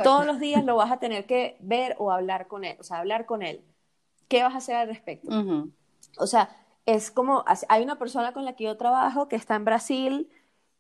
Todos 0.04 0.24
los 0.24 0.38
días 0.38 0.64
lo 0.64 0.76
vas 0.76 0.92
a 0.92 0.98
tener 1.00 1.26
que 1.26 1.56
ver 1.58 1.96
o 1.98 2.12
hablar 2.12 2.46
con 2.46 2.64
él, 2.64 2.76
o 2.78 2.84
sea, 2.84 2.98
hablar 2.98 3.26
con 3.26 3.42
él. 3.42 3.60
¿Qué 4.28 4.44
vas 4.44 4.54
a 4.54 4.58
hacer 4.58 4.76
al 4.76 4.86
respecto? 4.86 5.28
O 6.16 6.28
sea, 6.28 6.56
es 6.86 7.10
como, 7.10 7.44
hay 7.68 7.82
una 7.82 7.98
persona 7.98 8.32
con 8.32 8.44
la 8.44 8.54
que 8.54 8.64
yo 8.64 8.76
trabajo 8.76 9.26
que 9.26 9.34
está 9.34 9.56
en 9.56 9.64
Brasil, 9.64 10.30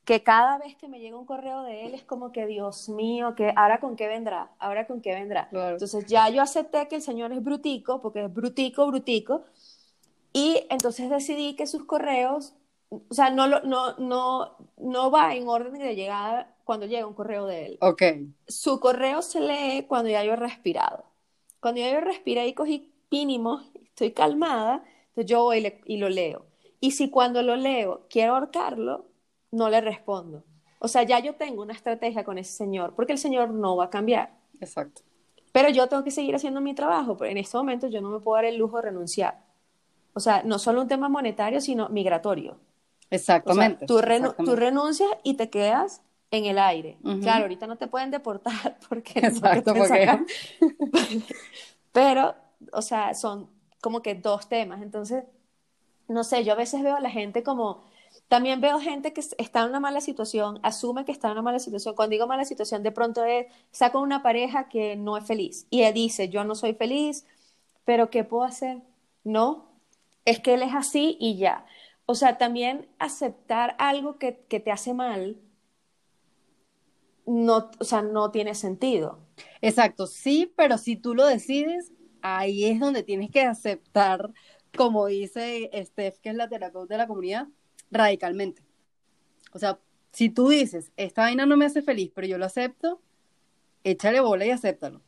que 0.04 0.22
cada 0.22 0.58
vez 0.58 0.76
que 0.76 0.86
me 0.86 1.00
llega 1.00 1.18
un 1.18 1.26
correo 1.26 1.62
de 1.62 1.86
él 1.86 1.94
es 1.94 2.04
como 2.04 2.30
que, 2.30 2.46
Dios 2.46 2.88
mío, 2.88 3.34
que 3.34 3.52
ahora 3.56 3.80
con 3.80 3.96
qué 3.96 4.06
vendrá, 4.06 4.52
ahora 4.60 4.86
con 4.86 5.00
qué 5.00 5.12
vendrá. 5.12 5.48
Entonces 5.50 6.06
ya 6.06 6.28
yo 6.28 6.40
acepté 6.40 6.86
que 6.86 6.94
el 6.96 7.02
Señor 7.02 7.32
es 7.32 7.42
brutico, 7.42 8.00
porque 8.00 8.24
es 8.24 8.32
brutico, 8.32 8.86
brutico, 8.86 9.42
y 10.32 10.64
entonces 10.70 11.10
decidí 11.10 11.56
que 11.56 11.66
sus 11.66 11.84
correos, 11.84 12.54
o 12.90 13.14
sea, 13.14 13.30
no, 13.30 13.46
no, 13.46 13.96
no, 13.98 14.56
no 14.78 15.10
va 15.10 15.34
en 15.34 15.48
orden 15.48 15.74
de 15.74 15.94
llegada 15.94 16.56
cuando 16.64 16.86
llega 16.86 17.06
un 17.06 17.14
correo 17.14 17.46
de 17.46 17.66
él. 17.66 17.78
Ok. 17.80 18.02
Su 18.48 18.80
correo 18.80 19.22
se 19.22 19.40
lee 19.40 19.86
cuando 19.86 20.10
ya 20.10 20.24
yo 20.24 20.32
he 20.32 20.36
respirado. 20.36 21.04
Cuando 21.60 21.80
ya 21.80 21.92
yo 21.92 22.00
respiré 22.00 22.48
y 22.48 22.54
cogí 22.54 22.92
mínimo, 23.10 23.60
estoy 23.84 24.12
calmada, 24.12 24.84
entonces 25.08 25.26
yo 25.26 25.44
voy 25.44 25.72
y 25.84 25.98
lo 25.98 26.08
leo. 26.08 26.46
Y 26.80 26.92
si 26.92 27.10
cuando 27.10 27.42
lo 27.42 27.56
leo 27.56 28.06
quiero 28.08 28.34
ahorcarlo, 28.34 29.06
no 29.52 29.68
le 29.68 29.80
respondo. 29.80 30.44
O 30.80 30.88
sea, 30.88 31.02
ya 31.02 31.20
yo 31.20 31.34
tengo 31.34 31.62
una 31.62 31.74
estrategia 31.74 32.24
con 32.24 32.38
ese 32.38 32.52
señor, 32.52 32.94
porque 32.94 33.12
el 33.12 33.18
señor 33.18 33.50
no 33.50 33.76
va 33.76 33.84
a 33.84 33.90
cambiar. 33.90 34.32
Exacto. 34.60 35.02
Pero 35.52 35.68
yo 35.68 35.88
tengo 35.88 36.02
que 36.02 36.10
seguir 36.10 36.34
haciendo 36.34 36.60
mi 36.60 36.74
trabajo, 36.74 37.16
pero 37.16 37.30
en 37.30 37.36
este 37.38 37.56
momento 37.56 37.88
yo 37.88 38.00
no 38.00 38.10
me 38.10 38.20
puedo 38.20 38.36
dar 38.36 38.46
el 38.46 38.56
lujo 38.56 38.76
de 38.76 38.82
renunciar. 38.82 39.44
O 40.14 40.20
sea, 40.20 40.42
no 40.42 40.58
solo 40.58 40.80
un 40.80 40.88
tema 40.88 41.08
monetario, 41.08 41.60
sino 41.60 41.88
migratorio. 41.88 42.58
Exactamente. 43.10 43.86
tú, 43.86 43.98
renuncias 43.98 45.10
y 45.22 45.34
te 45.34 45.50
quedas 45.50 46.02
en 46.30 46.46
el 46.46 46.58
aire. 46.58 46.98
Claro, 47.20 47.42
ahorita 47.42 47.66
no 47.66 47.76
te 47.76 47.88
pueden 47.88 48.10
deportar 48.10 48.78
porque... 48.88 49.18
Exacto, 49.18 49.74
porque... 49.74 50.24
pero, 51.92 52.34
o 52.72 52.82
sea, 52.82 53.14
son 53.14 53.50
como 53.80 54.02
que 54.02 54.14
dos 54.14 54.48
temas. 54.48 54.82
Entonces, 54.82 55.24
no 56.08 56.24
sé, 56.24 56.44
yo 56.44 56.52
a 56.52 56.56
veces 56.56 56.82
veo 56.82 56.96
a 56.96 57.00
la 57.00 57.10
gente 57.10 57.42
como 57.42 57.82
también 58.28 58.60
veo 58.60 58.78
gente 58.78 59.12
que 59.12 59.20
está 59.38 59.62
en 59.62 59.70
una 59.70 59.80
mala 59.80 60.00
situación, 60.00 60.60
asume 60.62 61.04
que 61.04 61.12
está 61.12 61.28
en 61.28 61.32
una 61.32 61.42
mala 61.42 61.58
situación. 61.58 61.94
Cuando 61.94 62.12
digo 62.12 62.26
mala 62.26 62.44
situación, 62.44 62.82
de 62.82 62.92
pronto 62.92 63.24
es, 63.24 63.46
saca 63.72 63.98
una 63.98 64.22
pareja 64.22 64.68
que 64.68 64.96
no 64.96 65.16
es 65.16 65.26
feliz 65.26 65.66
y 65.70 65.82
él 65.82 65.94
dice, 65.94 66.28
yo 66.28 66.44
no 66.44 66.54
soy 66.54 66.74
feliz, 66.74 67.26
pero 67.84 68.10
¿qué 68.10 68.24
puedo 68.24 68.44
hacer? 68.44 68.78
No, 69.24 69.66
es 70.24 70.38
que 70.40 70.54
él 70.54 70.62
es 70.62 70.74
así 70.74 71.16
y 71.20 71.38
ya. 71.38 71.66
O 72.10 72.16
sea, 72.16 72.38
también 72.38 72.88
aceptar 72.98 73.76
algo 73.78 74.18
que, 74.18 74.40
que 74.48 74.58
te 74.58 74.72
hace 74.72 74.94
mal, 74.94 75.40
no, 77.24 77.70
o 77.78 77.84
sea, 77.84 78.02
no 78.02 78.32
tiene 78.32 78.56
sentido. 78.56 79.20
Exacto, 79.60 80.08
sí, 80.08 80.52
pero 80.56 80.76
si 80.76 80.96
tú 80.96 81.14
lo 81.14 81.24
decides, 81.24 81.92
ahí 82.20 82.64
es 82.64 82.80
donde 82.80 83.04
tienes 83.04 83.30
que 83.30 83.42
aceptar, 83.42 84.32
como 84.76 85.06
dice 85.06 85.70
Steph, 85.72 86.18
que 86.18 86.30
es 86.30 86.34
la 86.34 86.48
terapeuta 86.48 86.94
de 86.94 86.98
la 86.98 87.06
comunidad, 87.06 87.46
radicalmente. 87.92 88.64
O 89.52 89.60
sea, 89.60 89.78
si 90.10 90.30
tú 90.30 90.48
dices, 90.48 90.90
esta 90.96 91.22
vaina 91.22 91.46
no 91.46 91.56
me 91.56 91.66
hace 91.66 91.80
feliz, 91.80 92.10
pero 92.12 92.26
yo 92.26 92.38
lo 92.38 92.46
acepto, 92.46 93.00
échale 93.84 94.18
bola 94.18 94.46
y 94.46 94.50
acéptalo. 94.50 95.00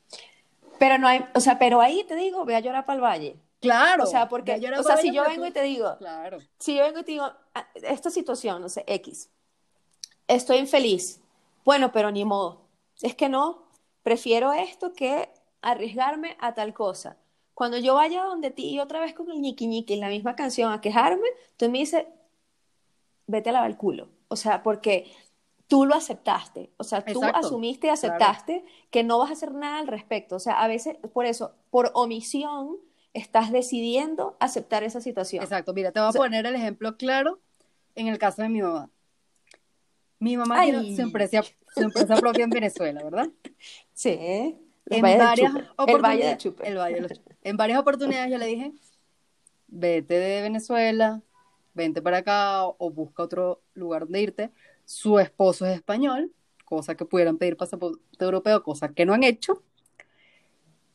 Pero 0.79 0.99
no 0.99 1.09
hay, 1.09 1.25
o 1.35 1.41
sea, 1.41 1.59
pero 1.59 1.81
ahí 1.81 2.05
te 2.07 2.15
digo, 2.15 2.45
voy 2.45 2.55
a 2.55 2.61
llorar 2.61 2.87
para 2.87 2.95
el 2.95 3.03
valle. 3.03 3.37
Claro. 3.62 4.03
O 4.03 4.07
sea, 4.07 4.29
porque, 4.29 4.61
o 4.77 4.83
sea, 4.83 4.96
si 4.96 5.14
yo 5.14 5.22
vengo 5.22 5.46
y 5.46 5.53
te 5.53 5.62
digo, 5.62 5.96
claro. 5.98 6.38
si 6.59 6.77
yo 6.77 6.83
vengo 6.83 6.98
y 6.98 7.05
te 7.05 7.12
digo, 7.12 7.31
ah, 7.55 7.68
esta 7.75 8.11
situación, 8.11 8.61
no 8.61 8.68
sé, 8.68 8.85
X, 8.88 9.31
estoy 10.27 10.59
infeliz, 10.59 11.20
bueno, 11.64 11.92
pero 11.92 12.11
ni 12.11 12.25
modo. 12.25 12.62
Es 13.01 13.14
que 13.14 13.29
no, 13.29 13.62
prefiero 14.03 14.53
esto 14.53 14.92
que 14.92 15.31
arriesgarme 15.62 16.37
a 16.40 16.55
tal 16.55 16.75
cosa. 16.75 17.16
Cuando 17.55 17.79
yo 17.79 17.94
vaya 17.94 18.25
donde 18.25 18.51
ti 18.51 18.70
y 18.70 18.81
otra 18.81 19.01
vez 19.01 19.14
con 19.14 19.31
el 19.31 19.40
ñiqui 19.40 19.68
ñiqui, 19.68 19.94
la 19.96 20.09
misma 20.09 20.35
canción, 20.35 20.72
a 20.72 20.81
quejarme, 20.81 21.29
tú 21.57 21.70
me 21.70 21.79
dices, 21.79 22.05
vete 23.29 23.51
a 23.51 23.53
lavar 23.53 23.70
el 23.70 23.77
culo. 23.77 24.09
O 24.27 24.35
sea, 24.35 24.64
porque 24.64 25.12
tú 25.68 25.87
lo 25.87 25.94
aceptaste. 25.94 26.72
O 26.79 26.85
sea, 26.85 27.05
tú 27.05 27.22
asumiste 27.22 27.87
y 27.87 27.90
aceptaste 27.90 28.64
que 28.90 29.05
no 29.05 29.18
vas 29.18 29.31
a 29.31 29.35
hacer 29.35 29.53
nada 29.53 29.79
al 29.79 29.87
respecto. 29.87 30.35
O 30.35 30.40
sea, 30.40 30.61
a 30.61 30.66
veces, 30.66 30.96
por 31.12 31.27
eso, 31.27 31.53
por 31.70 31.92
omisión, 31.94 32.79
estás 33.14 33.53
decidiendo 33.53 34.37
aceptar 34.40 34.83
esa 34.85 35.01
situación. 35.01 35.42
Exacto. 35.42 35.72
Mira, 35.75 35.92
te 35.92 36.01
voy 36.01 36.09
a 36.09 36.12
poner 36.12 36.46
el 36.46 36.55
ejemplo 36.55 36.96
claro 36.96 37.40
en 37.94 38.09
el 38.09 38.18
caso 38.18 38.42
de 38.42 38.48
mi 38.48 38.62
mamá. 38.62 38.90
Mi 40.18 40.37
mamá 40.37 40.62
tiene 40.62 40.94
su 40.94 41.03
empresa, 41.03 41.42
propia 42.20 42.44
en 42.44 42.51
Venezuela, 42.51 43.03
¿verdad? 43.03 43.29
Sí. 43.92 44.57
En 44.87 45.01
varias, 45.01 45.53
oportunidades, 45.77 47.20
en 47.42 47.57
varias 47.57 47.79
oportunidades 47.79 48.31
yo 48.31 48.38
le 48.38 48.46
dije, 48.46 48.72
vete 49.68 50.14
de 50.14 50.42
Venezuela, 50.42 51.22
vente 51.72 52.03
para 52.03 52.18
acá 52.18 52.66
o 52.66 52.90
busca 52.90 53.22
otro 53.22 53.62
lugar 53.75 54.03
donde 54.03 54.20
irte. 54.20 54.51
Su 54.85 55.18
esposo 55.18 55.66
es 55.66 55.77
español, 55.77 56.33
cosa 56.64 56.96
que 56.96 57.05
pudieran 57.05 57.38
pedir 57.38 57.57
pasaporte 57.57 58.01
europeo, 58.18 58.62
cosa 58.62 58.92
que 58.92 59.07
no 59.07 59.14
han 59.14 59.22
hecho. 59.22 59.62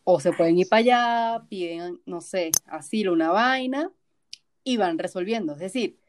O 0.10 0.22
se 0.22 0.32
pueden 0.32 0.58
ir 0.58 0.70
para 0.70 0.80
allá, 0.80 1.46
piden, 1.50 2.00
no 2.06 2.22
sé, 2.22 2.52
asilo, 2.68 3.12
una 3.12 3.30
vaina, 3.30 3.92
y 4.64 4.78
van 4.78 4.98
resolviendo. 4.98 5.52
Es 5.52 5.60
decir, 5.60 6.00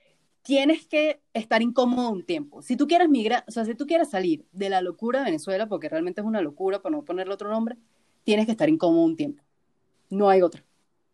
tienes 0.43 0.87
que 0.87 1.21
estar 1.35 1.63
incómodo 1.63 2.11
un 2.11 2.25
tiempo. 2.25 2.63
Si 2.63 2.77
tú 2.77 2.87
quieres 2.87 3.09
migrar, 3.09 3.43
o 3.49 3.51
sea, 3.51 3.65
si 3.65 3.75
tú 3.75 3.89
quieres 3.89 4.09
salir 4.09 4.47
de 4.53 4.71
la 4.71 4.83
locura 4.83 5.19
de 5.19 5.25
Venezuela, 5.25 5.67
porque 5.67 5.89
realmente 5.89 6.21
es 6.21 6.27
una 6.29 6.41
locura, 6.41 6.81
para 6.81 6.95
no 6.95 7.05
ponerle 7.05 7.35
otro 7.35 7.51
nombre, 7.51 7.77
tienes 8.23 8.47
que 8.47 8.53
estar 8.53 8.69
incómodo 8.69 9.03
un 9.03 9.17
tiempo. 9.17 9.43
No 10.11 10.31
hay 10.31 10.43
otra. 10.43 10.63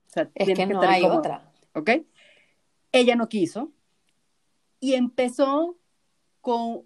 O 0.09 0.11
sea, 0.11 0.31
es 0.35 0.55
que 0.55 0.67
no 0.67 0.83
hay 0.83 1.05
otra. 1.05 1.51
¿Ok? 1.73 1.91
Ella 2.93 3.17
no 3.17 3.31
quiso 3.31 3.73
y 4.79 4.93
empezó 4.93 5.79
con 6.43 6.83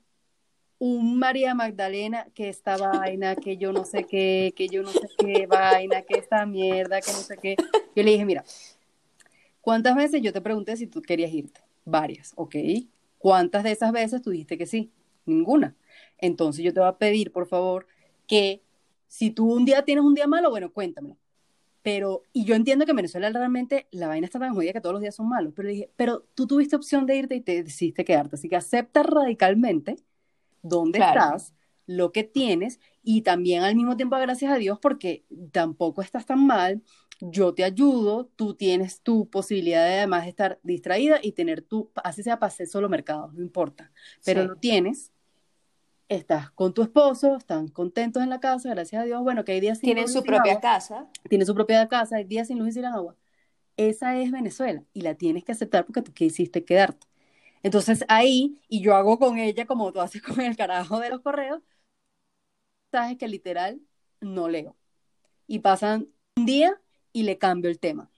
un 0.79 1.19
María 1.19 1.55
Magdalena 1.55 2.27
que 2.35 2.49
esta 2.49 2.77
vaina, 2.77 3.35
que 3.37 3.57
yo 3.57 3.73
no 3.73 3.85
sé 3.85 4.05
qué, 4.05 4.53
que 4.57 4.69
yo 4.69 4.83
no 4.83 4.91
sé 4.91 5.09
qué 5.19 5.47
vaina, 5.47 6.03
que 6.03 6.19
esta 6.19 6.47
mierda, 6.47 7.01
que 7.01 7.13
no 7.13 7.19
sé 7.19 7.37
qué. 7.37 7.57
Yo 7.97 8.03
le 8.03 8.13
dije, 8.13 8.25
mira, 8.25 8.45
¿cuántas 9.61 9.97
veces 9.97 10.23
yo 10.23 10.33
te 10.33 10.41
pregunté 10.41 10.77
si 10.77 10.87
tú 10.87 11.03
querías 11.03 11.33
irte? 11.33 11.61
Varias, 11.85 12.33
¿ok? 12.37 12.55
¿Cuántas 13.19 13.65
de 13.65 13.73
esas 13.73 13.93
veces 13.93 14.23
tú 14.23 14.31
dijiste 14.31 14.57
que 14.57 14.67
sí? 14.67 14.91
Ninguna. 15.27 15.75
Entonces 16.19 16.65
yo 16.65 16.73
te 16.73 16.81
voy 16.81 16.89
a 16.89 16.99
pedir, 16.99 17.33
por 17.33 17.47
favor, 17.47 17.87
que 18.27 18.63
si 19.09 19.31
tú 19.31 19.53
un 19.53 19.65
día 19.65 19.85
tienes 19.85 20.05
un 20.05 20.15
día 20.15 20.27
malo, 20.27 20.51
bueno, 20.51 20.73
cuéntamelo 20.73 21.17
pero, 21.83 22.23
y 22.35 22.45
yo 22.45 22.55
entiendo 22.55 22.85
que 22.85 22.91
en 22.91 22.97
Venezuela 22.97 23.31
realmente 23.31 23.87
la 23.93 24.09
vaina 24.09 24.27
está 24.27 24.39
tan 24.39 24.53
jodida 24.53 24.75
que 24.75 24.81
todos 24.83 24.93
los 24.93 25.01
días 25.01 25.15
son 25.15 25.27
malos, 25.27 25.55
pero 25.57 25.69
dije, 25.69 25.91
pero 25.97 26.23
tú 26.35 26.47
tuviste 26.47 26.77
opción 26.77 27.07
de 27.07 27.17
irte 27.17 27.35
y 27.35 27.41
te 27.41 27.63
decidiste 27.63 28.05
quedarte, 28.05 28.37
así 28.37 28.47
que 28.47 28.57
acepta 28.57 29.03
radicalmente 29.03 29.97
dónde 30.69 30.99
estás, 30.99 31.55
lo 31.87 32.13
que 32.13 32.25
tienes, 32.25 32.81
y 33.03 33.23
también 33.23 33.63
al 33.63 33.75
mismo 33.75 33.97
tiempo 33.97 34.17
gracias 34.17 34.53
a 34.53 34.57
Dios 34.57 34.79
porque 34.81 35.25
tampoco 35.53 36.03
estás 36.03 36.27
tan 36.27 36.47
mal, 36.47 36.83
yo 37.21 37.55
te 37.55 37.65
ayudo, 37.65 38.31
tú 38.37 38.55
tienes 38.55 39.01
tu 39.01 39.29
posibilidad 39.29 39.85
de 39.85 39.99
además 39.99 40.27
estar 40.27 40.61
distraída 40.63 41.19
y 41.23 41.33
tener 41.33 41.63
tu, 41.63 41.91
así 41.97 42.23
sea 42.23 42.35
hacer 42.35 42.69
solo 42.69 42.89
mercado, 42.89 43.33
no 43.33 43.43
importa, 43.43 43.91
pero 44.25 44.45
lo 44.45 44.57
tienes, 44.57 45.13
estás 46.09 46.51
con 46.51 46.73
tu 46.73 46.83
esposo, 46.83 47.37
están 47.37 47.69
contentos 47.69 48.23
en 48.23 48.31
la 48.31 48.41
casa, 48.41 48.71
gracias 48.71 49.03
a 49.03 49.05
Dios, 49.05 49.23
bueno, 49.23 49.45
que 49.45 49.53
hay 49.53 49.61
días 49.61 49.79
sin 49.79 49.87
Tienen 49.87 50.09
su 50.09 50.23
propia 50.23 50.61
casa. 50.61 51.09
Tienen 51.29 51.47
su 51.47 51.55
propia 51.55 51.89
casa, 51.89 52.17
hay 52.17 52.25
días 52.25 52.49
sin 52.49 52.59
luz 52.59 52.69
y 52.69 52.73
sin 52.73 52.85
agua. 52.85 53.17
Esa 53.77 54.19
es 54.19 54.31
Venezuela 54.31 54.83
y 54.93 55.03
la 55.03 55.15
tienes 55.15 55.45
que 55.45 55.53
aceptar 55.53 55.85
porque 55.85 56.03
tú 56.03 56.13
quisiste 56.13 56.65
quedarte. 56.65 57.08
Entonces 57.63 58.05
ahí, 58.09 58.61
y 58.69 58.81
yo 58.81 58.95
hago 58.95 59.19
con 59.19 59.39
ella 59.39 59.67
como 59.67 59.93
tú 59.93 60.01
haces 60.01 60.23
con 60.23 60.41
el 60.41 60.57
carajo 60.57 61.01
de 61.01 61.11
los 61.11 61.21
correos, 61.21 61.63
sabes 62.91 63.17
que 63.19 63.29
literal 63.29 63.81
no 64.21 64.49
leo. 64.49 64.77
Y 65.47 65.61
pasan 65.61 66.09
un 66.37 66.47
día 66.47 66.81
y 67.13 67.23
le 67.23 67.39
cambio 67.39 67.71
el 67.71 67.79
tema. 67.79 68.11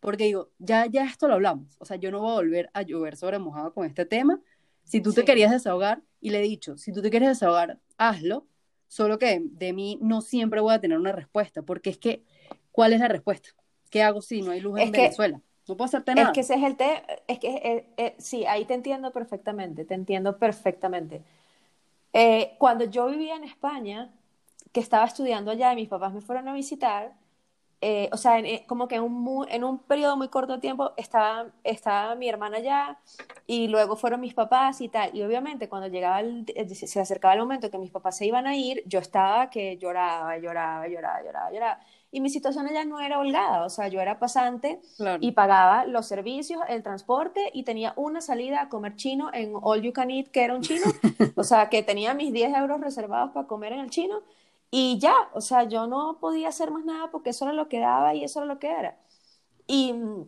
Porque 0.00 0.24
digo, 0.24 0.50
ya, 0.58 0.86
ya 0.86 1.04
esto 1.04 1.28
lo 1.28 1.34
hablamos. 1.34 1.76
O 1.78 1.86
sea, 1.86 1.96
yo 1.96 2.10
no 2.10 2.20
voy 2.20 2.32
a 2.32 2.34
volver 2.34 2.70
a 2.74 2.82
llover 2.82 3.16
sobre 3.16 3.38
mojado 3.38 3.72
con 3.72 3.86
este 3.86 4.04
tema. 4.04 4.40
Si 4.84 5.00
tú 5.00 5.12
te 5.14 5.24
querías 5.24 5.50
desahogar, 5.50 6.02
y 6.20 6.30
le 6.30 6.40
he 6.40 6.42
dicho, 6.42 6.76
si 6.76 6.92
tú 6.92 7.02
te 7.02 7.10
quieres 7.10 7.28
desahogar, 7.28 7.78
hazlo. 7.96 8.46
Solo 8.86 9.18
que 9.18 9.40
de 9.42 9.72
mí 9.72 9.98
no 10.00 10.20
siempre 10.20 10.60
voy 10.60 10.74
a 10.74 10.80
tener 10.80 10.98
una 10.98 11.12
respuesta, 11.12 11.62
porque 11.62 11.90
es 11.90 11.98
que, 11.98 12.22
¿cuál 12.70 12.92
es 12.92 13.00
la 13.00 13.08
respuesta? 13.08 13.50
¿Qué 13.90 14.02
hago 14.02 14.22
si 14.22 14.40
no 14.42 14.52
hay 14.52 14.60
luz 14.60 14.78
en 14.78 14.92
Venezuela? 14.92 15.40
No 15.66 15.76
puedo 15.76 15.86
hacerte 15.86 16.14
nada. 16.14 16.28
Es 16.28 16.34
que 16.34 16.40
ese 16.40 16.54
es 16.54 16.62
el 16.62 16.76
tema, 16.76 17.02
es 17.26 17.38
que 17.38 17.48
eh, 17.48 17.86
eh, 17.96 18.14
sí, 18.18 18.44
ahí 18.46 18.64
te 18.64 18.74
entiendo 18.74 19.12
perfectamente, 19.12 19.84
te 19.84 19.94
entiendo 19.94 20.38
perfectamente. 20.38 21.22
Eh, 22.12 22.54
cuando 22.58 22.84
yo 22.84 23.06
vivía 23.06 23.36
en 23.36 23.44
España, 23.44 24.10
que 24.72 24.80
estaba 24.80 25.04
estudiando 25.04 25.50
allá 25.50 25.72
y 25.72 25.76
mis 25.76 25.88
papás 25.88 26.12
me 26.12 26.20
fueron 26.20 26.48
a 26.48 26.54
visitar, 26.54 27.12
eh, 27.80 28.08
o 28.12 28.16
sea, 28.16 28.38
eh, 28.38 28.64
como 28.66 28.88
que 28.88 28.94
en 28.96 29.02
un, 29.02 29.46
en 29.50 29.64
un 29.64 29.78
periodo 29.78 30.16
muy 30.16 30.28
corto 30.28 30.54
de 30.54 30.58
tiempo 30.60 30.92
estaba, 30.96 31.48
estaba 31.64 32.14
mi 32.14 32.28
hermana 32.28 32.58
allá 32.58 32.98
y 33.46 33.68
luego 33.68 33.96
fueron 33.96 34.20
mis 34.20 34.32
papás 34.34 34.80
y 34.80 34.88
tal. 34.88 35.14
Y 35.14 35.22
obviamente 35.22 35.68
cuando 35.68 35.88
llegaba 35.88 36.20
el, 36.20 36.46
se 36.74 37.00
acercaba 37.00 37.34
el 37.34 37.40
momento 37.40 37.70
que 37.70 37.78
mis 37.78 37.90
papás 37.90 38.16
se 38.16 38.26
iban 38.26 38.46
a 38.46 38.56
ir, 38.56 38.82
yo 38.86 39.00
estaba 39.00 39.50
que 39.50 39.76
lloraba, 39.76 40.38
lloraba, 40.38 40.88
lloraba, 40.88 41.22
lloraba, 41.22 41.52
lloraba. 41.52 41.80
Y 42.14 42.20
mi 42.20 42.30
situación 42.30 42.68
allá 42.68 42.84
no 42.84 43.00
era 43.00 43.18
holgada, 43.18 43.64
o 43.64 43.68
sea, 43.68 43.88
yo 43.88 44.00
era 44.00 44.20
pasante 44.20 44.80
y 45.18 45.32
pagaba 45.32 45.84
los 45.84 46.06
servicios, 46.06 46.62
el 46.68 46.84
transporte 46.84 47.50
y 47.52 47.64
tenía 47.64 47.92
una 47.96 48.20
salida 48.20 48.62
a 48.62 48.68
comer 48.68 48.94
chino 48.94 49.30
en 49.34 49.54
All 49.60 49.82
You 49.82 49.92
Can 49.92 50.12
Eat, 50.12 50.28
que 50.28 50.44
era 50.44 50.54
un 50.54 50.62
chino, 50.62 50.84
o 51.34 51.42
sea, 51.42 51.68
que 51.70 51.82
tenía 51.82 52.14
mis 52.14 52.32
10 52.32 52.54
euros 52.56 52.80
reservados 52.80 53.32
para 53.32 53.48
comer 53.48 53.72
en 53.72 53.80
el 53.80 53.90
chino 53.90 54.22
y 54.70 55.00
ya, 55.00 55.12
o 55.32 55.40
sea, 55.40 55.64
yo 55.64 55.88
no 55.88 56.18
podía 56.20 56.50
hacer 56.50 56.70
más 56.70 56.84
nada 56.84 57.10
porque 57.10 57.30
eso 57.30 57.46
era 57.46 57.52
lo 57.52 57.68
que 57.68 57.80
daba 57.80 58.14
y 58.14 58.22
eso 58.22 58.38
era 58.38 58.46
lo 58.46 58.60
que 58.60 58.70
era. 58.70 58.96
Y 59.66 59.92
mm, 59.92 60.24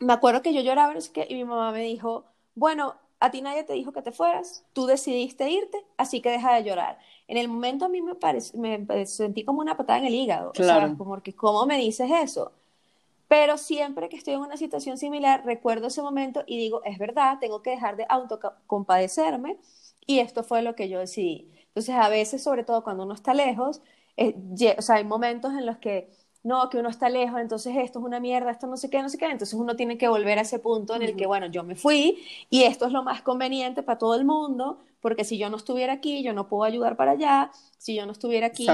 me 0.00 0.12
acuerdo 0.12 0.42
que 0.42 0.52
yo 0.52 0.60
lloraba 0.60 0.92
y 1.28 1.34
mi 1.34 1.44
mamá 1.46 1.72
me 1.72 1.80
dijo, 1.80 2.26
bueno, 2.54 2.96
a 3.20 3.30
ti 3.30 3.40
nadie 3.40 3.64
te 3.64 3.72
dijo 3.72 3.92
que 3.92 4.02
te 4.02 4.12
fueras, 4.12 4.66
tú 4.74 4.84
decidiste 4.84 5.48
irte, 5.48 5.78
así 5.96 6.20
que 6.20 6.30
deja 6.30 6.52
de 6.54 6.64
llorar. 6.64 6.98
En 7.32 7.38
el 7.38 7.48
momento 7.48 7.86
a 7.86 7.88
mí 7.88 8.02
me, 8.02 8.78
me 8.78 9.06
sentí 9.06 9.42
como 9.42 9.62
una 9.62 9.74
patada 9.74 10.00
en 10.00 10.04
el 10.04 10.14
hígado, 10.14 10.52
claro. 10.52 10.94
Como 10.98 11.18
que, 11.22 11.34
¿cómo 11.34 11.64
me 11.64 11.78
dices 11.78 12.10
eso? 12.10 12.52
Pero 13.26 13.56
siempre 13.56 14.10
que 14.10 14.18
estoy 14.18 14.34
en 14.34 14.40
una 14.40 14.58
situación 14.58 14.98
similar, 14.98 15.42
recuerdo 15.46 15.86
ese 15.86 16.02
momento 16.02 16.44
y 16.46 16.58
digo, 16.58 16.82
es 16.84 16.98
verdad, 16.98 17.38
tengo 17.40 17.62
que 17.62 17.70
dejar 17.70 17.96
de 17.96 18.04
autocompadecerme 18.06 19.56
y 20.06 20.18
esto 20.18 20.44
fue 20.44 20.60
lo 20.60 20.74
que 20.74 20.90
yo 20.90 20.98
decidí. 20.98 21.50
Entonces, 21.68 21.94
a 21.94 22.10
veces, 22.10 22.42
sobre 22.42 22.64
todo 22.64 22.84
cuando 22.84 23.04
uno 23.04 23.14
está 23.14 23.32
lejos, 23.32 23.80
eh, 24.18 24.36
o 24.76 24.82
sea, 24.82 24.96
hay 24.96 25.04
momentos 25.04 25.54
en 25.54 25.64
los 25.64 25.78
que, 25.78 26.10
no, 26.44 26.68
que 26.68 26.78
uno 26.78 26.88
está 26.88 27.08
lejos, 27.08 27.40
entonces 27.40 27.76
esto 27.76 28.00
es 28.00 28.04
una 28.04 28.18
mierda, 28.18 28.50
esto 28.50 28.66
no 28.66 28.76
sé 28.76 28.90
qué, 28.90 29.00
no 29.00 29.08
sé 29.08 29.16
qué, 29.16 29.26
entonces 29.26 29.54
uno 29.54 29.76
tiene 29.76 29.96
que 29.96 30.08
volver 30.08 30.38
a 30.38 30.42
ese 30.42 30.58
punto 30.58 30.94
en 30.96 31.02
el 31.02 31.16
que, 31.16 31.26
bueno, 31.26 31.46
yo 31.46 31.62
me 31.62 31.76
fui 31.76 32.18
y 32.50 32.64
esto 32.64 32.86
es 32.86 32.92
lo 32.92 33.02
más 33.02 33.22
conveniente 33.22 33.82
para 33.82 33.98
todo 33.98 34.14
el 34.16 34.24
mundo, 34.24 34.78
porque 35.00 35.24
si 35.24 35.38
yo 35.38 35.50
no 35.50 35.56
estuviera 35.56 35.92
aquí, 35.94 36.22
yo 36.22 36.32
no 36.32 36.48
puedo 36.48 36.64
ayudar 36.64 36.96
para 36.96 37.12
allá, 37.12 37.50
si 37.78 37.94
yo 37.94 38.06
no 38.06 38.12
estuviera 38.12 38.48
aquí, 38.48 38.66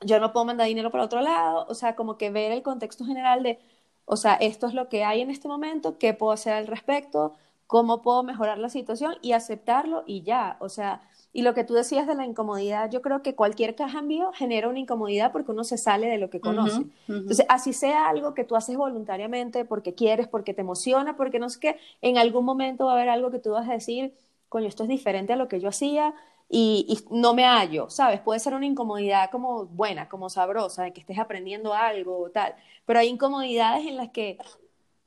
yo 0.00 0.18
no 0.18 0.32
puedo 0.32 0.44
mandar 0.44 0.66
dinero 0.66 0.90
para 0.90 1.04
otro 1.04 1.20
lado, 1.20 1.66
o 1.68 1.74
sea, 1.74 1.94
como 1.94 2.18
que 2.18 2.30
ver 2.30 2.50
el 2.50 2.62
contexto 2.62 3.04
general 3.04 3.44
de, 3.44 3.60
o 4.04 4.16
sea, 4.16 4.34
esto 4.34 4.66
es 4.66 4.74
lo 4.74 4.88
que 4.88 5.04
hay 5.04 5.20
en 5.20 5.30
este 5.30 5.46
momento, 5.46 5.98
qué 5.98 6.14
puedo 6.14 6.32
hacer 6.32 6.54
al 6.54 6.66
respecto, 6.66 7.34
cómo 7.68 8.02
puedo 8.02 8.24
mejorar 8.24 8.58
la 8.58 8.68
situación 8.68 9.14
y 9.22 9.32
aceptarlo 9.32 10.02
y 10.06 10.22
ya, 10.22 10.56
o 10.58 10.68
sea, 10.68 11.08
y 11.34 11.42
lo 11.42 11.54
que 11.54 11.64
tú 11.64 11.72
decías 11.72 12.06
de 12.06 12.14
la 12.14 12.26
incomodidad, 12.26 12.90
yo 12.90 13.00
creo 13.00 13.22
que 13.22 13.34
cualquier 13.34 13.74
cambio 13.74 14.32
genera 14.34 14.68
una 14.68 14.78
incomodidad 14.78 15.32
porque 15.32 15.52
uno 15.52 15.64
se 15.64 15.78
sale 15.78 16.08
de 16.08 16.18
lo 16.18 16.28
que 16.28 16.40
conoce. 16.40 16.84
Entonces, 17.08 17.46
así 17.48 17.72
sea 17.72 18.08
algo 18.08 18.34
que 18.34 18.44
tú 18.44 18.54
haces 18.54 18.76
voluntariamente 18.76 19.64
porque 19.64 19.94
quieres, 19.94 20.28
porque 20.28 20.52
te 20.52 20.60
emociona, 20.60 21.16
porque 21.16 21.38
no 21.38 21.48
sé 21.48 21.58
qué, 21.58 21.78
en 22.02 22.18
algún 22.18 22.44
momento 22.44 22.84
va 22.84 22.92
a 22.92 22.94
haber 22.96 23.08
algo 23.08 23.30
que 23.30 23.38
tú 23.38 23.52
vas 23.52 23.66
a 23.66 23.72
decir, 23.72 24.14
coño, 24.50 24.68
esto 24.68 24.82
es 24.82 24.90
diferente 24.90 25.32
a 25.32 25.36
lo 25.36 25.48
que 25.48 25.58
yo 25.58 25.70
hacía 25.70 26.14
y, 26.50 26.98
no 27.10 27.32
me 27.32 27.44
hallo, 27.44 27.88
¿sabes? 27.88 28.20
Puede 28.20 28.38
ser 28.38 28.52
una 28.52 28.66
incomodidad 28.66 29.30
como 29.30 29.64
buena, 29.64 30.10
como 30.10 30.28
sabrosa, 30.28 30.82
de 30.82 30.92
que 30.92 31.00
estés 31.00 31.18
aprendiendo 31.18 31.72
algo 31.72 32.20
o 32.20 32.30
tal, 32.30 32.54
pero 32.84 32.98
hay 32.98 33.08
incomodidades 33.08 33.86
en 33.86 33.96
las 33.96 34.10
que, 34.10 34.36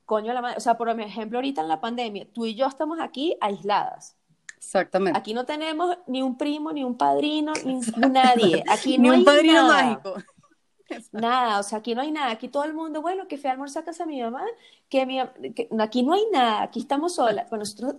coño, 0.05 0.33
la 0.33 0.41
madre, 0.41 0.57
o 0.57 0.59
sea, 0.59 0.75
por 0.75 0.89
ejemplo, 0.89 1.37
ahorita 1.37 1.61
en 1.61 1.67
la 1.67 1.81
pandemia, 1.81 2.25
tú 2.33 2.47
y 2.47 2.55
yo 2.55 2.65
estamos 2.65 2.99
aquí 2.99 3.37
aisladas 3.41 4.15
Exactamente. 4.65 5.17
Aquí 5.17 5.35
no 5.35 5.45
tenemos 5.45 5.95
ni 6.07 6.23
un 6.23 6.37
primo, 6.37 6.73
ni 6.73 6.83
un 6.83 6.97
padrino, 6.97 7.53
ni 7.63 7.79
nadie. 8.09 8.63
Aquí 8.69 8.97
no 8.97 9.11
ni 9.11 9.19
un 9.19 9.23
padrino 9.23 9.67
mágico. 9.67 10.15
Nada, 11.11 11.59
o 11.59 11.63
sea, 11.63 11.79
aquí 11.79 11.93
no 11.93 12.01
hay 12.01 12.11
nada. 12.11 12.31
Aquí 12.31 12.47
todo 12.47 12.63
el 12.63 12.73
mundo, 12.73 13.01
bueno, 13.01 13.27
que 13.27 13.37
fui 13.37 13.49
a 13.49 13.53
almorzar 13.53 13.83
a 13.83 13.85
casa 13.85 14.05
de 14.05 14.11
mi 14.11 14.21
mamá, 14.21 14.43
que, 14.89 15.05
mi, 15.05 15.19
aquí 15.19 16.03
no 16.03 16.13
hay 16.13 16.25
nada, 16.31 16.63
aquí 16.63 16.79
estamos 16.79 17.15
solas. 17.15 17.45
Pues 17.47 17.59
nosotros, 17.59 17.95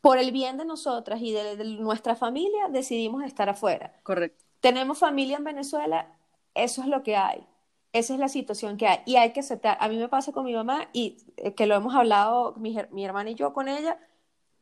por 0.00 0.18
el 0.18 0.30
bien 0.30 0.58
de 0.58 0.64
nosotras 0.66 1.20
y 1.22 1.32
de, 1.32 1.56
nuestra 1.78 2.16
familia, 2.16 2.68
decidimos 2.68 3.24
estar 3.24 3.48
afuera. 3.48 3.94
Correcto. 4.02 4.44
Tenemos 4.60 4.98
familia 4.98 5.38
en 5.38 5.44
Venezuela, 5.44 6.06
eso 6.54 6.82
es 6.82 6.88
lo 6.88 7.02
que 7.02 7.16
hay. 7.16 7.46
Esa 7.92 8.14
es 8.14 8.20
la 8.20 8.28
situación 8.28 8.76
que 8.76 8.88
hay. 8.88 8.98
Y 9.06 9.16
hay 9.16 9.32
que 9.32 9.40
aceptar. 9.40 9.78
A 9.80 9.88
mí 9.88 9.96
me 9.96 10.08
pasa 10.08 10.32
con 10.32 10.44
mi 10.44 10.54
mamá 10.54 10.88
y 10.92 11.18
eh, 11.36 11.54
que 11.54 11.66
lo 11.66 11.74
hemos 11.74 11.94
hablado 11.94 12.54
mi, 12.56 12.76
mi 12.90 13.04
hermana 13.04 13.30
y 13.30 13.34
yo 13.34 13.52
con 13.52 13.68
ella 13.68 13.98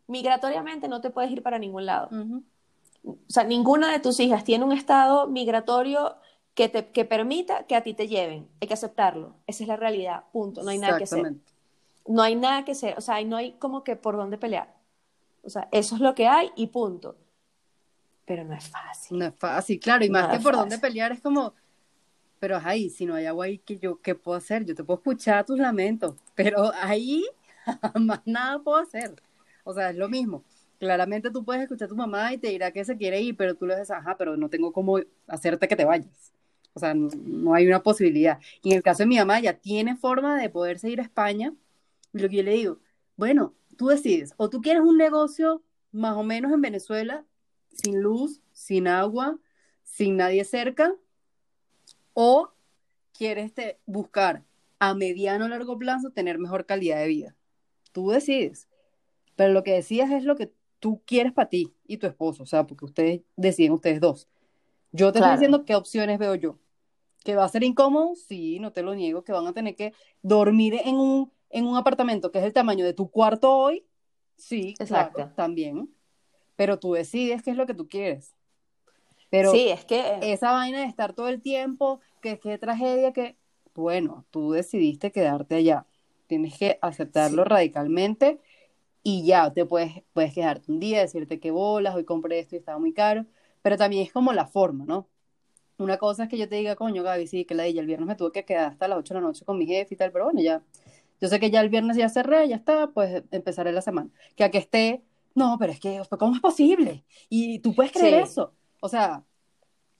migratoriamente 0.06 0.88
no 0.88 1.00
te 1.00 1.10
puedes 1.10 1.30
ir 1.30 1.42
para 1.42 1.58
ningún 1.58 1.86
lado. 1.86 2.08
O 3.04 3.16
sea, 3.28 3.44
ninguna 3.44 3.90
de 3.90 4.00
tus 4.00 4.20
hijas 4.20 4.44
tiene 4.44 4.64
un 4.64 4.72
estado 4.72 5.26
migratorio 5.28 6.16
que, 6.54 6.68
te, 6.68 6.90
que 6.90 7.04
permita 7.04 7.66
que 7.66 7.74
a 7.74 7.82
ti 7.82 7.94
te 7.94 8.08
lleven. 8.08 8.48
Hay 8.60 8.68
que 8.68 8.74
aceptarlo. 8.74 9.34
Esa 9.46 9.64
es 9.64 9.68
la 9.68 9.76
realidad. 9.76 10.24
Punto. 10.32 10.62
No 10.62 10.70
hay 10.70 10.78
nada 10.78 10.98
que 10.98 11.04
hacer. 11.04 11.34
No 12.06 12.22
hay 12.22 12.36
nada 12.36 12.64
que 12.64 12.72
hacer. 12.72 12.96
O 12.98 13.00
sea, 13.00 13.22
no 13.24 13.36
hay 13.36 13.52
como 13.52 13.84
que 13.84 13.96
por 13.96 14.16
dónde 14.16 14.38
pelear. 14.38 14.74
O 15.42 15.50
sea, 15.50 15.68
eso 15.72 15.96
es 15.96 16.00
lo 16.00 16.14
que 16.14 16.26
hay 16.28 16.50
y 16.56 16.68
punto. 16.68 17.16
Pero 18.24 18.44
no 18.44 18.54
es 18.54 18.68
fácil. 18.68 19.18
No 19.18 19.26
es 19.26 19.34
fácil, 19.36 19.80
claro. 19.80 20.04
Y 20.04 20.10
más 20.10 20.28
que 20.28 20.42
por 20.42 20.54
dónde 20.54 20.78
pelear 20.78 21.12
es 21.12 21.20
como, 21.20 21.54
pero 22.38 22.60
ahí, 22.62 22.90
si 22.90 23.06
no 23.06 23.14
hay 23.14 23.26
agua 23.26 23.46
ahí, 23.46 23.58
¿qué, 23.58 23.78
yo, 23.78 24.00
¿qué 24.00 24.14
puedo 24.14 24.36
hacer? 24.36 24.64
Yo 24.64 24.74
te 24.74 24.84
puedo 24.84 24.98
escuchar 24.98 25.44
tus 25.44 25.58
lamentos, 25.58 26.16
pero 26.34 26.72
ahí 26.80 27.24
más 28.00 28.20
nada 28.24 28.58
puedo 28.60 28.78
hacer. 28.78 29.20
O 29.64 29.74
sea, 29.74 29.90
es 29.90 29.96
lo 29.96 30.08
mismo. 30.08 30.44
Claramente 30.78 31.30
tú 31.30 31.44
puedes 31.44 31.62
escuchar 31.62 31.86
a 31.86 31.88
tu 31.88 31.96
mamá 31.96 32.32
y 32.32 32.38
te 32.38 32.48
dirá 32.48 32.72
que 32.72 32.84
se 32.84 32.96
quiere 32.96 33.20
ir, 33.20 33.36
pero 33.36 33.54
tú 33.54 33.66
le 33.66 33.74
dices, 33.74 33.90
ajá, 33.92 34.16
pero 34.16 34.36
no 34.36 34.48
tengo 34.48 34.72
cómo 34.72 34.98
hacerte 35.28 35.68
que 35.68 35.76
te 35.76 35.84
vayas. 35.84 36.32
O 36.74 36.80
sea, 36.80 36.94
no, 36.94 37.54
hay 37.54 37.66
una 37.66 37.82
posibilidad. 37.82 38.40
Y 38.62 38.70
en 38.70 38.76
el 38.78 38.82
caso 38.82 39.02
de 39.02 39.06
mi 39.06 39.18
mamá, 39.18 39.40
ya 39.40 39.54
tiene 39.54 39.96
forma 39.96 40.40
de 40.40 40.48
poderse 40.50 40.90
ir 40.90 41.00
a 41.00 41.04
España. 41.04 41.54
Y 42.12 42.18
lo 42.18 42.28
que 42.28 42.36
yo 42.36 42.42
le 42.42 42.52
digo, 42.52 42.78
bueno, 43.16 43.54
tú 43.76 43.88
decides, 43.88 44.34
o 44.36 44.50
tú 44.50 44.60
quieres 44.60 44.82
un 44.82 44.98
negocio 44.98 45.62
más 45.92 46.16
o 46.16 46.22
menos 46.22 46.52
en 46.52 46.60
Venezuela, 46.60 47.24
sin 47.70 48.00
luz, 48.00 48.40
sin 48.52 48.88
agua, 48.88 49.38
sin 49.84 50.16
nadie 50.16 50.44
cerca, 50.44 50.94
o 52.14 52.52
quieres 53.12 53.52
buscar 53.86 54.44
a 54.78 54.94
mediano 54.94 55.44
o 55.44 55.48
largo 55.48 55.78
plazo 55.78 56.10
tener 56.10 56.38
mejor 56.38 56.66
calidad 56.66 56.98
de 56.98 57.06
vida. 57.06 57.36
Tú 57.92 58.10
decides. 58.10 58.68
Pero 59.36 59.52
lo 59.52 59.62
que 59.62 59.72
decías 59.72 60.10
es 60.10 60.24
lo 60.24 60.36
que 60.36 60.52
tú 60.78 61.02
quieres 61.06 61.32
para 61.32 61.48
ti 61.48 61.72
y 61.86 61.96
tu 61.98 62.06
esposo, 62.06 62.42
o 62.42 62.46
sea, 62.46 62.66
porque 62.66 62.84
ustedes 62.84 63.20
deciden 63.36 63.72
ustedes 63.72 64.00
dos. 64.00 64.28
Yo 64.92 65.12
te 65.12 65.18
estoy 65.18 65.32
diciendo 65.32 65.64
qué 65.64 65.74
opciones 65.74 66.18
veo 66.18 66.34
yo. 66.34 66.58
¿Que 67.24 67.36
va 67.36 67.44
a 67.44 67.48
ser 67.48 67.62
incómodo? 67.62 68.14
Sí, 68.16 68.58
no 68.58 68.72
te 68.72 68.82
lo 68.82 68.94
niego, 68.94 69.22
que 69.22 69.32
van 69.32 69.46
a 69.46 69.52
tener 69.52 69.76
que 69.76 69.94
dormir 70.22 70.74
en 70.84 70.96
un, 70.96 71.32
en 71.50 71.66
un 71.66 71.76
apartamento 71.76 72.32
que 72.32 72.40
es 72.40 72.44
el 72.44 72.52
tamaño 72.52 72.84
de 72.84 72.92
tu 72.92 73.10
cuarto 73.10 73.50
hoy. 73.56 73.86
Sí, 74.36 74.74
exacto, 74.80 75.30
también. 75.36 75.88
Pero 76.56 76.78
tú 76.78 76.94
decides 76.94 77.42
qué 77.42 77.52
es 77.52 77.56
lo 77.56 77.66
que 77.66 77.74
tú 77.74 77.88
quieres. 77.88 78.34
Pero 79.30 79.52
sí, 79.52 79.68
es 79.68 79.84
que 79.84 80.18
esa 80.20 80.52
vaina 80.52 80.80
de 80.80 80.86
estar 80.86 81.14
todo 81.14 81.28
el 81.28 81.40
tiempo, 81.40 82.00
que 82.20 82.38
qué 82.38 82.58
tragedia, 82.58 83.12
que 83.12 83.36
bueno, 83.74 84.26
tú 84.30 84.52
decidiste 84.52 85.12
quedarte 85.12 85.54
allá. 85.54 85.86
Tienes 86.26 86.58
que 86.58 86.78
aceptarlo 86.82 87.44
Sí. 87.44 87.48
radicalmente 87.48 88.40
y 89.02 89.24
ya, 89.26 89.52
te 89.52 89.64
puedes, 89.64 90.02
puedes 90.12 90.32
quedarte 90.34 90.70
un 90.70 90.78
día, 90.80 91.00
decirte 91.00 91.40
que 91.40 91.50
bolas, 91.50 91.94
hoy 91.94 92.04
compré 92.04 92.38
esto 92.38 92.54
y 92.54 92.58
estaba 92.58 92.78
muy 92.78 92.92
caro, 92.92 93.26
pero 93.62 93.76
también 93.76 94.04
es 94.06 94.12
como 94.12 94.32
la 94.32 94.46
forma, 94.46 94.84
¿no? 94.84 95.08
Una 95.78 95.98
cosa 95.98 96.24
es 96.24 96.28
que 96.28 96.38
yo 96.38 96.48
te 96.48 96.56
diga, 96.56 96.76
coño, 96.76 97.02
Gaby, 97.02 97.26
sí, 97.26 97.44
que 97.44 97.54
la 97.54 97.64
de 97.64 97.70
ella, 97.70 97.80
el 97.80 97.86
viernes 97.86 98.06
me 98.06 98.14
tuve 98.14 98.30
que 98.32 98.44
quedar 98.44 98.70
hasta 98.70 98.86
las 98.88 98.98
8 98.98 99.14
de 99.14 99.20
la 99.20 99.26
noche 99.26 99.44
con 99.44 99.58
mi 99.58 99.66
jefe 99.66 99.94
y 99.94 99.96
tal, 99.96 100.12
pero 100.12 100.26
bueno, 100.26 100.40
ya, 100.40 100.62
yo 101.20 101.28
sé 101.28 101.40
que 101.40 101.50
ya 101.50 101.60
el 101.60 101.68
viernes 101.68 101.96
ya 101.96 102.08
cerré, 102.08 102.48
ya 102.48 102.56
está, 102.56 102.88
pues 102.88 103.22
empezaré 103.30 103.72
la 103.72 103.80
semana. 103.80 104.10
Que 104.36 104.44
a 104.44 104.50
que 104.50 104.58
esté, 104.58 105.02
no, 105.34 105.56
pero 105.58 105.72
es 105.72 105.80
que, 105.80 106.00
¿cómo 106.18 106.34
es 106.34 106.40
posible? 106.40 107.04
Y 107.28 107.58
tú 107.60 107.74
puedes 107.74 107.92
creer 107.92 108.24
Sí. 108.24 108.30
eso. 108.30 108.52
O 108.80 108.88
sea, 108.88 109.24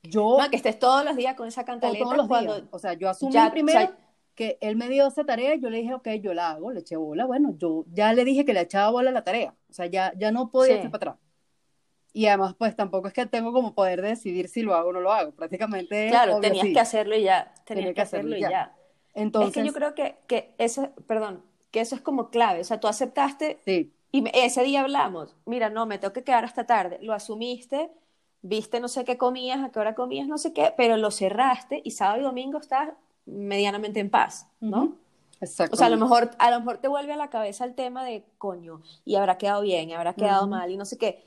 yo 0.02 0.36
No, 0.38 0.50
que 0.50 0.56
estés 0.56 0.78
todos 0.78 1.04
los 1.04 1.16
días 1.16 1.34
con 1.36 1.48
esa 1.48 1.64
cantaleta 1.64 2.04
todos 2.04 2.16
los 2.16 2.28
cuando 2.28 2.56
días, 2.56 2.68
o 2.70 2.78
sea, 2.78 2.94
yo 2.94 3.08
asumí 3.08 3.32
ya, 3.32 3.50
primero 3.50 3.92
que 4.34 4.58
él 4.60 4.76
me 4.76 4.88
dio 4.88 5.06
esa 5.06 5.24
tarea, 5.24 5.54
yo 5.56 5.70
le 5.70 5.78
dije, 5.78 5.94
ok, 5.94 6.08
yo 6.22 6.34
la 6.34 6.50
hago, 6.52 6.72
le 6.72 6.80
eché 6.80 6.96
bola, 6.96 7.26
bueno, 7.26 7.54
yo 7.58 7.84
ya 7.92 8.12
le 8.14 8.24
dije 8.24 8.44
que 8.44 8.54
le 8.54 8.60
echaba 8.62 8.90
bola 8.90 9.10
a 9.10 9.12
la 9.12 9.24
tarea, 9.24 9.54
o 9.70 9.72
sea, 9.72 9.86
ya, 9.86 10.12
ya 10.16 10.32
no 10.32 10.50
podía 10.50 10.74
Sí. 10.74 10.78
echar 10.78 10.90
para 10.90 11.12
atrás. 11.12 11.26
Y 12.14 12.26
además, 12.26 12.54
pues 12.58 12.76
tampoco 12.76 13.08
es 13.08 13.14
que 13.14 13.24
tengo 13.26 13.52
como 13.52 13.74
poder 13.74 14.02
de 14.02 14.08
decidir 14.08 14.48
si 14.48 14.62
lo 14.62 14.74
hago 14.74 14.90
o 14.90 14.92
no 14.92 15.00
lo 15.00 15.12
hago, 15.12 15.32
prácticamente 15.32 16.08
claro, 16.08 16.32
obvio, 16.36 16.42
tenías 16.42 16.66
sí. 16.66 16.72
que 16.74 16.80
hacerlo 16.80 17.16
y 17.16 17.22
ya, 17.22 17.54
tenías 17.64 17.64
Tenía 17.66 17.88
que 17.90 17.94
que 17.94 18.00
hacerlo 18.02 18.36
hacerlo 18.36 18.36
y 18.36 18.40
ya. 18.42 18.50
ya. 18.50 18.76
Entonces, 19.14 19.56
Es 19.56 19.62
que 19.62 19.66
yo 19.66 19.72
creo 19.72 19.94
que, 19.94 20.16
que 20.26 20.54
eso, 20.58 20.90
perdón, 21.06 21.42
que 21.70 21.80
eso 21.80 21.94
es 21.94 22.00
como 22.02 22.30
clave, 22.30 22.60
o 22.60 22.64
sea, 22.64 22.80
tú 22.80 22.88
aceptaste 22.88 23.58
sí, 23.64 23.92
y 24.10 24.24
ese 24.34 24.62
día 24.62 24.82
hablamos, 24.82 25.36
mira, 25.46 25.70
no, 25.70 25.86
me 25.86 25.98
tengo 25.98 26.12
que 26.12 26.24
quedar 26.24 26.44
hasta 26.44 26.66
tarde, 26.66 26.98
lo 27.00 27.14
asumiste, 27.14 27.90
viste 28.42 28.80
no 28.80 28.88
sé 28.88 29.04
qué 29.04 29.16
comías, 29.16 29.62
a 29.62 29.70
qué 29.70 29.78
hora 29.80 29.94
comías, 29.94 30.26
no 30.28 30.36
sé 30.38 30.52
qué, 30.52 30.74
pero 30.76 30.96
lo 30.98 31.10
cerraste 31.10 31.80
y 31.84 31.92
sábado 31.92 32.20
y 32.20 32.24
domingo 32.24 32.58
estás 32.58 32.90
medianamente 33.26 34.00
en 34.00 34.10
paz, 34.10 34.46
¿no? 34.60 34.96
Exacto. 35.40 35.74
O 35.74 35.76
sea, 35.76 35.88
a 35.88 35.90
lo 35.90 35.96
mejor, 35.96 36.30
a 36.38 36.50
lo 36.50 36.60
mejor 36.60 36.78
te 36.78 36.88
vuelve 36.88 37.12
a 37.12 37.16
la 37.16 37.28
cabeza 37.30 37.64
el 37.64 37.74
tema 37.74 38.04
de 38.04 38.24
coño, 38.38 38.80
y 39.04 39.16
habrá 39.16 39.38
quedado 39.38 39.62
bien, 39.62 39.90
y 39.90 39.94
habrá 39.94 40.14
quedado 40.14 40.42
Ujú. 40.42 40.50
mal, 40.50 40.70
y 40.70 40.76
no 40.76 40.84
sé 40.84 40.98
qué, 40.98 41.24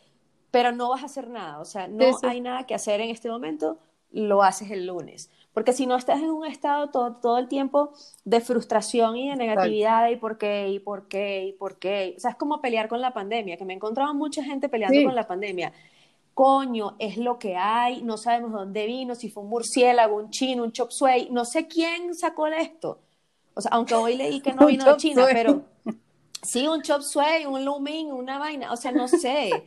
pero 0.52 0.72
no 0.72 0.90
vas 0.90 1.04
a 1.04 1.08
hacer 1.08 1.30
nada, 1.30 1.60
o 1.60 1.66
sea, 1.66 1.88
no 1.88 2.04
Sí, 2.06 2.14
sí. 2.22 2.28
hay 2.28 2.40
nada 2.42 2.66
que 2.66 2.76
hacer 2.76 3.02
en 3.02 3.10
este 3.10 3.30
momento, 3.30 3.78
lo 4.12 4.44
haces 4.44 4.72
el 4.72 4.88
lunes. 4.88 5.30
Porque 5.54 5.72
si 5.74 5.86
no 5.86 5.96
estás 5.96 6.20
en 6.20 6.30
un 6.32 6.46
estado 6.46 6.90
todo, 6.90 7.16
todo 7.16 7.38
el 7.38 7.48
tiempo 7.48 7.92
de 8.26 8.42
frustración 8.42 9.16
y 9.18 9.30
de 9.30 9.36
negatividad, 9.38 10.10
y 10.10 10.18
por 10.18 10.38
qué, 10.38 10.70
y 10.70 10.80
por 10.80 11.08
qué, 11.08 11.46
y 11.46 11.54
por 11.54 11.78
qué. 11.80 12.14
O 12.18 12.20
sea, 12.20 12.32
es 12.32 12.36
como 12.38 12.62
pelear 12.62 12.88
con 12.90 13.00
la 13.02 13.14
pandemia, 13.14 13.56
que 13.58 13.64
me 13.66 13.72
he 13.74 13.76
encontrado 13.78 14.14
mucha 14.14 14.44
gente 14.44 14.68
peleando 14.70 14.98
Sí. 15.00 15.06
con 15.06 15.16
la 15.16 15.28
pandemia. 15.28 15.72
Coño, 16.36 16.98
es 17.00 17.16
lo 17.16 17.40
que 17.40 17.56
hay, 17.56 18.04
no 18.04 18.18
sabemos 18.18 18.52
dónde 18.52 18.86
vino, 18.86 19.16
si 19.16 19.30
fue 19.30 19.44
un 19.44 19.50
murciélago, 19.50 20.18
un 20.18 20.30
chino, 20.32 20.64
un 20.64 20.74
chop 20.74 20.92
suey, 20.92 21.30
no 21.32 21.46
sé 21.46 21.66
quién 21.66 22.14
sacó 22.14 22.48
esto. 22.48 23.00
O 23.54 23.62
sea, 23.62 23.72
aunque 23.72 23.96
hoy 23.96 24.18
leí 24.18 24.42
que 24.42 24.54
no 24.54 24.66
vino 24.66 24.86
de 24.86 24.98
China, 24.98 25.24
suey. 25.24 25.34
pero 25.34 25.64
sí, 26.42 26.68
un 26.68 26.82
chop 26.82 27.04
suey, 27.04 27.46
un 27.46 27.64
lumín, 27.64 28.12
una 28.12 28.38
vaina, 28.38 28.74
o 28.74 28.76
sea, 28.76 28.92
no 28.92 29.08
sé. 29.08 29.66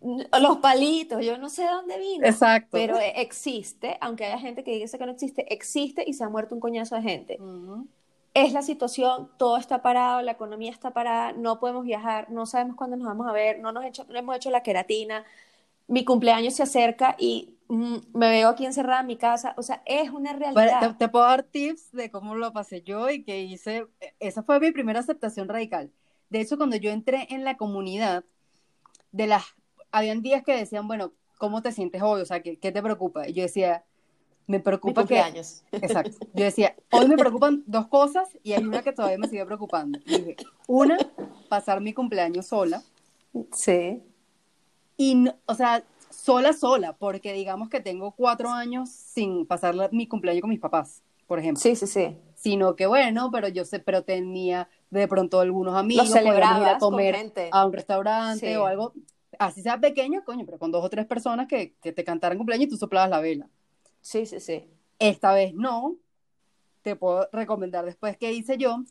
Los 0.40 0.58
palitos, 0.58 1.24
yo 1.24 1.36
no 1.36 1.48
sé 1.48 1.62
de 1.62 1.68
dónde 1.70 1.98
vino. 1.98 2.24
Exacto. 2.28 2.68
Pero 2.70 2.96
e- 3.00 3.20
existe, 3.20 3.98
aunque 4.00 4.24
haya 4.26 4.38
gente 4.38 4.62
que 4.62 4.76
dice 4.76 4.98
que 4.98 5.06
no 5.06 5.12
existe, 5.12 5.52
existe 5.52 6.04
y 6.06 6.12
se 6.12 6.22
ha 6.22 6.28
muerto 6.28 6.54
un 6.54 6.60
coñazo 6.60 6.94
de 6.94 7.02
gente. 7.02 7.38
Es 8.34 8.52
la 8.52 8.62
situación, 8.62 9.30
todo 9.36 9.56
está 9.56 9.82
parado, 9.82 10.22
la 10.22 10.30
economía 10.32 10.70
está 10.70 10.92
parada, 10.92 11.32
no 11.32 11.58
podemos 11.58 11.84
viajar, 11.84 12.30
no 12.30 12.46
sabemos 12.46 12.76
cuándo 12.76 12.96
nos 12.96 13.08
vamos 13.08 13.26
a 13.26 13.32
ver, 13.32 13.58
no 13.58 13.72
nos 13.72 13.84
hecho, 13.84 14.04
no 14.08 14.16
hemos 14.16 14.36
hecho 14.36 14.50
la 14.50 14.62
queratina, 14.62 15.24
mi 15.86 16.04
cumpleaños 16.04 16.54
se 16.54 16.62
acerca 16.64 17.16
y 17.18 17.58
mm, 17.68 17.96
me 18.14 18.28
veo 18.30 18.48
aquí 18.48 18.66
encerrada 18.66 19.00
en 19.00 19.06
mi 19.06 19.16
casa, 19.16 19.54
o 19.56 19.62
sea, 19.62 19.82
es 19.86 20.10
una 20.10 20.32
Bueno, 20.52 20.54
realidad. 20.54 20.80
te, 20.80 20.94
te 20.94 21.08
puedo 21.08 21.24
dar 21.24 21.42
tips 21.44 21.92
de 21.92 22.10
cómo 22.10 22.34
lo 22.34 22.52
pasé 22.52 22.82
yo 22.82 23.10
y 23.10 23.24
que 23.24 23.42
hice. 23.42 23.86
Esa 24.20 24.42
fue 24.42 24.60
mi 24.60 24.72
primera 24.72 25.00
aceptación 25.00 25.48
radical. 25.48 25.92
De 26.30 26.40
hecho, 26.40 26.56
cuando 26.56 26.76
yo 26.76 26.90
entré 26.90 27.26
en 27.30 27.44
la 27.44 27.56
comunidad, 27.56 28.24
de 29.12 29.26
las, 29.26 29.44
habían 29.92 30.22
días 30.22 30.42
que 30.42 30.56
decían, 30.56 30.88
bueno, 30.88 31.12
¿cómo 31.38 31.62
te 31.62 31.72
sientes 31.72 32.02
hoy? 32.02 32.20
O 32.22 32.26
sea, 32.26 32.42
¿qué, 32.42 32.58
qué 32.58 32.72
te 32.72 32.82
preocupa? 32.82 33.28
Y 33.28 33.32
yo 33.34 33.42
decía, 33.42 33.84
me 34.46 34.60
mi 34.60 34.62
preocupa 34.62 35.06
que, 35.06 35.16
cumpleaños. 35.16 35.64
exacto. 35.80 36.18
Yo 36.32 36.44
decía, 36.44 36.74
hoy 36.90 37.08
me 37.08 37.18
preocupan 37.18 37.62
dos 37.66 37.86
cosas 37.88 38.28
y 38.42 38.52
hay 38.52 38.64
una 38.66 38.82
que 38.82 38.92
todavía 38.92 39.18
me 39.18 39.28
sigue 39.28 39.46
preocupando. 39.46 39.98
Y 40.06 40.18
dije, 40.18 40.36
una, 40.66 40.98
pasar 41.48 41.80
mi 41.80 41.92
cumpleaños 41.94 42.46
sola. 42.46 42.84
Sí. 43.52 44.02
Y, 44.96 45.14
no- 45.16 45.34
o 45.46 45.54
sea, 45.54 45.82
sola, 46.10 46.52
sola, 46.52 46.96
porque 46.96 47.32
digamos 47.32 47.68
que 47.68 47.80
tengo 47.80 48.12
cuatro 48.12 48.50
años 48.50 48.88
sin 48.90 49.46
pasar 49.46 49.74
la- 49.74 49.88
mi 49.90 50.06
cumpleaños 50.06 50.40
con 50.42 50.50
mis 50.50 50.60
papás, 50.60 51.02
por 51.26 51.38
ejemplo. 51.38 51.60
Sí, 51.60 51.74
sí, 51.76 51.86
sí. 51.86 52.16
Sino 52.36 52.76
que 52.76 52.86
bueno, 52.86 53.30
pero 53.32 53.48
yo 53.48 53.64
sé, 53.64 53.78
pero 53.80 54.02
tenía 54.04 54.68
de 54.90 55.08
pronto 55.08 55.40
algunos 55.40 55.74
amigos, 55.74 56.08
podíamos 56.10 56.60
ir 56.60 56.66
a 56.68 56.78
comer 56.78 57.32
a 57.50 57.66
un 57.66 57.72
restaurante 57.72 58.48
Sí. 58.50 58.54
o 58.56 58.66
algo, 58.66 58.92
así 59.38 59.62
sea 59.62 59.80
pequeño, 59.80 60.22
coño, 60.24 60.44
pero 60.46 60.58
con 60.58 60.70
dos 60.70 60.84
o 60.84 60.90
tres 60.90 61.06
personas 61.06 61.48
que, 61.48 61.74
que 61.82 61.92
te 61.92 62.04
cantaran 62.04 62.38
cumpleaños 62.38 62.66
y 62.66 62.70
tú 62.70 62.76
soplabas 62.76 63.10
la 63.10 63.20
vela. 63.20 63.48
Sí, 64.00 64.26
sí, 64.26 64.38
sí. 64.40 64.68
Esta 64.98 65.32
vez 65.34 65.54
no, 65.54 65.96
te 66.82 66.94
puedo 66.96 67.28
recomendar 67.32 67.84
después 67.84 68.16
qué 68.18 68.32
hice 68.32 68.58
yo. 68.58 68.84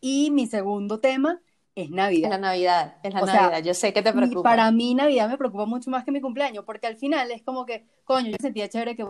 Y 0.00 0.30
mi 0.30 0.46
segundo 0.46 1.00
tema 1.00 1.40
es 1.76 1.90
Es 2.20 2.20
Navidad. 2.20 2.30
la 2.30 2.38
Navidad, 2.38 2.98
es 3.02 3.14
la 3.14 3.22
O 3.22 3.26
sea, 3.26 3.52
Navidad. 3.52 3.62
Yo 3.62 3.74
sé 3.74 3.92
que 3.92 4.02
te 4.02 4.12
Y 4.12 4.36
preocupa. 4.36 4.42
para 4.42 4.70
mí 4.72 4.94
Navidad 4.94 5.28
me 5.28 5.38
preocupa 5.38 5.66
mucho 5.66 5.90
más 5.90 6.04
que 6.04 6.12
mi 6.12 6.20
cumpleaños, 6.20 6.64
porque 6.64 6.86
al 6.86 6.96
final 6.96 7.30
es 7.30 7.42
como 7.42 7.66
que, 7.66 7.86
coño, 8.04 8.30
yo 8.30 8.36
sentía 8.40 8.68
chévere 8.68 8.96
que 8.96 9.04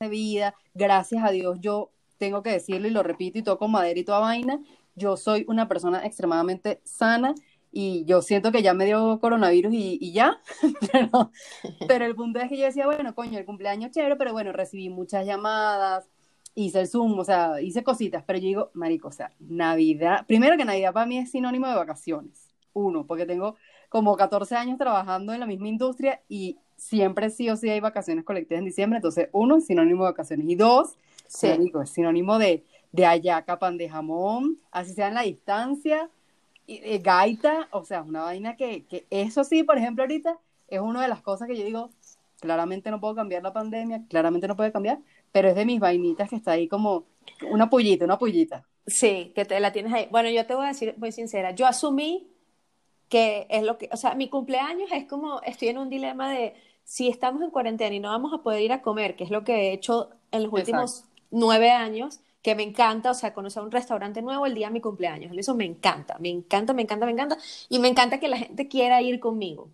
de 0.00 0.08
vida, 0.08 0.54
gracias 0.74 1.24
a 1.24 1.30
Dios, 1.30 1.58
yo 1.60 1.92
tengo 2.18 2.42
que 2.42 2.50
decirlo 2.52 2.88
y 2.88 2.90
lo 2.92 3.02
repito 3.02 3.38
y 3.38 3.42
toco 3.44 3.68
madera 3.68 4.00
y 4.00 4.04
toda 4.04 4.20
vaina, 4.20 4.60
yo 4.96 5.16
soy 5.16 5.44
una 5.48 5.68
persona 5.68 6.04
extremadamente 6.06 6.80
sana 6.84 7.34
y 7.72 8.04
yo 8.06 8.22
siento 8.22 8.52
que 8.52 8.62
ya 8.62 8.74
me 8.74 8.86
dio 8.86 9.20
coronavirus 9.20 9.72
y, 9.74 9.98
y 10.00 10.12
ya, 10.12 10.40
pero, 10.92 11.32
pero 11.86 12.04
el 12.06 12.14
punto 12.16 12.40
es 12.40 12.48
que 12.48 12.58
yo 12.58 12.66
decía, 12.66 12.86
bueno, 12.86 13.14
coño, 13.14 13.38
el 13.38 13.46
cumpleaños 13.46 13.90
chévere, 13.92 14.16
pero 14.16 14.32
bueno, 14.32 14.52
recibí 14.52 14.88
muchas 14.90 15.26
llamadas, 15.26 16.08
hice 16.54 16.80
el 16.80 16.88
Zoom, 16.88 17.18
o 17.18 17.24
sea, 17.24 17.60
hice 17.60 17.82
cositas, 17.82 18.22
pero 18.26 18.38
yo 18.38 18.46
digo, 18.46 18.70
marico, 18.74 19.08
o 19.08 19.12
sea, 19.12 19.32
Navidad, 19.40 20.26
primero 20.26 20.56
que 20.56 20.64
Navidad 20.64 20.92
para 20.92 21.06
mí 21.06 21.18
es 21.18 21.30
sinónimo 21.30 21.66
de 21.68 21.74
vacaciones, 21.74 22.48
uno, 22.74 23.06
porque 23.06 23.26
tengo 23.26 23.56
como 23.88 24.16
14 24.16 24.56
años 24.56 24.78
trabajando 24.78 25.32
en 25.32 25.40
la 25.40 25.46
misma 25.46 25.68
industria 25.68 26.20
y 26.28 26.58
siempre 26.76 27.30
sí 27.30 27.48
o 27.50 27.56
sí 27.56 27.68
hay 27.70 27.80
vacaciones 27.80 28.24
colectivas 28.24 28.58
en 28.60 28.64
diciembre, 28.66 28.96
entonces 28.98 29.28
uno, 29.32 29.60
sinónimo 29.60 30.04
de 30.04 30.10
vacaciones, 30.10 30.48
y 30.48 30.54
dos, 30.56 30.96
Sí. 31.26 31.48
marico, 31.48 31.80
es 31.80 31.90
sinónimo 31.90 32.38
de, 32.38 32.64
de 32.92 33.06
hallaca, 33.06 33.58
pan 33.58 33.78
de 33.78 33.88
jamón, 33.88 34.58
así 34.70 34.92
sea 34.92 35.08
en 35.08 35.14
la 35.14 35.22
distancia, 35.22 36.10
y, 36.66 36.76
eh, 36.76 36.98
gaita, 37.02 37.68
o 37.70 37.84
sea, 37.84 38.02
una 38.02 38.22
vaina 38.22 38.56
que, 38.56 38.84
que 38.86 39.06
eso 39.10 39.42
sí, 39.44 39.62
por 39.62 39.78
ejemplo, 39.78 40.04
ahorita 40.04 40.38
es 40.68 40.80
una 40.80 41.02
de 41.02 41.08
las 41.08 41.22
cosas 41.22 41.48
que 41.48 41.56
yo 41.56 41.64
digo, 41.64 41.90
claramente 42.40 42.90
no 42.90 43.00
puedo 43.00 43.14
cambiar 43.14 43.42
la 43.42 43.52
pandemia, 43.52 44.02
claramente 44.08 44.48
no 44.48 44.56
puede 44.56 44.72
cambiar, 44.72 44.98
pero 45.32 45.48
es 45.48 45.54
de 45.54 45.64
mis 45.64 45.80
vainitas 45.80 46.30
que 46.30 46.36
está 46.36 46.52
ahí 46.52 46.68
como 46.68 47.04
una 47.50 47.68
pullita, 47.68 48.04
una 48.04 48.18
pullita. 48.18 48.66
Sí, 48.86 49.32
que 49.34 49.44
te 49.44 49.58
la 49.60 49.72
tienes 49.72 49.92
ahí. 49.92 50.08
Bueno, 50.10 50.28
yo 50.28 50.46
te 50.46 50.54
voy 50.54 50.66
a 50.66 50.68
decir 50.68 50.94
muy 50.98 51.12
sincera, 51.12 51.52
yo 51.52 51.66
asumí 51.66 52.28
que 53.08 53.46
es 53.50 53.62
lo 53.62 53.76
que, 53.76 53.90
o 53.92 53.96
sea, 53.96 54.14
mi 54.14 54.30
cumpleaños 54.30 54.90
es 54.90 55.04
como, 55.04 55.42
estoy 55.42 55.68
en 55.68 55.78
un 55.78 55.90
dilema 55.90 56.32
de 56.32 56.54
si 56.84 57.08
estamos 57.08 57.42
en 57.42 57.50
cuarentena 57.50 57.94
y 57.94 58.00
no 58.00 58.08
vamos 58.08 58.32
a 58.32 58.42
poder 58.42 58.62
ir 58.62 58.72
a 58.72 58.80
comer, 58.80 59.16
que 59.16 59.24
es 59.24 59.30
lo 59.30 59.44
que 59.44 59.54
he 59.54 59.72
hecho 59.72 60.10
en 60.30 60.44
los 60.44 60.52
últimos 60.52 61.04
nueve 61.30 61.70
años, 61.70 62.20
que 62.40 62.54
me 62.54 62.62
encanta, 62.62 63.10
o 63.10 63.14
sea, 63.14 63.34
conocer 63.34 63.62
un 63.62 63.70
restaurante 63.70 64.22
nuevo 64.22 64.46
el 64.46 64.54
día 64.54 64.68
de 64.68 64.72
mi 64.72 64.80
cumpleaños, 64.80 65.36
eso 65.36 65.54
me 65.54 65.64
encanta, 65.64 66.16
me 66.18 66.30
encanta, 66.30 66.72
me 66.72 66.82
encanta, 66.82 67.06
me 67.06 67.12
encanta, 67.12 67.38
y 67.68 67.78
me 67.78 67.88
encanta 67.88 68.18
que 68.18 68.28
la 68.28 68.38
gente 68.38 68.66
quiera 68.66 69.02
ir 69.02 69.20
conmigo. 69.20 69.68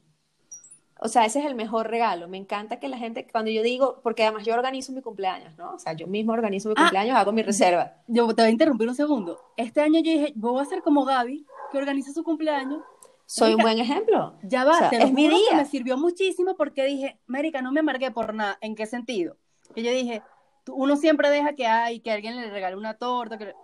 O 1.00 1.08
sea, 1.08 1.24
ese 1.24 1.38
es 1.40 1.46
el 1.46 1.54
mejor 1.54 1.88
regalo. 1.88 2.26
Me 2.28 2.36
encanta 2.36 2.78
que 2.80 2.88
la 2.88 2.98
gente, 2.98 3.26
cuando 3.30 3.50
yo 3.50 3.62
digo, 3.62 4.00
porque 4.02 4.24
además 4.24 4.44
yo 4.44 4.54
organizo 4.54 4.92
mi 4.92 5.00
cumpleaños, 5.00 5.56
¿no? 5.56 5.74
O 5.74 5.78
sea, 5.78 5.92
yo 5.92 6.06
mismo 6.06 6.32
organizo 6.32 6.68
mi 6.70 6.74
Ah. 6.76 6.82
cumpleaños, 6.82 7.16
hago 7.16 7.32
mi 7.32 7.42
reserva. 7.42 7.92
Yo 8.08 8.26
te 8.34 8.42
voy 8.42 8.48
a 8.48 8.50
interrumpir 8.50 8.88
un 8.88 8.94
segundo. 8.94 9.40
Este 9.56 9.80
año 9.80 10.00
yo 10.00 10.10
dije, 10.10 10.32
voy 10.34 10.60
a 10.60 10.64
ser 10.64 10.82
como 10.82 11.04
Gaby, 11.04 11.46
que 11.70 11.78
organiza 11.78 12.12
su 12.12 12.24
cumpleaños. 12.24 12.82
Soy 13.26 13.54
un 13.54 13.60
buen 13.62 13.78
ejemplo. 13.78 14.34
Ya 14.42 14.64
va, 14.64 14.72
O 14.72 14.78
sea, 14.78 14.90
te 14.90 14.98
lo 14.98 15.04
es 15.04 15.12
mi 15.12 15.28
que 15.28 15.34
día. 15.36 15.56
me 15.56 15.64
sirvió 15.66 15.96
muchísimo 15.98 16.56
porque 16.56 16.84
dije, 16.84 17.18
América, 17.28 17.60
no 17.62 17.70
me 17.72 17.80
amargué 17.80 18.10
por 18.10 18.32
nada. 18.34 18.56
¿En 18.60 18.74
qué 18.74 18.86
sentido? 18.86 19.36
Que 19.74 19.82
yo 19.82 19.90
dije, 19.92 20.22
uno 20.66 20.96
siempre 20.96 21.28
deja 21.30 21.52
que 21.54 21.66
hay, 21.66 22.00
que 22.00 22.10
alguien 22.10 22.36
le 22.36 22.50
regale 22.50 22.74
una 22.76 22.94
torta. 22.94 23.36
que- 23.38 23.54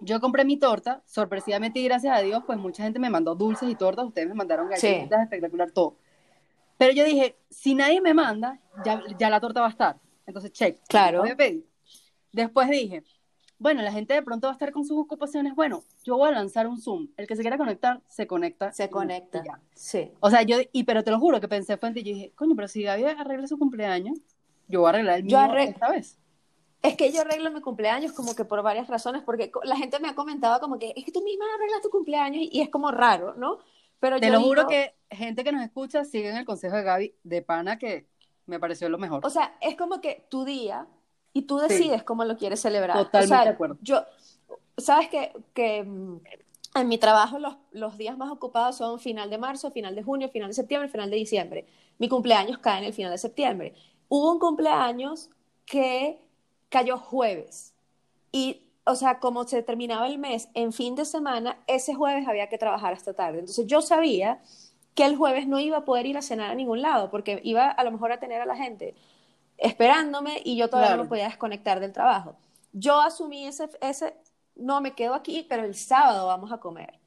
Yo 0.00 0.20
compré 0.20 0.44
mi 0.44 0.56
torta, 0.56 1.02
sorpresivamente 1.06 1.80
y 1.80 1.84
gracias 1.84 2.16
a 2.16 2.20
Dios, 2.20 2.42
pues 2.46 2.56
mucha 2.58 2.84
gente 2.84 2.98
me 3.00 3.10
mandó 3.10 3.34
dulces 3.34 3.68
y 3.68 3.74
tortas, 3.74 4.04
ustedes 4.04 4.28
me 4.28 4.34
mandaron 4.34 4.68
Sí. 4.76 4.86
galletitas, 4.88 5.22
espectacular, 5.22 5.70
todo. 5.72 5.96
Pero 6.78 6.92
yo 6.92 7.04
dije, 7.04 7.36
si 7.50 7.74
nadie 7.74 8.00
me 8.00 8.14
manda, 8.14 8.60
ya, 8.84 9.02
ya 9.18 9.28
la 9.28 9.40
torta 9.40 9.60
va 9.60 9.66
a 9.66 9.70
estar. 9.70 9.96
Entonces, 10.26 10.52
check. 10.52 10.80
Claro. 10.88 11.20
Voy 11.20 11.30
a 11.30 11.36
pedir. 11.36 11.66
Después 12.32 12.70
dije, 12.70 13.02
bueno, 13.58 13.82
la 13.82 13.90
gente 13.90 14.14
de 14.14 14.22
pronto 14.22 14.46
va 14.46 14.52
a 14.52 14.54
estar 14.54 14.70
con 14.70 14.84
sus 14.84 14.96
ocupaciones. 14.96 15.54
Bueno, 15.54 15.82
yo 16.04 16.16
voy 16.16 16.28
a 16.28 16.32
lanzar 16.32 16.68
un 16.68 16.80
Zoom. 16.80 17.08
El 17.16 17.26
que 17.26 17.34
se 17.34 17.42
quiera 17.42 17.58
conectar, 17.58 18.00
se 18.06 18.26
conecta. 18.26 18.72
Se 18.72 18.84
y- 18.84 18.88
conecta. 18.88 19.40
y 19.42 19.46
ya. 19.46 19.60
Sí. 19.74 20.12
O 20.20 20.30
sea, 20.30 20.42
yo, 20.42 20.58
y 20.72 20.84
pero 20.84 21.02
te 21.02 21.10
lo 21.10 21.18
juro 21.18 21.40
que 21.40 21.48
pensé 21.48 21.76
fue. 21.76 21.88
Yo 21.88 21.94
dije, 22.02 22.32
coño, 22.36 22.54
pero 22.54 22.68
si 22.68 22.82
Gaby 22.84 23.04
arregla 23.04 23.48
su 23.48 23.58
cumpleaños, 23.58 24.18
yo 24.68 24.80
voy 24.80 24.86
a 24.86 24.90
arreglar 24.90 25.18
el 25.18 25.24
mío 25.24 25.38
esta 25.56 25.90
vez. 25.90 26.18
Es 26.82 26.96
que 26.96 27.10
yo 27.10 27.22
arreglo 27.22 27.50
mi 27.50 27.60
cumpleaños 27.60 28.12
como 28.12 28.36
que 28.36 28.44
por 28.44 28.62
varias 28.62 28.86
razones, 28.86 29.22
porque 29.24 29.50
la 29.64 29.76
gente 29.76 29.98
me 29.98 30.08
ha 30.08 30.14
comentado 30.14 30.60
como 30.60 30.78
que 30.78 30.92
es 30.94 31.04
que 31.04 31.10
tú 31.10 31.22
misma 31.22 31.44
arreglas 31.56 31.82
tu 31.82 31.90
cumpleaños 31.90 32.40
y, 32.52 32.60
es 32.60 32.68
como 32.68 32.92
raro, 32.92 33.34
¿no? 33.34 33.58
Pero 34.00 34.20
Te 34.20 34.30
lo 34.30 34.40
juro 34.40 34.66
que 34.66 34.94
gente 35.10 35.42
que 35.44 35.52
nos 35.52 35.62
escucha 35.62 36.04
sigue 36.04 36.30
en 36.30 36.36
el 36.36 36.44
consejo 36.44 36.76
de 36.76 36.82
Gaby 36.82 37.14
de 37.22 37.42
pana 37.42 37.78
que 37.78 38.06
me 38.46 38.60
pareció 38.60 38.88
lo 38.88 38.98
mejor. 38.98 39.24
O 39.24 39.30
sea, 39.30 39.56
es 39.60 39.76
como 39.76 40.00
que 40.00 40.26
tu 40.28 40.44
día 40.44 40.86
y 41.32 41.42
tú 41.42 41.58
decides 41.58 42.02
cómo 42.02 42.24
lo 42.24 42.36
quieres 42.36 42.60
celebrar. 42.60 42.96
Totalmente 42.96 43.44
de 43.44 43.50
acuerdo. 43.50 43.78
Yo, 43.82 44.04
sabes 44.76 45.08
que, 45.08 45.32
que 45.54 45.82
mm, 45.82 46.20
en 46.76 46.88
mi 46.88 46.98
trabajo 46.98 47.38
los, 47.38 47.56
los, 47.72 47.98
días 47.98 48.16
más 48.16 48.30
ocupados 48.30 48.76
son 48.76 48.98
final 48.98 49.30
de 49.30 49.38
marzo, 49.38 49.70
final 49.70 49.94
de 49.94 50.02
junio, 50.02 50.28
final 50.28 50.48
de 50.48 50.54
septiembre, 50.54 50.88
final 50.88 51.10
de 51.10 51.16
diciembre. 51.16 51.66
Mi 51.98 52.08
cumpleaños 52.08 52.58
cae 52.58 52.78
en 52.78 52.84
el 52.84 52.92
final 52.92 53.12
de 53.12 53.18
septiembre. 53.18 53.74
Hubo 54.08 54.32
un 54.32 54.38
cumpleaños 54.38 55.30
que 55.66 56.20
cayó 56.68 56.98
jueves. 56.98 57.74
Y, 58.32 58.62
o 58.88 58.94
sea, 58.94 59.18
como 59.18 59.44
se 59.44 59.62
terminaba 59.62 60.06
el 60.06 60.18
mes 60.18 60.48
en 60.54 60.72
fin 60.72 60.94
de 60.94 61.04
semana, 61.04 61.58
ese 61.66 61.94
jueves 61.94 62.26
había 62.26 62.48
que 62.48 62.56
trabajar 62.56 62.94
hasta 62.94 63.12
tarde. 63.12 63.40
Entonces 63.40 63.66
yo 63.66 63.82
sabía 63.82 64.40
que 64.94 65.04
el 65.04 65.16
jueves 65.16 65.46
no 65.46 65.60
iba 65.60 65.76
a 65.76 65.84
poder 65.84 66.06
ir 66.06 66.16
a 66.16 66.22
cenar 66.22 66.50
a 66.50 66.54
ningún 66.54 66.80
lado, 66.80 67.10
porque 67.10 67.40
iba 67.44 67.70
a 67.70 67.84
lo 67.84 67.90
mejor 67.90 68.12
a 68.12 68.18
tener 68.18 68.40
a 68.40 68.46
la 68.46 68.56
gente 68.56 68.94
esperándome 69.58 70.40
y 70.42 70.56
yo 70.56 70.70
todavía 70.70 70.96
no 70.96 71.02
me 71.02 71.08
podía 71.08 71.24
desconectar 71.24 71.80
del 71.80 71.92
trabajo. 71.92 72.36
Yo 72.72 73.00
asumí 73.00 73.46
ese, 73.46 73.68
ese, 73.80 74.16
no 74.56 74.80
me 74.80 74.94
quedo 74.94 75.14
aquí, 75.14 75.46
pero 75.48 75.64
el 75.64 75.74
sábado 75.74 76.26
vamos 76.26 76.50
a 76.50 76.58
comer. 76.58 76.98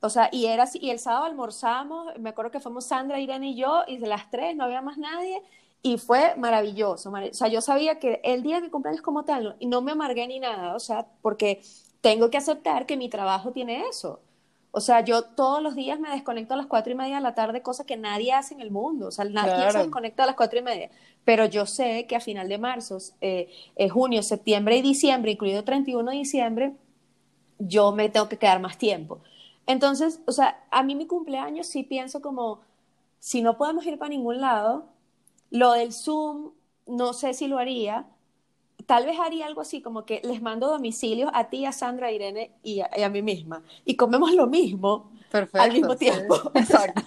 O 0.00 0.10
sea, 0.10 0.28
y 0.30 0.46
era 0.46 0.62
así, 0.62 0.78
y 0.80 0.90
el 0.90 1.00
sábado 1.00 1.24
almorzamos, 1.24 2.16
me 2.20 2.30
acuerdo 2.30 2.52
que 2.52 2.60
fuimos 2.60 2.86
Sandra, 2.86 3.18
Irene 3.18 3.50
y 3.50 3.56
yo, 3.56 3.82
y 3.88 3.96
de 3.98 4.06
las 4.06 4.30
tres 4.30 4.54
no 4.54 4.64
había 4.64 4.80
más 4.80 4.96
nadie, 4.96 5.42
y 5.82 5.98
fue 5.98 6.34
maravilloso. 6.36 7.10
O 7.10 7.34
sea, 7.34 7.48
yo 7.48 7.60
sabía 7.60 7.98
que 7.98 8.20
el 8.24 8.42
día 8.42 8.56
de 8.56 8.62
mi 8.62 8.70
cumpleaños 8.70 9.02
como 9.02 9.24
tal, 9.24 9.56
y 9.58 9.66
no 9.66 9.80
me 9.80 9.92
amargué 9.92 10.26
ni 10.26 10.40
nada, 10.40 10.74
o 10.74 10.80
sea, 10.80 11.06
porque 11.22 11.62
tengo 12.00 12.30
que 12.30 12.38
aceptar 12.38 12.86
que 12.86 12.96
mi 12.96 13.08
trabajo 13.08 13.52
tiene 13.52 13.86
eso. 13.88 14.20
O 14.70 14.80
sea, 14.80 15.00
yo 15.00 15.22
todos 15.22 15.62
los 15.62 15.74
días 15.74 15.98
me 15.98 16.10
desconecto 16.10 16.54
a 16.54 16.56
las 16.56 16.66
cuatro 16.66 16.92
y 16.92 16.96
media 16.96 17.16
de 17.16 17.22
la 17.22 17.34
tarde, 17.34 17.62
cosa 17.62 17.86
que 17.86 17.96
nadie 17.96 18.32
hace 18.32 18.54
en 18.54 18.60
el 18.60 18.70
mundo. 18.70 19.08
O 19.08 19.10
sea, 19.10 19.24
nadie 19.24 19.70
se 19.72 19.78
desconecta 19.78 20.24
a 20.24 20.26
las 20.26 20.36
cuatro 20.36 20.58
y 20.58 20.62
media. 20.62 20.90
Pero 21.24 21.46
yo 21.46 21.64
sé 21.64 22.06
que 22.06 22.16
a 22.16 22.20
final 22.20 22.48
de 22.48 22.58
marzo, 22.58 22.98
eh, 23.20 23.48
eh, 23.76 23.88
junio, 23.88 24.22
septiembre 24.22 24.76
y 24.76 24.82
diciembre, 24.82 25.32
incluido 25.32 25.64
31 25.64 26.10
de 26.10 26.16
diciembre, 26.16 26.72
yo 27.58 27.92
me 27.92 28.08
tengo 28.08 28.28
que 28.28 28.36
quedar 28.36 28.60
más 28.60 28.78
tiempo. 28.78 29.20
Entonces, 29.66 30.20
o 30.26 30.32
sea, 30.32 30.62
a 30.70 30.82
mí 30.82 30.94
mi 30.94 31.06
cumpleaños 31.06 31.66
sí 31.66 31.82
pienso 31.82 32.20
como, 32.20 32.60
si 33.18 33.42
no 33.42 33.56
podemos 33.56 33.84
ir 33.86 33.98
para 33.98 34.10
ningún 34.10 34.40
lado, 34.40 34.86
lo 35.50 35.72
del 35.72 35.92
Zoom, 35.92 36.52
no 36.86 37.12
sé 37.12 37.34
si 37.34 37.46
lo 37.46 37.58
haría. 37.58 38.06
Tal 38.86 39.04
vez 39.04 39.18
haría 39.18 39.46
algo 39.46 39.60
así, 39.60 39.82
como 39.82 40.06
que 40.06 40.20
les 40.24 40.40
mando 40.40 40.68
domicilios 40.68 41.30
a 41.34 41.50
ti, 41.50 41.66
a 41.66 41.72
Sandra, 41.72 42.08
a 42.08 42.12
Irene 42.12 42.52
y 42.62 42.80
a, 42.80 43.08
mí 43.08 43.22
misma. 43.22 43.62
Y 43.84 43.96
comemos 43.96 44.32
lo 44.32 44.46
mismo 44.46 45.10
al 45.52 45.72
mismo 45.72 45.96
tiempo. 45.96 46.36
Exacto. 46.54 47.02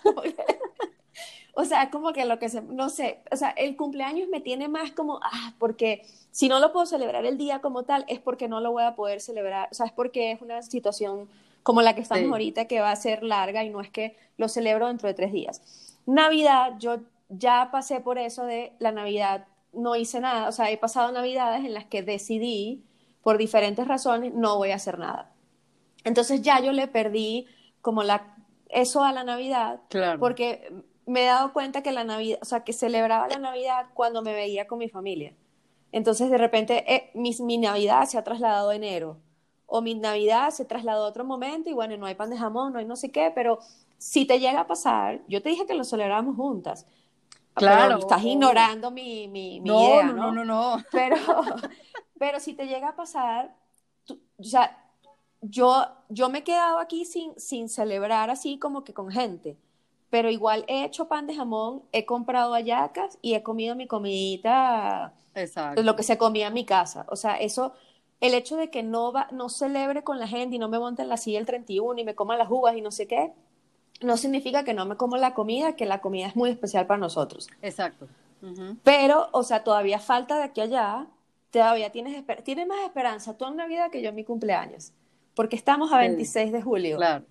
o 1.53 1.65
sea, 1.65 1.89
como 1.89 2.13
que 2.13 2.25
lo 2.25 2.37
que 2.37 2.49
se, 2.49 2.61
no 2.61 2.89
sé, 2.89 3.23
o 3.31 3.35
sea, 3.35 3.49
el 3.49 3.75
cumpleaños 3.75 4.29
me 4.29 4.41
tiene 4.41 4.67
más 4.67 4.91
como, 4.91 5.19
ah, 5.23 5.53
porque 5.57 6.05
si 6.29 6.47
no 6.47 6.59
lo 6.59 6.71
puedo 6.71 6.85
celebrar 6.85 7.25
el 7.25 7.37
día 7.37 7.61
como 7.61 7.83
tal, 7.83 8.05
es 8.07 8.19
porque 8.19 8.47
no 8.47 8.61
lo 8.61 8.71
voy 8.71 8.83
a 8.83 8.95
poder 8.95 9.21
celebrar, 9.21 9.67
o 9.71 9.73
sea, 9.73 9.87
es 9.87 9.91
porque 9.91 10.31
es 10.31 10.41
una 10.41 10.61
situación 10.61 11.27
como 11.63 11.81
la 11.81 11.95
que 11.95 12.01
estamos 12.01 12.31
ahorita 12.31 12.65
que 12.65 12.79
va 12.79 12.91
a 12.91 12.95
ser 12.95 13.23
larga 13.23 13.63
y 13.63 13.69
no 13.69 13.81
es 13.81 13.89
que 13.89 14.15
lo 14.37 14.47
celebro 14.47 14.87
dentro 14.87 15.07
de 15.07 15.13
tres 15.13 15.31
días. 15.31 15.61
Navidad, 16.05 16.73
yo 16.79 16.99
ya 17.31 17.69
pasé 17.71 18.01
por 18.01 18.17
eso 18.17 18.45
de 18.45 18.73
la 18.79 18.91
Navidad, 18.91 19.47
no 19.73 19.95
hice 19.95 20.19
nada, 20.19 20.49
o 20.49 20.51
sea, 20.51 20.69
he 20.69 20.77
pasado 20.77 21.11
Navidades 21.11 21.65
en 21.65 21.73
las 21.73 21.85
que 21.85 22.03
decidí, 22.03 22.83
por 23.23 23.37
diferentes 23.37 23.87
razones, 23.87 24.33
no 24.33 24.57
voy 24.57 24.71
a 24.71 24.75
hacer 24.75 24.99
nada. 24.99 25.31
Entonces 26.03 26.41
ya 26.41 26.59
yo 26.59 26.71
le 26.71 26.87
perdí 26.87 27.47
como 27.81 28.03
la, 28.03 28.35
eso 28.69 29.03
a 29.03 29.11
la 29.11 29.23
Navidad, 29.23 29.79
porque 30.19 30.73
me 31.05 31.23
he 31.23 31.25
dado 31.25 31.53
cuenta 31.53 31.83
que 31.83 31.91
la 31.91 32.03
Navidad, 32.03 32.39
o 32.41 32.45
sea, 32.45 32.63
que 32.63 32.73
celebraba 32.73 33.27
la 33.27 33.37
Navidad 33.37 33.87
cuando 33.93 34.21
me 34.21 34.33
veía 34.33 34.67
con 34.67 34.79
mi 34.79 34.89
familia. 34.89 35.33
Entonces 35.91 36.29
de 36.29 36.37
repente 36.37 36.83
eh, 36.93 37.11
mi, 37.13 37.35
mi, 37.41 37.57
Navidad 37.57 38.05
se 38.05 38.17
ha 38.17 38.23
trasladado 38.23 38.69
a 38.69 38.75
enero, 38.75 39.17
o 39.67 39.81
mi 39.81 39.95
Navidad 39.95 40.49
se 40.49 40.65
trasladó 40.65 41.05
a 41.05 41.09
otro 41.09 41.23
momento 41.23 41.69
y 41.69 41.73
bueno, 41.73 41.95
no 41.97 42.05
hay 42.05 42.15
pan 42.15 42.29
de 42.29 42.37
jamón, 42.37 42.73
no 42.73 42.79
hay 42.79 42.85
no 42.85 42.95
sé 42.95 43.11
qué, 43.11 43.31
pero 43.33 43.59
si 43.97 44.25
te 44.25 44.39
llega 44.39 44.61
a 44.61 44.67
pasar, 44.67 45.21
yo 45.27 45.41
te 45.41 45.49
dije 45.49 45.65
que 45.65 45.75
lo 45.75 45.83
celebramos 45.83 46.35
juntas, 46.35 46.87
Claro. 47.53 47.99
estás 47.99 48.23
ignorando 48.23 48.91
mi, 48.91 49.27
mi, 49.27 49.59
no, 49.59 49.81
idea, 49.81 50.05
¿no? 50.07 50.31
No, 50.31 50.31
no, 50.31 50.45
no, 50.45 50.83
Pero, 50.91 51.17
pero 52.17 52.39
si 52.39 52.53
te 52.53 52.67
llega 52.67 52.89
a 52.89 52.95
pasar, 52.95 53.55
o 54.37 54.43
sea, 54.43 54.77
yo, 55.41 55.85
yo 56.09 56.29
me 56.29 56.39
he 56.39 56.43
quedado 56.43 56.79
aquí 56.79 57.05
sin, 57.05 57.37
sin 57.39 57.67
celebrar 57.67 58.29
así 58.29 58.57
como 58.59 58.83
que 58.83 58.93
con 58.93 59.09
gente, 59.11 59.57
pero 60.09 60.29
igual 60.29 60.65
he 60.67 60.83
hecho 60.83 61.07
pan 61.07 61.25
de 61.25 61.35
jamón, 61.35 61.83
he 61.91 62.05
comprado 62.05 62.53
hallacas 62.53 63.17
y 63.21 63.33
he 63.33 63.43
comido 63.43 63.75
mi 63.75 63.87
comidita, 63.87 65.13
Exacto. 65.33 65.81
lo 65.83 65.95
que 65.95 66.03
se 66.03 66.17
comía 66.17 66.47
en 66.47 66.53
mi 66.53 66.65
casa. 66.65 67.05
O 67.09 67.15
sea, 67.15 67.35
eso, 67.35 67.73
el 68.19 68.33
hecho 68.33 68.57
de 68.57 68.69
que 68.69 68.83
no, 68.83 69.11
va, 69.11 69.27
no 69.31 69.49
celebre 69.49 70.03
con 70.03 70.19
la 70.19 70.27
gente 70.27 70.57
y 70.57 70.59
no 70.59 70.69
me 70.69 70.79
monte 70.79 71.01
en 71.01 71.09
la 71.09 71.17
silla 71.17 71.39
el 71.39 71.45
31 71.45 72.01
y 72.01 72.03
me 72.03 72.13
coma 72.15 72.37
las 72.37 72.49
uvas 72.51 72.75
y 72.75 72.81
no 72.81 72.91
sé 72.91 73.07
qué, 73.07 73.33
no 74.01 74.17
significa 74.17 74.63
que 74.63 74.73
no 74.73 74.85
me 74.85 74.97
como 74.97 75.17
la 75.17 75.33
comida, 75.33 75.75
que 75.75 75.85
la 75.85 76.01
comida 76.01 76.27
es 76.27 76.35
muy 76.35 76.49
especial 76.49 76.87
para 76.87 76.99
nosotros. 76.99 77.49
Exacto. 77.61 78.07
Pero, 78.83 79.29
o 79.33 79.43
sea, 79.43 79.63
todavía 79.63 79.99
falta 79.99 80.37
de 80.37 80.43
aquí 80.43 80.61
a 80.61 80.63
allá, 80.63 81.07
todavía 81.51 81.91
tienes, 81.91 82.23
tienes 82.43 82.67
más 82.67 82.83
esperanza 82.83 83.37
tú 83.37 83.45
en 83.45 83.55
Navidad 83.55 83.91
que 83.91 84.01
yo 84.01 84.09
en 84.09 84.15
mi 84.15 84.23
cumpleaños, 84.23 84.93
porque 85.35 85.55
estamos 85.55 85.91
a 85.91 85.99
26 85.99 86.51
de 86.51 86.61
julio. 86.61 86.97
Claro. 86.97 87.25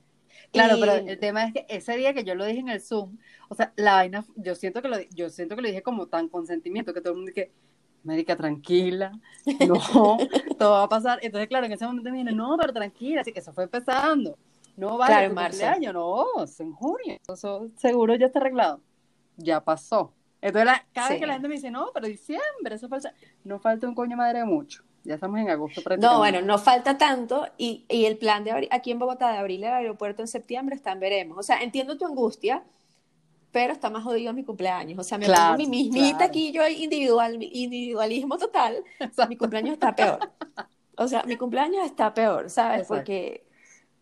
Claro, 0.53 0.77
pero 0.81 0.95
el 0.95 1.19
tema 1.19 1.45
es 1.45 1.53
que 1.53 1.67
ese 1.69 1.97
día 1.97 2.13
que 2.13 2.25
yo 2.25 2.35
lo 2.35 2.45
dije 2.45 2.61
en 2.61 2.69
el 2.69 2.81
Zoom, 2.81 3.19
o 3.49 3.55
sea, 3.55 3.73
la 3.77 3.95
vaina, 3.95 4.25
yo 4.37 4.55
siento 4.55 4.83
que 4.83 4.89
lo, 4.89 5.01
yo 5.11 5.31
siento 5.31 5.55
que 5.55 5.63
lo 5.63 5.69
dije 5.69 5.83
como 5.83 6.07
tan 6.07 6.29
consentimiento 6.29 6.93
que 6.93 7.01
todo 7.01 7.13
el 7.13 7.19
mundo 7.19 7.33
dice, 7.35 7.53
médica 8.03 8.37
tranquila, 8.37 9.13
no, 9.67 9.79
todo 10.59 10.71
va 10.73 10.83
a 10.85 10.89
pasar. 10.89 11.19
Entonces, 11.23 11.49
claro, 11.49 11.67
en 11.67 11.73
ese 11.73 11.87
momento 11.87 12.11
me 12.11 12.17
viene, 12.17 12.33
no, 12.33 12.57
pero 12.59 12.73
tranquila, 12.73 13.21
así 13.21 13.33
que 13.33 13.41
eso 13.41 13.53
fue 13.53 13.65
empezando. 13.65 14.37
No 14.77 14.97
vale 14.99 15.13
claro, 15.13 15.27
en 15.27 15.35
marzo. 15.35 15.65
no, 15.93 16.45
es 16.45 16.61
en 16.61 16.73
junio. 16.73 17.19
Eso 17.29 17.69
seguro 17.77 18.15
ya 18.15 18.27
está 18.27 18.39
arreglado. 18.39 18.81
Ya 19.37 19.63
pasó. 19.63 20.13
Entonces, 20.41 20.73
cada 20.93 21.11
vez 21.11 21.21
que 21.21 21.27
la 21.27 21.35
gente 21.35 21.49
me 21.49 21.55
dice, 21.55 21.71
no, 21.71 21.91
pero 21.93 22.07
diciembre, 22.07 22.75
eso 22.75 22.89
falta. 22.89 23.13
No 23.45 23.59
falta 23.59 23.87
un 23.87 23.95
coño 23.95 24.17
madre 24.17 24.45
mucho. 24.45 24.83
Ya 25.05 25.15
estamos 25.15 25.41
en 25.41 25.49
agosto 25.49 25.83
No, 25.99 26.19
bueno, 26.19 26.43
no 26.43 26.59
falta 26.59 26.99
tanto. 26.99 27.47
Y, 27.57 27.85
y 27.89 28.05
el 28.05 28.19
plan 28.19 28.45
de 28.45 28.69
aquí 28.71 28.91
en 28.91 28.99
Bogotá 28.99 29.33
de 29.33 29.39
abrir 29.39 29.65
el 29.65 29.73
aeropuerto 29.73 30.23
en 30.23 30.29
septiembre 30.29 30.77
está 30.77 30.95
veremos. 30.95 31.39
O 31.39 31.43
sea, 31.43 31.63
entiendo 31.63 31.97
tu 31.97 32.07
angustia, 32.07 32.63
pero 33.51 33.73
está 33.73 33.91
más 33.91 34.05
jodido 34.05 34.33
mi 34.33 34.45
cumpleaños. 34.45 34.99
O 34.99 35.03
sea, 35.03 35.19
me 35.19 35.27
pongo 35.27 35.57
mi 35.57 35.67
mismita 35.67 36.25
aquí, 36.25 36.53
yo 36.53 36.67
individual, 36.69 37.43
individualismo 37.43 38.37
total. 38.39 38.83
Mi 39.29 39.37
cumpleaños 39.37 39.75
está 39.75 39.95
peor. 39.95 40.19
O 40.97 41.09
sea, 41.09 41.23
mi 41.25 41.37
cumpleaños 41.37 41.85
está 41.85 42.13
peor, 42.13 42.51
¿sabes? 42.51 42.87
Porque 42.87 43.47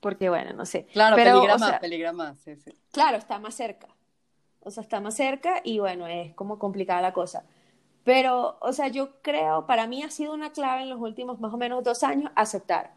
porque 0.00 0.28
bueno, 0.28 0.52
no 0.52 0.66
sé. 0.66 0.86
Claro, 0.92 1.16
pero, 1.16 1.34
peligra 1.34 1.58
más, 1.58 1.78
peligra 1.80 2.12
más, 2.12 2.38
sí, 2.38 2.56
sí. 2.56 2.72
Claro, 2.92 3.16
está 3.16 3.38
más 3.38 3.54
cerca. 3.54 3.88
O 4.60 4.70
sea, 4.70 4.82
está 4.82 5.00
más 5.00 5.14
cerca 5.14 5.60
y 5.64 5.78
bueno, 5.78 6.06
es 6.06 6.34
como 6.34 6.58
complicada 6.58 7.00
la 7.00 7.12
cosa. 7.12 7.44
Pero, 8.04 8.58
o 8.60 8.72
sea, 8.72 8.88
yo 8.88 9.20
creo, 9.22 9.66
para 9.66 9.86
mí 9.86 10.02
ha 10.02 10.10
sido 10.10 10.32
una 10.32 10.52
clave 10.52 10.82
en 10.82 10.90
los 10.90 11.00
últimos 11.00 11.40
más 11.40 11.52
o 11.52 11.56
menos 11.58 11.84
dos 11.84 12.02
años 12.02 12.30
aceptar. 12.36 12.94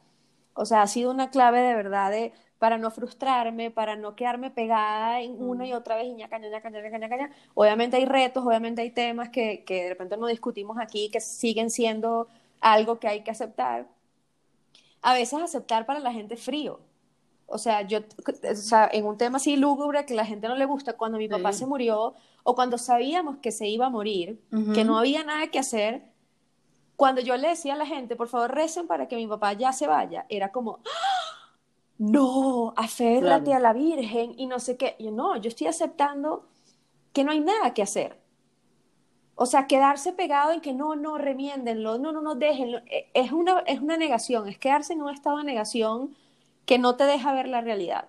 O 0.54 0.66
sea, 0.66 0.82
ha 0.82 0.88
sido 0.88 1.12
una 1.12 1.30
clave 1.30 1.62
de 1.62 1.76
verdad 1.76 2.12
de, 2.12 2.34
para 2.60 2.78
no 2.78 2.92
frustrarme, 2.92 3.72
para 3.72 3.96
no 3.96 4.16
quedarme 4.16 4.52
pegada 4.52 5.22
en 5.22 5.42
una 5.42 5.66
y 5.68 5.74
otra 5.74 5.96
vez 5.96 6.06
y 6.08 6.14
ñaca, 6.14 6.40
ñaca, 6.40 6.70
ñaca, 6.70 6.98
ñaca. 6.98 7.30
Obviamente 7.56 7.98
hay 7.98 8.06
retos, 8.06 8.46
obviamente 8.46 8.82
hay 8.82 8.92
temas 8.92 9.30
que, 9.30 9.64
que 9.66 9.84
de 9.84 9.90
repente 9.90 10.18
no 10.18 10.28
discutimos 10.28 10.78
aquí, 10.80 11.10
que 11.10 11.22
siguen 11.22 11.70
siendo 11.72 12.28
algo 12.60 13.00
que 13.00 13.08
hay 13.08 13.24
que 13.24 13.32
aceptar. 13.32 13.88
A 15.02 15.14
veces 15.14 15.42
aceptar 15.42 15.86
para 15.86 16.00
la 16.00 16.14
gente 16.14 16.38
frío 16.38 16.80
o 17.52 17.58
sea, 17.58 17.82
yo, 17.82 18.00
o 18.00 18.56
sea, 18.56 18.90
en 18.92 19.06
un 19.06 19.18
tema 19.18 19.38
así 19.38 19.56
lúgubre 19.56 20.06
que 20.06 20.14
la 20.14 20.26
gente 20.26 20.48
no 20.48 20.56
le 20.56 20.66
gusta, 20.66 20.94
cuando 20.94 21.18
mi 21.18 21.28
papá 21.28 21.54
se 21.54 21.66
murió 21.66 22.14
o 22.44 22.56
cuando 22.56 22.78
sabíamos 22.78 23.38
que 23.38 23.52
se 23.52 23.68
iba 23.68 23.88
a 23.88 23.90
morir, 23.90 24.42
que 24.74 24.84
no 24.84 24.98
había 24.98 25.24
nada 25.24 25.48
que 25.48 25.60
hacer, 25.60 26.04
cuando 26.96 27.22
yo 27.22 27.36
le 27.38 27.50
decía 27.50 27.74
a 27.74 27.78
la 27.78 27.86
gente, 27.86 28.16
por 28.16 28.28
favor, 28.28 28.54
recen 28.54 28.88
para 28.88 29.08
que 29.08 29.16
mi 29.16 29.28
papá 29.28 29.54
ya 29.54 29.74
se 29.74 29.88
vaya, 29.88 30.26
era 30.30 30.52
como, 30.52 30.80
¡Ah! 30.86 31.58
no, 31.98 32.74
aférrate 32.78 33.54
a 33.54 33.60
la 33.60 33.74
Virgen 33.74 34.34
y 34.38 34.48
no 34.48 34.60
sé 34.60 34.78
qué. 34.78 34.96
yo, 35.00 35.12
no, 35.12 35.36
yo 35.38 35.50
estoy 35.50 35.68
aceptando 35.68 36.48
que 37.14 37.24
no 37.24 37.32
hay 37.32 37.40
nada 37.40 37.74
que 37.74 37.82
hacer. 37.82 38.20
O 39.36 39.46
sea, 39.46 39.66
quedarse 39.66 40.14
pegado 40.14 40.52
en 40.52 40.62
que 40.62 40.74
no, 40.74 40.96
no, 40.96 41.18
remiéndenlo, 41.18 41.98
no, 41.98 42.12
no, 42.12 42.22
no, 42.22 42.36
déjenlo. 42.36 42.80
E, 42.86 43.10
es 43.14 43.32
una, 43.32 43.60
es 43.62 43.80
una 43.80 43.98
negación, 43.98 44.48
es 44.48 44.58
quedarse 44.58 44.94
en 44.94 45.02
un 45.02 45.10
estado 45.10 45.38
de 45.38 45.44
negación 45.44 46.16
que 46.66 46.78
no 46.78 46.96
te 46.96 47.06
deja 47.06 47.34
ver 47.34 47.48
la 47.48 47.62
realidad. 47.62 48.08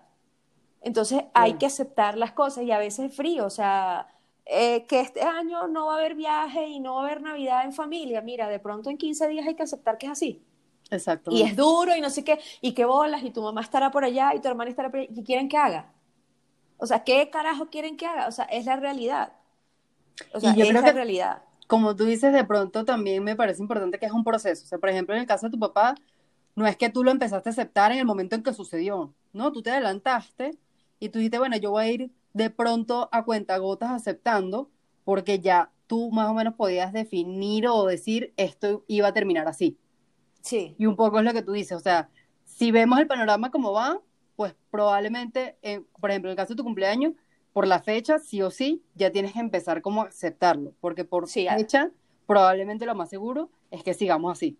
Entonces 0.80 1.24
hay 1.34 1.54
que 1.54 1.66
aceptar 1.66 2.16
las 2.18 2.32
cosas 2.32 2.64
y 2.64 2.72
a 2.72 2.78
veces 2.78 3.10
es 3.10 3.16
frío, 3.16 3.46
o 3.46 3.50
sea, 3.50 4.08
eh, 4.46 4.84
que 4.86 5.00
este 5.00 5.22
año 5.22 5.68
no 5.68 5.86
va 5.86 5.94
a 5.94 5.98
haber 5.98 6.14
viaje 6.16 6.66
y 6.66 6.80
no 6.80 6.96
va 6.96 7.02
a 7.02 7.04
haber 7.06 7.22
Navidad 7.22 7.64
en 7.64 7.72
familia. 7.72 8.20
Mira, 8.20 8.48
de 8.48 8.58
pronto 8.58 8.90
en 8.90 8.98
15 8.98 9.28
días 9.28 9.46
hay 9.46 9.54
que 9.54 9.62
aceptar 9.62 9.96
que 9.98 10.06
es 10.06 10.12
así. 10.12 10.42
Exacto. 10.90 11.30
Y 11.30 11.42
es 11.42 11.56
duro 11.56 11.94
y 11.96 12.00
no 12.00 12.10
sé 12.10 12.24
qué, 12.24 12.38
y 12.60 12.72
qué 12.74 12.84
bolas, 12.84 13.22
y 13.22 13.30
tu 13.30 13.40
mamá 13.42 13.60
estará 13.60 13.90
por 13.92 14.04
allá 14.04 14.34
y 14.34 14.40
tu 14.40 14.48
hermana 14.48 14.68
estará 14.70 14.90
por 14.90 15.00
allá. 15.00 15.08
¿Qué 15.14 15.22
quieren 15.22 15.48
que 15.48 15.56
haga? 15.56 15.92
O 16.78 16.86
sea, 16.86 17.04
¿qué 17.04 17.30
carajo 17.30 17.66
quieren 17.70 17.96
que 17.96 18.04
haga? 18.06 18.26
O 18.26 18.32
sea, 18.32 18.44
es 18.46 18.66
la 18.66 18.74
realidad. 18.76 19.32
O 20.34 20.40
sea, 20.40 20.50
Y 20.52 20.56
yo 20.56 20.64
es 20.64 20.70
creo 20.70 20.82
la 20.82 20.88
que- 20.88 20.92
realidad. 20.94 21.42
como 21.68 21.94
tú 21.96 22.04
dices, 22.04 22.32
de 22.32 22.44
pronto 22.44 22.84
también 22.84 23.22
me 23.24 23.36
parece 23.36 23.62
importante 23.62 23.98
que 23.98 24.06
es 24.06 24.12
un 24.12 24.24
proceso. 24.24 24.64
O 24.64 24.66
sea, 24.66 24.78
por 24.78 24.88
ejemplo, 24.90 25.14
en 25.14 25.20
el 25.22 25.26
caso 25.26 25.46
de 25.46 25.52
tu 25.52 25.58
papá, 25.58 25.94
no 26.54 26.66
es 26.66 26.76
que 26.76 26.90
tú 26.90 27.04
lo 27.04 27.10
empezaste 27.10 27.48
a 27.48 27.52
aceptar 27.52 27.92
en 27.92 27.98
el 27.98 28.04
momento 28.06 28.36
en 28.36 28.42
que 28.42 28.52
sucedió, 28.52 29.14
¿no? 29.32 29.52
Tú 29.52 29.62
te 29.62 29.70
adelantaste 29.70 30.58
y 31.00 31.08
tú 31.08 31.18
dijiste, 31.18 31.38
bueno, 31.38 31.56
yo 31.56 31.70
voy 31.70 31.84
a 31.84 31.92
ir 31.92 32.10
de 32.32 32.50
pronto 32.50 33.08
a 33.12 33.24
cuentagotas 33.24 33.90
aceptando, 33.90 34.70
porque 35.04 35.40
ya 35.40 35.72
tú 35.86 36.10
más 36.10 36.28
o 36.30 36.34
menos 36.34 36.54
podías 36.54 36.92
definir 36.92 37.66
o 37.68 37.86
decir 37.86 38.32
esto 38.36 38.84
iba 38.86 39.08
a 39.08 39.12
terminar 39.12 39.48
así. 39.48 39.78
Sí, 40.40 40.74
Y 40.78 40.86
un 40.86 40.96
poco 40.96 41.18
es 41.18 41.24
lo 41.24 41.32
que 41.32 41.42
tú 41.42 41.52
dices, 41.52 41.76
o 41.76 41.80
sea, 41.80 42.10
si 42.44 42.72
vemos 42.72 42.98
el 42.98 43.06
panorama 43.06 43.50
como 43.50 43.72
va, 43.72 44.00
pues 44.36 44.54
probablemente, 44.70 45.56
eh, 45.62 45.82
por 46.00 46.10
ejemplo, 46.10 46.30
en 46.30 46.32
el 46.32 46.36
caso 46.36 46.54
de 46.54 46.56
tu 46.56 46.64
cumpleaños, 46.64 47.14
por 47.52 47.66
la 47.66 47.80
fecha, 47.80 48.18
sí 48.18 48.42
o 48.42 48.50
sí, 48.50 48.82
ya 48.94 49.12
tienes 49.12 49.32
que 49.32 49.40
empezar 49.40 49.82
como 49.82 50.02
a 50.02 50.06
aceptarlo, 50.06 50.74
porque 50.80 51.04
por 51.04 51.28
Sí, 51.28 51.46
fecha, 51.48 51.90
probablemente 52.26 52.86
lo 52.86 52.94
más 52.94 53.10
seguro 53.10 53.50
es 53.70 53.82
que 53.82 53.94
sigamos 53.94 54.32
así. 54.32 54.58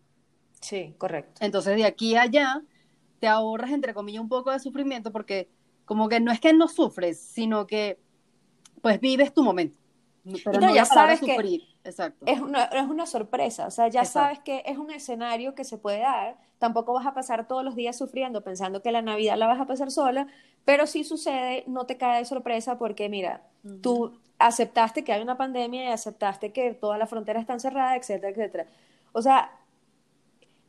Sí, 0.62 0.94
correcto. 0.96 1.44
Entonces, 1.44 1.76
de 1.76 1.84
aquí 1.84 2.16
a 2.16 2.22
allá, 2.22 2.62
te 3.20 3.28
ahorras, 3.28 3.72
entre 3.72 3.92
comillas, 3.92 4.22
un 4.22 4.30
poco 4.30 4.50
de 4.50 4.58
sufrimiento, 4.58 5.12
porque 5.12 5.50
como 5.84 6.08
que 6.08 6.20
no 6.20 6.32
es 6.32 6.40
que 6.40 6.54
no 6.54 6.68
sufres, 6.68 7.20
sino 7.20 7.66
que, 7.66 7.98
pues, 8.80 8.98
vives 9.00 9.34
tu 9.34 9.42
momento. 9.42 9.76
Pero 10.44 10.60
no, 10.60 10.68
no 10.68 10.74
ya 10.74 10.84
sabes 10.84 11.20
que 11.20 11.34
sufrir, 11.34 11.62
exacto. 11.82 12.24
Es 12.26 12.40
una, 12.40 12.64
es 12.64 12.88
una 12.88 13.06
sorpresa, 13.06 13.66
o 13.66 13.70
sea, 13.70 13.88
ya 13.88 14.00
Exacto. 14.00 14.20
sabes 14.20 14.38
que 14.40 14.62
es 14.66 14.78
un 14.78 14.90
escenario 14.90 15.54
que 15.54 15.64
se 15.64 15.78
puede 15.78 15.98
dar, 15.98 16.36
tampoco 16.58 16.92
vas 16.92 17.06
a 17.06 17.14
pasar 17.14 17.48
todos 17.48 17.64
los 17.64 17.74
días 17.74 17.98
sufriendo 17.98 18.42
pensando 18.42 18.82
que 18.82 18.92
la 18.92 19.02
Navidad 19.02 19.36
la 19.36 19.48
vas 19.48 19.60
a 19.60 19.66
pasar 19.66 19.90
sola, 19.90 20.28
pero 20.64 20.86
si 20.86 21.02
sucede, 21.02 21.64
no 21.66 21.86
te 21.86 21.96
cae 21.96 22.18
de 22.18 22.24
sorpresa 22.24 22.78
porque 22.78 23.08
mira, 23.08 23.42
tú 23.82 24.12
aceptaste 24.38 25.02
que 25.02 25.12
hay 25.12 25.22
una 25.22 25.36
pandemia 25.36 25.84
y 25.84 25.88
aceptaste 25.88 26.52
que 26.52 26.72
todas 26.72 27.00
las 27.00 27.10
fronteras 27.10 27.40
están 27.40 27.58
cerradas, 27.58 27.96
etcétera, 27.96 28.30
etcétera. 28.30 28.66
O 29.12 29.22
sea, 29.22 29.50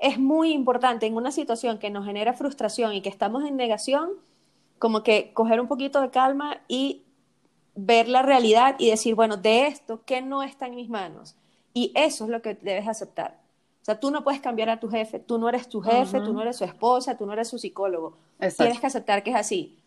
es 0.04 0.20
muy 0.20 0.52
importante 0.52 1.06
en 1.06 1.16
una 1.16 1.32
situación 1.32 1.80
que 1.80 1.90
nos 1.90 2.06
genera 2.06 2.34
frustración 2.34 2.94
y 2.94 3.02
que 3.02 3.08
estamos 3.08 3.46
en 3.46 3.56
negación, 3.56 4.10
como 4.78 5.02
que 5.02 5.32
coger 5.34 5.62
un 5.62 5.70
poquito 5.70 6.02
de 6.02 6.10
calma 6.10 6.58
y 6.68 7.04
ver 7.74 8.10
la 8.10 8.22
realidad 8.22 8.76
y 8.80 8.90
decir, 8.90 9.16
bueno, 9.16 9.38
de 9.38 9.68
esto, 9.68 10.04
¿qué 10.06 10.22
no 10.22 10.44
está 10.44 10.68
en 10.68 10.76
mis 10.76 10.90
manos? 10.90 11.38
Y 11.74 11.94
eso 11.96 12.26
es 12.26 12.30
lo 12.30 12.42
que 12.42 12.54
debes 12.54 12.86
aceptar. 12.86 13.40
O 13.82 13.86
sea, 13.86 13.98
tú 13.98 14.12
no 14.12 14.26
puedes 14.26 14.42
cambiar 14.42 14.70
a 14.70 14.82
tu 14.82 14.90
jefe, 14.90 15.20
tú 15.20 15.38
no 15.38 15.48
eres 15.48 15.70
tu 15.70 15.80
jefe, 15.80 16.20
tú 16.20 16.34
no 16.34 16.42
eres 16.42 16.58
su 16.58 16.66
esposa, 16.66 17.18
tú 17.18 17.26
no 17.26 17.32
eres 17.32 17.48
su 17.48 17.58
psicólogo. 17.58 18.18
Exacto. 18.40 18.64
Tienes 18.64 18.82
que 18.82 18.88
aceptar 18.88 19.24
que 19.24 19.30
es 19.30 19.38
así. 19.38 19.80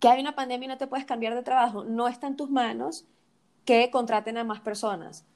Que 0.00 0.08
hay 0.08 0.22
una 0.22 0.34
pandemia 0.34 0.64
y 0.64 0.68
no 0.68 0.78
te 0.78 0.86
puedes 0.86 1.04
cambiar 1.04 1.34
de 1.34 1.42
trabajo, 1.42 1.84
no 1.84 2.08
está 2.08 2.28
en 2.28 2.36
tus 2.36 2.48
manos 2.48 3.04
que 3.66 3.90
contraten 3.90 4.38
a 4.38 4.44
más 4.44 4.60
personas. 4.60 5.26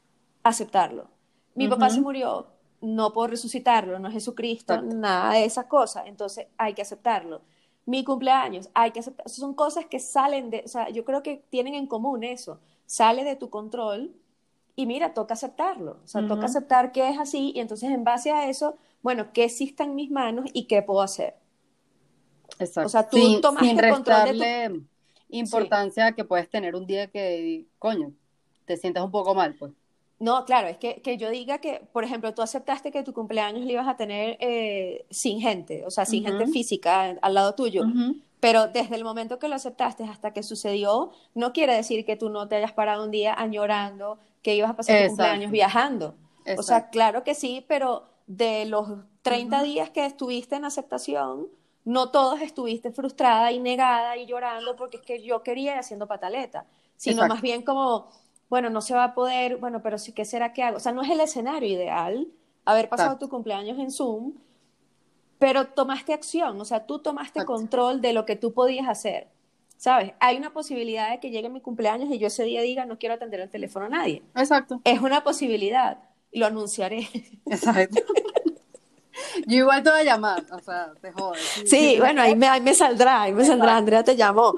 Aceptarlo. 0.42 1.08
Mi 1.54 1.68
papá 1.68 1.90
se 1.90 2.00
murió, 2.00 2.46
no 2.82 3.12
puedo 3.12 3.28
resucitarlo, 3.28 3.98
no 3.98 4.08
es 4.08 4.14
Jesucristo, 4.14 4.74
Exacto. 4.74 4.96
nada 4.96 5.34
de 5.34 5.44
esas 5.44 5.66
cosas. 5.66 6.06
Entonces 6.06 6.48
hay 6.58 6.74
que 6.74 6.82
aceptarlo. 6.82 7.42
Mi 7.86 8.04
cumpleaños, 8.04 8.70
hay 8.74 8.90
que 8.92 9.00
aceptar. 9.00 9.28
Son 9.28 9.54
cosas 9.54 9.86
que 9.86 9.98
salen 10.00 10.50
de, 10.50 10.62
o 10.64 10.68
sea, 10.68 10.90
yo 10.90 11.04
creo 11.04 11.22
que 11.22 11.44
tienen 11.50 11.74
en 11.74 11.86
común 11.86 12.24
eso. 12.24 12.60
Sale 12.86 13.24
de 13.24 13.36
tu 13.36 13.50
control 13.50 14.12
y 14.76 14.86
mira, 14.86 15.14
toca 15.14 15.34
aceptarlo. 15.34 15.98
O 16.04 16.08
sea, 16.08 16.26
toca 16.26 16.46
aceptar 16.46 16.92
que 16.92 17.08
es 17.08 17.18
así 17.18 17.52
y 17.54 17.60
entonces 17.60 17.90
en 17.90 18.04
base 18.04 18.30
a 18.32 18.48
eso, 18.50 18.76
bueno, 19.02 19.32
¿qué 19.32 19.48
sí 19.48 19.64
está 19.64 19.84
en 19.84 19.94
mis 19.94 20.10
manos 20.10 20.50
y 20.52 20.64
qué 20.66 20.82
puedo 20.82 21.02
hacer? 21.02 21.36
Exacto. 22.58 22.86
O 22.86 22.88
sea, 22.90 23.08
tú 23.08 23.16
sin, 23.16 23.40
tomaste 23.40 23.68
sin 23.68 23.86
control 23.88 24.38
de 24.38 24.68
tu- 24.68 24.86
importancia 25.30 26.12
que 26.12 26.24
puedes 26.24 26.48
tener 26.50 26.74
un 26.76 26.86
día 26.86 27.08
que, 27.08 27.66
coño, 27.78 28.12
te 28.66 28.76
sientas 28.76 29.04
un 29.04 29.10
poco 29.10 29.34
mal, 29.34 29.54
pues. 29.56 29.72
No, 30.22 30.44
claro, 30.44 30.68
es 30.68 30.76
que, 30.76 31.02
que 31.02 31.16
yo 31.16 31.30
diga 31.30 31.58
que, 31.58 31.82
por 31.92 32.04
ejemplo, 32.04 32.32
tú 32.32 32.42
aceptaste 32.42 32.92
que 32.92 33.02
tu 33.02 33.12
cumpleaños 33.12 33.64
lo 33.64 33.72
ibas 33.72 33.88
a 33.88 33.96
tener 33.96 34.36
eh, 34.38 35.04
sin 35.10 35.40
gente, 35.40 35.84
o 35.84 35.90
sea, 35.90 36.04
sin 36.04 36.24
gente 36.24 36.46
física 36.46 37.16
al 37.20 37.34
lado 37.34 37.56
tuyo. 37.56 37.82
Pero 38.38 38.68
desde 38.68 38.94
el 38.94 39.02
momento 39.02 39.40
que 39.40 39.48
lo 39.48 39.56
aceptaste 39.56 40.04
hasta 40.04 40.32
que 40.32 40.44
sucedió, 40.44 41.10
no 41.34 41.52
quiere 41.52 41.74
decir 41.74 42.04
que 42.04 42.14
tú 42.14 42.28
no 42.28 42.46
te 42.46 42.54
hayas 42.54 42.70
parado 42.70 43.02
un 43.02 43.10
día 43.10 43.34
añorando 43.34 44.20
que 44.42 44.54
ibas 44.54 44.70
a 44.70 44.76
pasar 44.76 44.94
tu 44.94 45.00
Exacto. 45.02 45.16
cumpleaños 45.16 45.50
viajando. 45.50 46.14
O 46.40 46.44
sea, 46.44 46.54
Exacto. 46.54 46.88
claro 46.92 47.24
que 47.24 47.34
sí, 47.34 47.64
pero 47.66 48.04
de 48.28 48.64
los 48.66 48.86
30 49.22 49.56
Ujú. 49.56 49.64
días 49.64 49.90
que 49.90 50.06
estuviste 50.06 50.54
en 50.54 50.64
aceptación, 50.64 51.48
no 51.84 52.12
todos 52.12 52.40
estuviste 52.42 52.92
frustrada 52.92 53.50
y 53.50 53.58
negada 53.58 54.16
y 54.16 54.26
llorando 54.26 54.76
porque 54.76 54.98
es 54.98 55.02
que 55.02 55.20
yo 55.20 55.42
quería 55.42 55.74
y 55.74 55.78
haciendo 55.78 56.06
pataleta, 56.06 56.64
sino 56.96 57.14
Exacto. 57.14 57.34
más 57.34 57.42
bien 57.42 57.62
como, 57.62 58.08
bueno, 58.52 58.68
no 58.68 58.82
se 58.82 58.92
va 58.92 59.04
a 59.04 59.14
poder, 59.14 59.56
bueno, 59.56 59.80
pero 59.80 59.96
sí, 59.96 60.12
¿qué 60.12 60.26
será 60.26 60.52
que 60.52 60.62
hago? 60.62 60.76
O 60.76 60.80
sea, 60.80 60.92
no 60.92 61.00
es 61.00 61.08
el 61.08 61.20
escenario 61.20 61.70
ideal 61.70 62.28
haber 62.66 62.90
pasado 62.90 63.12
Exacto. 63.12 63.24
tu 63.24 63.30
cumpleaños 63.30 63.78
en 63.78 63.90
Zoom, 63.90 64.34
pero 65.38 65.68
tomaste 65.68 66.12
acción, 66.12 66.60
o 66.60 66.64
sea, 66.66 66.84
tú 66.84 66.98
tomaste 66.98 67.38
Exacto. 67.38 67.54
control 67.54 68.02
de 68.02 68.12
lo 68.12 68.26
que 68.26 68.36
tú 68.36 68.52
podías 68.52 68.86
hacer. 68.90 69.28
¿Sabes? 69.78 70.12
Hay 70.20 70.36
una 70.36 70.52
posibilidad 70.52 71.12
de 71.12 71.18
que 71.18 71.30
llegue 71.30 71.48
mi 71.48 71.62
cumpleaños 71.62 72.10
y 72.10 72.18
yo 72.18 72.26
ese 72.26 72.44
día 72.44 72.60
diga, 72.60 72.84
no 72.84 72.98
quiero 72.98 73.14
atender 73.14 73.40
el 73.40 73.48
teléfono 73.48 73.86
a 73.86 73.88
nadie. 73.88 74.22
Exacto. 74.36 74.82
Es 74.84 75.00
una 75.00 75.24
posibilidad. 75.24 76.00
Lo 76.30 76.44
anunciaré. 76.44 77.08
Exacto. 77.46 78.02
Yo 79.46 79.56
igual 79.58 79.82
te 79.82 79.90
voy 79.90 80.00
a 80.00 80.04
llamar, 80.04 80.44
o 80.52 80.58
sea, 80.60 80.92
te 81.00 81.10
jodes. 81.12 81.40
Sí, 81.40 81.66
Sí, 81.66 81.96
bueno, 81.98 82.20
ahí 82.22 82.36
me, 82.36 82.48
ahí 82.48 82.60
me 82.60 82.74
saldrá, 82.74 83.22
ahí 83.22 83.32
me 83.32 83.44
saldrá. 83.44 83.76
Andrea 83.76 84.04
te 84.04 84.16
llamó. 84.16 84.54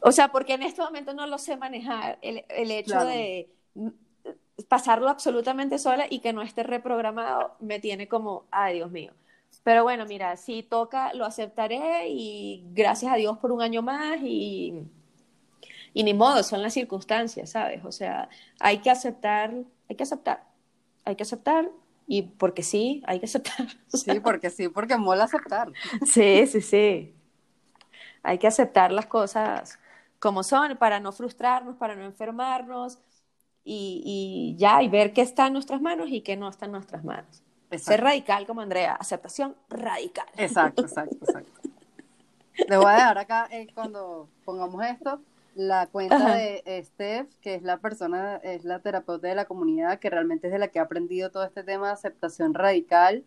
O 0.00 0.12
sea, 0.12 0.28
porque 0.32 0.54
en 0.54 0.62
este 0.62 0.82
momento 0.82 1.14
no 1.14 1.26
lo 1.26 1.38
sé 1.38 1.56
manejar. 1.56 2.18
El, 2.22 2.44
el 2.48 2.70
hecho 2.70 2.98
Claro. 2.98 3.04
de 3.04 3.50
mm, 3.74 3.88
pasarlo 4.68 5.08
absolutamente 5.08 5.78
sola 5.78 6.06
y 6.08 6.20
que 6.20 6.32
no 6.32 6.42
esté 6.42 6.62
reprogramado 6.62 7.56
me 7.60 7.80
tiene 7.80 8.08
como, 8.08 8.46
ay, 8.50 8.74
Dios 8.76 8.90
mío. 8.90 9.12
Pero 9.62 9.82
bueno, 9.84 10.06
mira, 10.06 10.36
si 10.36 10.62
toca, 10.62 11.14
lo 11.14 11.24
aceptaré 11.24 12.08
y 12.08 12.64
gracias 12.72 13.12
a 13.12 13.16
Dios 13.16 13.38
por 13.38 13.52
un 13.52 13.62
año 13.62 13.82
más 13.82 14.18
y, 14.22 14.74
y 15.92 16.02
ni 16.04 16.14
modo, 16.14 16.42
son 16.42 16.62
las 16.62 16.74
circunstancias, 16.74 17.50
¿sabes? 17.50 17.84
O 17.84 17.92
sea, 17.92 18.28
hay 18.60 18.78
que 18.78 18.90
aceptar, 18.90 19.54
hay 19.88 19.96
que 19.96 20.02
aceptar, 20.02 20.44
hay 21.04 21.16
que 21.16 21.22
aceptar 21.22 21.70
y 22.06 22.22
porque 22.22 22.62
sí, 22.62 23.02
hay 23.06 23.20
que 23.20 23.26
aceptar. 23.26 23.66
Sí, 23.88 24.20
porque 24.20 24.50
sí, 24.50 24.68
porque 24.68 24.96
mola 24.98 25.24
aceptar. 25.24 25.72
Sí, 26.02 26.46
sí, 26.46 26.60
sí. 26.60 27.14
Hay 28.24 28.38
que 28.38 28.48
aceptar 28.48 28.90
las 28.92 29.06
cosas 29.06 29.78
como 30.18 30.42
son 30.42 30.76
para 30.78 31.00
no 31.00 31.12
frustrarnos, 31.12 31.76
para 31.76 31.94
no 31.94 32.04
enfermarnos 32.04 32.98
y, 33.64 34.02
y 34.04 34.58
ya, 34.58 34.82
y 34.82 34.88
ver 34.88 35.12
qué 35.12 35.22
está 35.22 35.46
en 35.46 35.52
nuestras 35.52 35.80
manos 35.80 36.08
y 36.10 36.22
qué 36.22 36.36
no 36.36 36.48
está 36.48 36.66
en 36.66 36.72
nuestras 36.72 37.04
manos. 37.04 37.42
Ser 37.76 38.00
Exacto. 38.00 38.04
radical 38.04 38.46
como 38.46 38.60
Andrea, 38.62 38.94
aceptación 38.94 39.56
radical. 39.68 40.26
Exacto, 40.36 40.86
exacto, 40.86 41.16
exacto. 41.20 41.60
Le 42.68 42.76
voy 42.76 42.86
a 42.86 42.94
dejar 42.94 43.18
acá, 43.18 43.48
eh, 43.50 43.66
cuando 43.74 44.28
pongamos 44.44 44.84
esto, 44.84 45.20
la 45.54 45.88
cuenta 45.88 46.16
Ajá. 46.16 46.34
de 46.36 46.82
Steph, 46.84 47.28
que 47.40 47.54
es 47.54 47.62
la 47.62 47.78
persona, 47.78 48.36
es 48.36 48.64
la 48.64 48.80
terapeuta 48.80 49.28
de 49.28 49.34
la 49.34 49.44
comunidad, 49.44 49.98
que 49.98 50.10
realmente 50.10 50.46
es 50.48 50.52
de 50.52 50.58
la 50.58 50.68
que 50.68 50.78
ha 50.78 50.82
aprendido 50.82 51.30
todo 51.30 51.44
este 51.44 51.64
tema 51.64 51.88
de 51.88 51.92
aceptación 51.94 52.54
radical, 52.54 53.24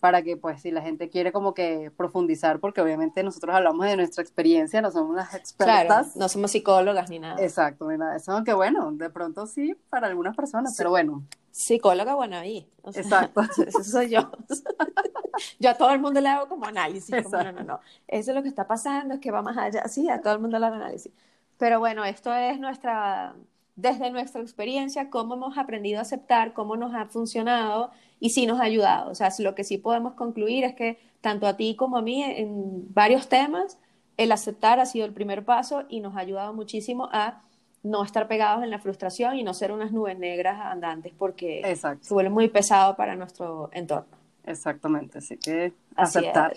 para 0.00 0.22
que, 0.22 0.36
pues, 0.36 0.60
si 0.62 0.70
la 0.70 0.82
gente 0.82 1.08
quiere 1.08 1.32
como 1.32 1.54
que 1.54 1.90
profundizar, 1.96 2.60
porque 2.60 2.80
obviamente 2.80 3.22
nosotros 3.22 3.54
hablamos 3.54 3.86
de 3.86 3.96
nuestra 3.96 4.22
experiencia, 4.22 4.80
no 4.82 4.90
somos 4.90 5.16
las 5.16 5.28
Claro, 5.28 5.40
expertas. 5.40 6.16
no 6.16 6.28
somos 6.28 6.50
psicólogas 6.50 7.08
ni 7.10 7.18
nada. 7.18 7.42
Exacto, 7.42 7.86
mira, 7.86 8.14
eso 8.16 8.32
aunque 8.32 8.52
bueno, 8.54 8.92
de 8.92 9.10
pronto 9.10 9.46
sí 9.46 9.76
para 9.90 10.06
algunas 10.08 10.36
personas, 10.36 10.72
Sí. 10.72 10.78
pero 10.78 10.90
bueno, 10.90 11.24
Psicóloga, 11.50 12.14
bueno, 12.14 12.36
ahí. 12.36 12.68
O 12.82 12.92
sea, 12.92 13.00
Exacto. 13.00 13.40
Eso 13.66 13.82
soy 13.82 14.10
yo. 14.10 14.30
Yo 15.58 15.70
a 15.70 15.74
todo 15.74 15.90
el 15.90 16.00
mundo 16.00 16.20
le 16.20 16.28
hago 16.28 16.48
como 16.48 16.66
análisis. 16.66 17.14
Como, 17.24 17.42
no, 17.42 17.50
no, 17.52 17.62
no. 17.64 17.80
Eso 18.06 18.30
es 18.30 18.34
lo 18.36 18.42
que 18.42 18.48
está 18.50 18.66
pasando, 18.66 19.14
es 19.14 19.20
que 19.20 19.30
va 19.30 19.40
más 19.40 19.56
allá. 19.56 19.88
Sí, 19.88 20.08
a 20.10 20.20
todo 20.20 20.34
el 20.34 20.40
mundo 20.40 20.58
le 20.58 20.66
hago 20.66 20.74
análisis. 20.76 21.10
Pero 21.56 21.78
bueno, 21.78 22.04
esto 22.04 22.34
es 22.34 22.60
nuestra, 22.60 23.34
desde 23.76 24.10
nuestra 24.10 24.40
experiencia, 24.40 25.10
cómo 25.10 25.34
hemos 25.34 25.58
aprendido 25.58 25.98
a 25.98 26.02
aceptar, 26.02 26.54
cómo 26.54 26.76
nos 26.76 26.94
ha 26.94 27.06
funcionado 27.06 27.90
y 28.18 28.30
sí 28.30 28.46
nos 28.46 28.58
ha 28.60 28.64
ayudado. 28.64 29.10
O 29.10 29.14
sea, 29.14 29.28
lo 29.38 29.54
que 29.54 29.64
sí 29.64 29.76
podemos 29.76 30.14
concluir 30.14 30.64
es 30.64 30.74
que 30.74 30.98
tanto 31.20 31.46
a 31.46 31.56
ti 31.56 31.76
como 31.76 31.98
a 31.98 32.02
mí 32.02 32.22
en 32.22 32.92
varios 32.92 33.28
temas, 33.28 33.78
el 34.16 34.32
aceptar 34.32 34.80
ha 34.80 34.86
sido 34.86 35.04
el 35.04 35.12
primer 35.12 35.44
paso 35.44 35.84
y 35.90 36.00
nos 36.00 36.16
ha 36.16 36.20
ayudado 36.20 36.54
muchísimo 36.54 37.08
a 37.12 37.42
no 37.82 38.02
estar 38.02 38.26
pegados 38.26 38.64
en 38.64 38.70
la 38.70 38.78
frustración 38.78 39.36
y 39.36 39.44
no 39.44 39.54
ser 39.54 39.70
unas 39.70 39.92
nubes 39.92 40.18
negras 40.18 40.58
andantes 40.60 41.12
porque 41.16 41.60
exacto, 41.60 42.04
se 42.04 42.14
vuelve 42.14 42.30
muy 42.30 42.48
pesado 42.48 42.96
para 42.96 43.14
nuestro 43.14 43.68
entorno. 43.72 44.16
exactamente, 44.44 45.18
así 45.18 45.36
que 45.36 45.72
aceptar. 45.94 46.54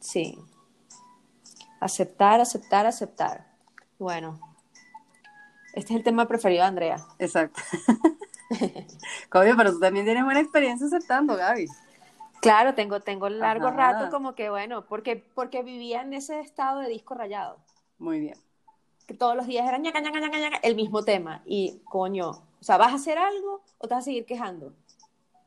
Sí. 0.00 0.36
Aceptar, 1.78 2.40
aceptar, 2.40 2.86
aceptar. 2.86 3.46
Bueno, 3.98 4.40
Este 5.72 5.92
es 5.92 5.98
el 5.98 6.02
tema 6.02 6.26
preferido 6.26 6.62
de 6.62 6.68
Andrea. 6.68 7.06
Exacto. 7.18 7.60
Obvio, 9.32 9.56
pero 9.56 9.72
tú 9.72 9.80
también 9.80 10.04
tienes 10.04 10.24
buena 10.24 10.40
experiencia 10.40 10.86
aceptando, 10.86 11.36
Gaby. 11.36 11.66
Claro, 12.42 12.74
tengo, 12.74 13.00
tengo 13.00 13.28
largo 13.28 13.68
Ajá. 13.68 13.76
rato 13.76 14.10
como 14.10 14.34
que, 14.34 14.50
bueno, 14.50 14.84
porque, 14.86 15.16
porque 15.34 15.62
vivía 15.62 16.02
en 16.02 16.12
ese 16.12 16.40
estado 16.40 16.80
de 16.80 16.88
disco 16.88 17.14
rayado. 17.14 17.58
Muy 17.98 18.20
bien. 18.20 18.34
Que 19.06 19.14
todos 19.14 19.36
los 19.36 19.46
días 19.46 19.66
era 19.66 19.78
ñaca, 19.78 20.00
ñaca, 20.00 20.18
ñaca, 20.18 20.38
ñaca, 20.38 20.56
el 20.62 20.74
mismo 20.74 21.04
tema. 21.04 21.42
Y, 21.46 21.80
coño, 21.84 22.30
o 22.30 22.64
sea, 22.64 22.76
¿vas 22.76 22.92
a 22.92 22.96
hacer 22.96 23.16
algo 23.16 23.62
o 23.78 23.88
te 23.88 23.94
vas 23.94 24.02
a 24.02 24.06
seguir 24.06 24.26
quejando? 24.26 24.74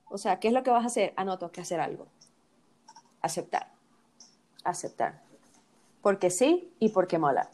O 0.10 0.18
sea, 0.18 0.40
¿qué 0.40 0.48
es 0.48 0.54
lo 0.54 0.64
que 0.64 0.72
vas 0.72 0.84
a 0.84 0.88
hacer? 0.88 1.14
Ah, 1.18 1.26
no, 1.26 1.38
tengo 1.38 1.52
que 1.52 1.62
hacer 1.62 1.80
algo. 1.80 2.08
Aceptar. 3.22 3.72
Aceptar. 4.64 5.22
Porque 6.02 6.30
sí 6.30 6.74
y 6.80 6.90
porque 6.90 7.18
mola. 7.20 7.50